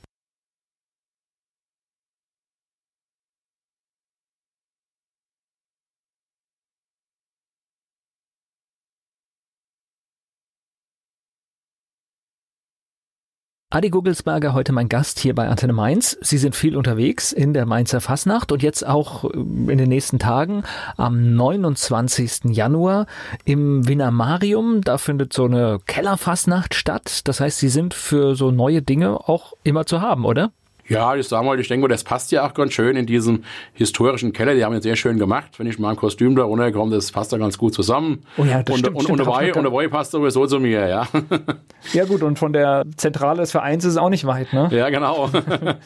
Adi 13.73 13.89
Gugelsberger, 13.89 14.53
heute 14.53 14.73
mein 14.73 14.89
Gast 14.89 15.17
hier 15.17 15.33
bei 15.33 15.47
Antenne 15.47 15.71
Mainz. 15.71 16.17
Sie 16.19 16.37
sind 16.37 16.57
viel 16.57 16.75
unterwegs 16.75 17.31
in 17.31 17.53
der 17.53 17.65
Mainzer 17.65 18.01
Fasnacht 18.01 18.51
und 18.51 18.61
jetzt 18.61 18.85
auch 18.85 19.23
äh, 19.23 19.29
in 19.37 19.77
den 19.77 19.87
nächsten 19.87 20.19
Tagen 20.19 20.63
am 20.97 21.35
29. 21.35 22.53
Januar 22.53 23.05
im 23.45 23.87
Vinamarium. 23.87 24.81
Da 24.81 24.97
findet 24.97 25.31
so 25.31 25.45
eine 25.45 25.79
Kellerfasnacht 25.85 26.75
statt. 26.75 27.21
Das 27.23 27.39
heißt, 27.39 27.59
Sie 27.59 27.69
sind 27.69 27.93
für 27.93 28.35
so 28.35 28.51
neue 28.51 28.81
Dinge 28.81 29.29
auch 29.29 29.53
immer 29.63 29.85
zu 29.85 30.01
haben, 30.01 30.25
oder? 30.25 30.51
Ja, 30.87 31.15
ich 31.15 31.27
sag 31.27 31.43
mal, 31.43 31.59
ich 31.59 31.67
denke, 31.67 31.87
das 31.87 32.03
passt 32.03 32.31
ja 32.31 32.45
auch 32.45 32.53
ganz 32.53 32.73
schön 32.73 32.95
in 32.95 33.05
diesem 33.05 33.43
historischen 33.73 34.33
Keller. 34.33 34.55
Die 34.55 34.63
haben 34.63 34.73
ihn 34.73 34.81
sehr 34.81 34.95
schön 34.95 35.17
gemacht. 35.17 35.57
Wenn 35.57 35.67
ich 35.67 35.79
mal 35.79 35.91
im 35.91 35.97
Kostüm 35.97 36.35
da 36.35 36.43
runterkomme, 36.43 36.93
das 36.95 37.11
passt 37.11 37.31
da 37.33 37.37
ganz 37.37 37.57
gut 37.57 37.73
zusammen. 37.73 38.23
Oh 38.37 38.43
ja, 38.43 38.63
das 38.63 38.73
und, 38.73 38.79
stimmt, 38.79 38.95
und, 38.95 39.03
stimmt, 39.03 39.19
und, 39.19 39.63
der 39.63 39.69
Boy, 39.69 39.85
und 39.85 39.91
passt 39.91 40.11
sowieso 40.11 40.45
zu 40.47 40.59
mir, 40.59 40.87
ja. 40.87 41.07
Ja 41.93 42.05
gut, 42.05 42.21
und 42.23 42.37
von 42.37 42.53
der 42.53 42.83
Zentrale 42.97 43.41
des 43.41 43.51
Vereins 43.51 43.83
ist 43.85 43.91
es 43.91 43.97
auch 43.97 44.09
nicht 44.09 44.25
weit, 44.25 44.53
ne? 44.53 44.69
Ja, 44.71 44.89
genau. 44.89 45.29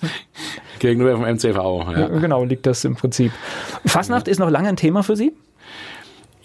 Gegenüber 0.79 1.13
vom 1.13 1.25
MCV. 1.25 1.55
Ja. 1.55 2.07
Genau, 2.07 2.43
liegt 2.43 2.65
das 2.65 2.83
im 2.83 2.95
Prinzip. 2.95 3.31
Fasnacht 3.85 4.27
ist 4.27 4.39
noch 4.39 4.49
lange 4.49 4.69
ein 4.69 4.75
Thema 4.75 5.03
für 5.03 5.15
Sie? 5.15 5.33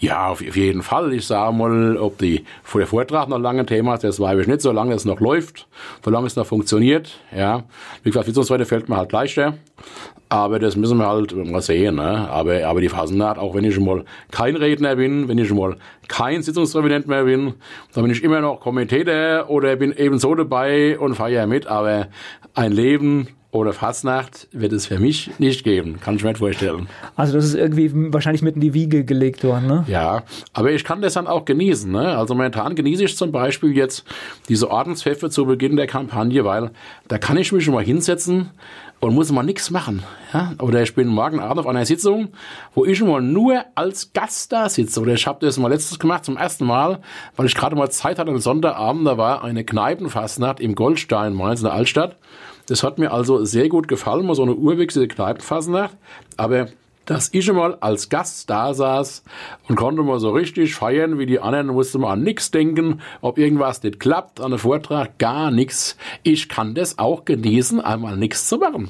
Ja, 0.00 0.28
auf 0.28 0.40
jeden 0.40 0.82
Fall. 0.82 1.12
Ich 1.12 1.26
sage 1.26 1.54
mal, 1.54 1.98
ob 1.98 2.16
die, 2.16 2.42
der 2.74 2.86
Vortrag 2.86 3.28
noch 3.28 3.38
lange 3.38 3.66
Thema 3.66 3.94
ist, 3.94 4.04
das 4.04 4.18
weiß 4.18 4.40
ich 4.40 4.46
nicht, 4.46 4.62
solange 4.62 4.94
es 4.94 5.04
noch 5.04 5.20
läuft, 5.20 5.68
solange 6.02 6.26
es 6.26 6.36
noch 6.36 6.46
funktioniert. 6.46 7.20
Ja, 7.36 7.64
wie 8.02 8.08
gesagt, 8.08 8.24
Sitzungsweite 8.24 8.64
fällt 8.64 8.88
mir 8.88 8.96
halt 8.96 9.12
leichter. 9.12 9.58
Aber 10.30 10.58
das 10.58 10.74
müssen 10.76 10.96
wir 10.96 11.06
halt 11.06 11.36
mal 11.36 11.60
sehen. 11.60 11.96
Ne? 11.96 12.30
Aber, 12.30 12.64
aber 12.64 12.80
die 12.80 12.88
Phasennacht, 12.88 13.38
auch 13.38 13.54
wenn 13.54 13.64
ich 13.64 13.74
schon 13.74 13.84
mal 13.84 14.04
kein 14.30 14.56
Redner 14.56 14.96
bin, 14.96 15.28
wenn 15.28 15.36
ich 15.36 15.48
schon 15.48 15.58
mal 15.58 15.76
kein 16.08 16.42
Sitzungspräsident 16.42 17.06
mehr 17.06 17.24
bin, 17.24 17.54
dann 17.92 18.04
bin 18.04 18.12
ich 18.12 18.24
immer 18.24 18.40
noch 18.40 18.60
Komiteter 18.60 19.50
oder 19.50 19.76
bin 19.76 19.92
ebenso 19.92 20.34
dabei 20.34 20.98
und 20.98 21.14
feiere 21.14 21.46
mit. 21.46 21.66
Aber 21.66 22.08
ein 22.54 22.72
Leben 22.72 23.28
oder 23.52 23.72
Fastnacht 23.72 24.46
wird 24.52 24.72
es 24.72 24.86
für 24.86 25.00
mich 25.00 25.30
nicht 25.38 25.64
geben. 25.64 25.98
Kann 26.00 26.14
ich 26.14 26.22
mir 26.22 26.30
nicht 26.30 26.38
vorstellen. 26.38 26.88
Also 27.16 27.34
das 27.34 27.44
ist 27.44 27.54
irgendwie 27.54 27.90
wahrscheinlich 28.12 28.42
mitten 28.42 28.58
in 28.58 28.68
die 28.68 28.74
Wiege 28.74 29.04
gelegt 29.04 29.42
worden, 29.42 29.66
ne? 29.66 29.84
Ja, 29.88 30.22
aber 30.52 30.70
ich 30.70 30.84
kann 30.84 31.02
das 31.02 31.14
dann 31.14 31.26
auch 31.26 31.44
genießen. 31.44 31.90
Ne? 31.90 32.16
Also 32.16 32.34
momentan 32.34 32.76
genieße 32.76 33.04
ich 33.04 33.16
zum 33.16 33.32
Beispiel 33.32 33.76
jetzt 33.76 34.04
diese 34.48 34.70
Ordenspfeffe 34.70 35.30
zu 35.30 35.46
Beginn 35.46 35.76
der 35.76 35.88
Kampagne, 35.88 36.44
weil 36.44 36.70
da 37.08 37.18
kann 37.18 37.36
ich 37.36 37.52
mich 37.52 37.64
schon 37.64 37.74
mal 37.74 37.84
hinsetzen 37.84 38.50
und 39.00 39.14
muss 39.14 39.32
mal 39.32 39.42
nichts 39.42 39.70
machen. 39.70 40.04
Ja? 40.32 40.52
Oder 40.60 40.82
ich 40.82 40.94
bin 40.94 41.08
morgen 41.08 41.40
Abend 41.40 41.58
auf 41.58 41.66
einer 41.66 41.84
Sitzung, 41.84 42.28
wo 42.74 42.84
ich 42.84 42.98
schon 42.98 43.08
mal 43.08 43.22
nur 43.22 43.64
als 43.74 44.12
Gast 44.12 44.52
da 44.52 44.68
sitze. 44.68 45.00
Oder 45.00 45.14
ich 45.14 45.26
habe 45.26 45.44
das 45.44 45.58
mal 45.58 45.68
letztes 45.68 45.98
gemacht 45.98 46.24
zum 46.24 46.36
ersten 46.36 46.66
Mal, 46.66 47.00
weil 47.34 47.46
ich 47.46 47.54
gerade 47.56 47.74
mal 47.74 47.90
Zeit 47.90 48.18
hatte, 48.20 48.30
am 48.30 48.38
Sonntagabend, 48.38 49.06
da 49.06 49.18
war 49.18 49.42
eine 49.42 49.64
Kneipenfastnacht 49.64 50.60
im 50.60 50.76
Goldstein, 50.76 51.34
Mainz 51.34 51.60
in 51.60 51.64
der 51.64 51.74
Altstadt. 51.74 52.16
Das 52.70 52.84
hat 52.84 52.98
mir 52.98 53.10
also 53.10 53.44
sehr 53.44 53.68
gut 53.68 53.88
gefallen, 53.88 54.24
mal 54.24 54.36
so 54.36 54.42
eine 54.44 54.54
urwechsige 54.54 55.08
Kneipenfasnacht. 55.08 55.96
Aber 56.36 56.68
dass 57.04 57.34
ich 57.34 57.44
schon 57.44 57.56
mal 57.56 57.76
als 57.80 58.08
Gast 58.10 58.48
da 58.48 58.74
saß 58.74 59.24
und 59.68 59.74
konnte 59.74 60.04
mal 60.04 60.20
so 60.20 60.30
richtig 60.30 60.76
feiern, 60.76 61.18
wie 61.18 61.26
die 61.26 61.40
anderen, 61.40 61.66
musste 61.66 61.98
man 61.98 62.12
an 62.12 62.22
nichts 62.22 62.52
denken, 62.52 63.00
ob 63.22 63.38
irgendwas 63.38 63.82
nicht 63.82 63.98
klappt, 63.98 64.38
an 64.38 64.52
einem 64.52 64.60
Vortrag, 64.60 65.18
gar 65.18 65.50
nichts. 65.50 65.96
Ich 66.22 66.48
kann 66.48 66.76
das 66.76 67.00
auch 67.00 67.24
genießen, 67.24 67.80
einmal 67.80 68.16
nichts 68.16 68.46
zu 68.46 68.58
machen. 68.58 68.88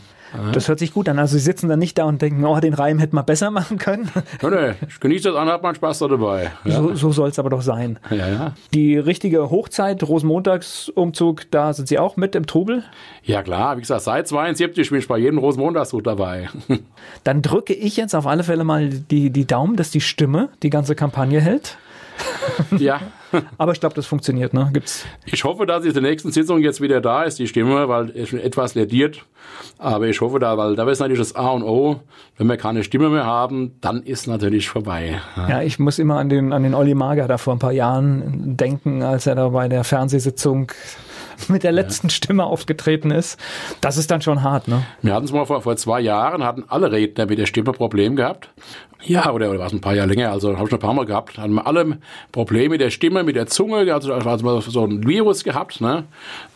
Das 0.52 0.68
hört 0.68 0.78
sich 0.78 0.92
gut 0.92 1.08
an. 1.08 1.18
Also 1.18 1.36
Sie 1.36 1.44
sitzen 1.44 1.68
dann 1.68 1.78
nicht 1.78 1.98
da 1.98 2.04
und 2.04 2.22
denken, 2.22 2.44
oh, 2.44 2.58
den 2.60 2.74
Reim 2.74 2.98
hätte 2.98 3.14
man 3.14 3.24
besser 3.24 3.50
machen 3.50 3.78
können. 3.78 4.10
Nee, 4.42 4.48
nee, 4.50 4.74
ich 4.88 4.98
genieße 5.00 5.28
das 5.30 5.36
an, 5.36 5.48
hat 5.48 5.62
man 5.62 5.74
Spaß 5.74 6.00
da 6.00 6.08
dabei. 6.08 6.50
Ja. 6.64 6.76
So, 6.76 6.94
so 6.94 7.12
soll 7.12 7.28
es 7.28 7.38
aber 7.38 7.50
doch 7.50 7.62
sein. 7.62 7.98
Ja, 8.10 8.28
ja. 8.28 8.54
Die 8.74 8.96
richtige 8.96 9.50
Hochzeit, 9.50 10.02
Rosenmontagsumzug, 10.02 11.50
da 11.50 11.72
sind 11.72 11.88
Sie 11.88 11.98
auch 11.98 12.16
mit 12.16 12.34
im 12.34 12.46
Trubel? 12.46 12.84
Ja 13.22 13.42
klar, 13.42 13.76
wie 13.76 13.80
gesagt, 13.80 14.02
seit 14.02 14.28
72 14.28 14.90
bin 14.90 14.98
ich 14.98 15.08
bei 15.08 15.18
jedem 15.18 15.38
Rosenmontagszug 15.38 16.02
dabei. 16.04 16.48
Dann 17.24 17.42
drücke 17.42 17.74
ich 17.74 17.96
jetzt 17.96 18.14
auf 18.14 18.26
alle 18.26 18.42
Fälle 18.44 18.64
mal 18.64 18.88
die, 18.88 19.30
die 19.30 19.46
Daumen, 19.46 19.76
dass 19.76 19.90
die 19.90 20.00
Stimme 20.00 20.48
die 20.62 20.70
ganze 20.70 20.94
Kampagne 20.94 21.40
hält. 21.40 21.76
Ja. 22.78 23.00
Aber 23.58 23.72
ich 23.72 23.80
glaube, 23.80 23.94
das 23.94 24.06
funktioniert, 24.06 24.54
ne? 24.54 24.70
Gibt's. 24.72 25.04
Ich 25.26 25.44
hoffe, 25.44 25.66
dass 25.66 25.84
in 25.84 25.92
der 25.92 26.02
nächsten 26.02 26.32
Sitzung 26.32 26.60
jetzt 26.60 26.80
wieder 26.80 27.00
da 27.00 27.22
ist, 27.22 27.38
die 27.38 27.46
Stimme, 27.46 27.88
weil 27.88 28.10
es 28.10 28.30
schon 28.30 28.40
etwas 28.40 28.74
lädiert. 28.74 29.24
Aber 29.78 30.06
ich 30.06 30.20
hoffe 30.20 30.38
da, 30.38 30.56
weil 30.58 30.76
da 30.76 30.88
ist 30.88 31.00
natürlich 31.00 31.18
das 31.18 31.34
A 31.34 31.50
und 31.50 31.62
O. 31.62 32.00
Wenn 32.36 32.46
wir 32.46 32.56
keine 32.56 32.84
Stimme 32.84 33.08
mehr 33.08 33.26
haben, 33.26 33.76
dann 33.80 34.02
ist 34.02 34.26
natürlich 34.26 34.68
vorbei. 34.68 35.20
Ja, 35.36 35.62
ich 35.62 35.78
muss 35.78 35.98
immer 35.98 36.18
an 36.18 36.28
den, 36.28 36.52
an 36.52 36.62
den 36.62 36.74
Olli 36.74 36.94
Mager 36.94 37.28
da 37.28 37.38
vor 37.38 37.54
ein 37.54 37.58
paar 37.58 37.72
Jahren 37.72 38.56
denken, 38.56 39.02
als 39.02 39.26
er 39.26 39.34
da 39.34 39.48
bei 39.48 39.68
der 39.68 39.84
Fernsehsitzung 39.84 40.72
mit 41.48 41.62
der 41.62 41.72
letzten 41.72 42.08
ja. 42.08 42.12
Stimme 42.12 42.44
aufgetreten 42.44 43.10
ist. 43.10 43.38
Das 43.80 43.96
ist 43.96 44.10
dann 44.10 44.22
schon 44.22 44.42
hart, 44.42 44.68
ne? 44.68 44.84
Wir 45.02 45.14
hatten 45.14 45.24
es 45.24 45.32
mal 45.32 45.46
vor, 45.46 45.62
vor 45.62 45.76
zwei 45.76 46.00
Jahren, 46.00 46.44
hatten 46.44 46.64
alle 46.68 46.92
Redner 46.92 47.26
mit 47.26 47.38
der 47.38 47.46
Stimme 47.46 47.72
Problem 47.72 48.16
gehabt. 48.16 48.50
Ja, 49.04 49.32
oder, 49.32 49.50
oder 49.50 49.58
war 49.58 49.66
es 49.66 49.72
ein 49.72 49.80
paar 49.80 49.94
Jahre 49.94 50.08
länger, 50.08 50.30
also 50.30 50.56
habe 50.56 50.66
ich 50.66 50.70
noch 50.70 50.78
ein 50.78 50.82
paar 50.82 50.94
Mal 50.94 51.06
gehabt, 51.06 51.38
hatten 51.38 51.54
wir 51.54 51.66
alle 51.66 51.98
Probleme 52.32 52.70
mit 52.70 52.80
der 52.80 52.90
Stimme, 52.90 53.22
mit 53.22 53.36
der 53.36 53.46
Zunge, 53.46 53.92
also, 53.92 54.12
also 54.12 54.60
so 54.60 54.84
ein 54.84 55.06
Virus 55.06 55.44
gehabt, 55.44 55.80
ne? 55.80 56.04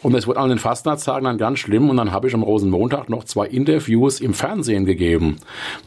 Und 0.02 0.12
das 0.12 0.26
wurde 0.26 0.40
an 0.40 0.50
den 0.50 0.58
Fastnachtstagen 0.58 1.24
dann 1.24 1.38
ganz 1.38 1.60
schlimm 1.60 1.88
und 1.88 1.96
dann 1.96 2.12
habe 2.12 2.28
ich 2.28 2.34
am 2.34 2.42
Rosenmontag 2.42 3.08
noch 3.08 3.24
zwei 3.24 3.46
Interviews 3.46 4.20
im 4.20 4.34
Fernsehen 4.34 4.84
gegeben. 4.84 5.36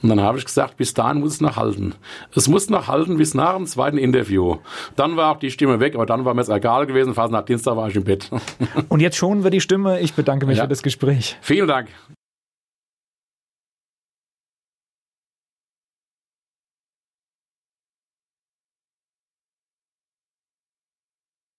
Und 0.01 0.09
dann 0.09 0.21
habe 0.21 0.39
ich 0.39 0.45
gesagt, 0.45 0.77
bis 0.77 0.93
dahin 0.93 1.19
muss 1.19 1.33
es 1.33 1.41
noch 1.41 1.55
halten. 1.57 1.93
Es 2.35 2.47
muss 2.47 2.69
noch 2.69 2.87
halten 2.87 3.17
bis 3.17 3.33
nach 3.33 3.55
dem 3.55 3.67
zweiten 3.67 3.97
Interview. 3.97 4.57
Dann 4.95 5.17
war 5.17 5.31
auch 5.31 5.39
die 5.39 5.51
Stimme 5.51 5.79
weg, 5.79 5.93
aber 5.95 6.05
dann 6.05 6.25
war 6.25 6.33
mir 6.33 6.41
es 6.41 6.49
egal 6.49 6.87
gewesen, 6.87 7.13
Fastnacht 7.13 7.49
Dienstag 7.49 7.75
war 7.75 7.87
ich 7.89 7.95
im 7.95 8.03
Bett. 8.03 8.29
Und 8.89 8.99
jetzt 8.99 9.17
schon 9.17 9.43
wird 9.43 9.53
die 9.53 9.61
Stimme. 9.61 9.99
Ich 9.99 10.13
bedanke 10.13 10.45
mich 10.47 10.57
ja. 10.57 10.63
für 10.63 10.69
das 10.69 10.81
Gespräch. 10.81 11.37
Vielen 11.41 11.67
Dank. 11.67 11.89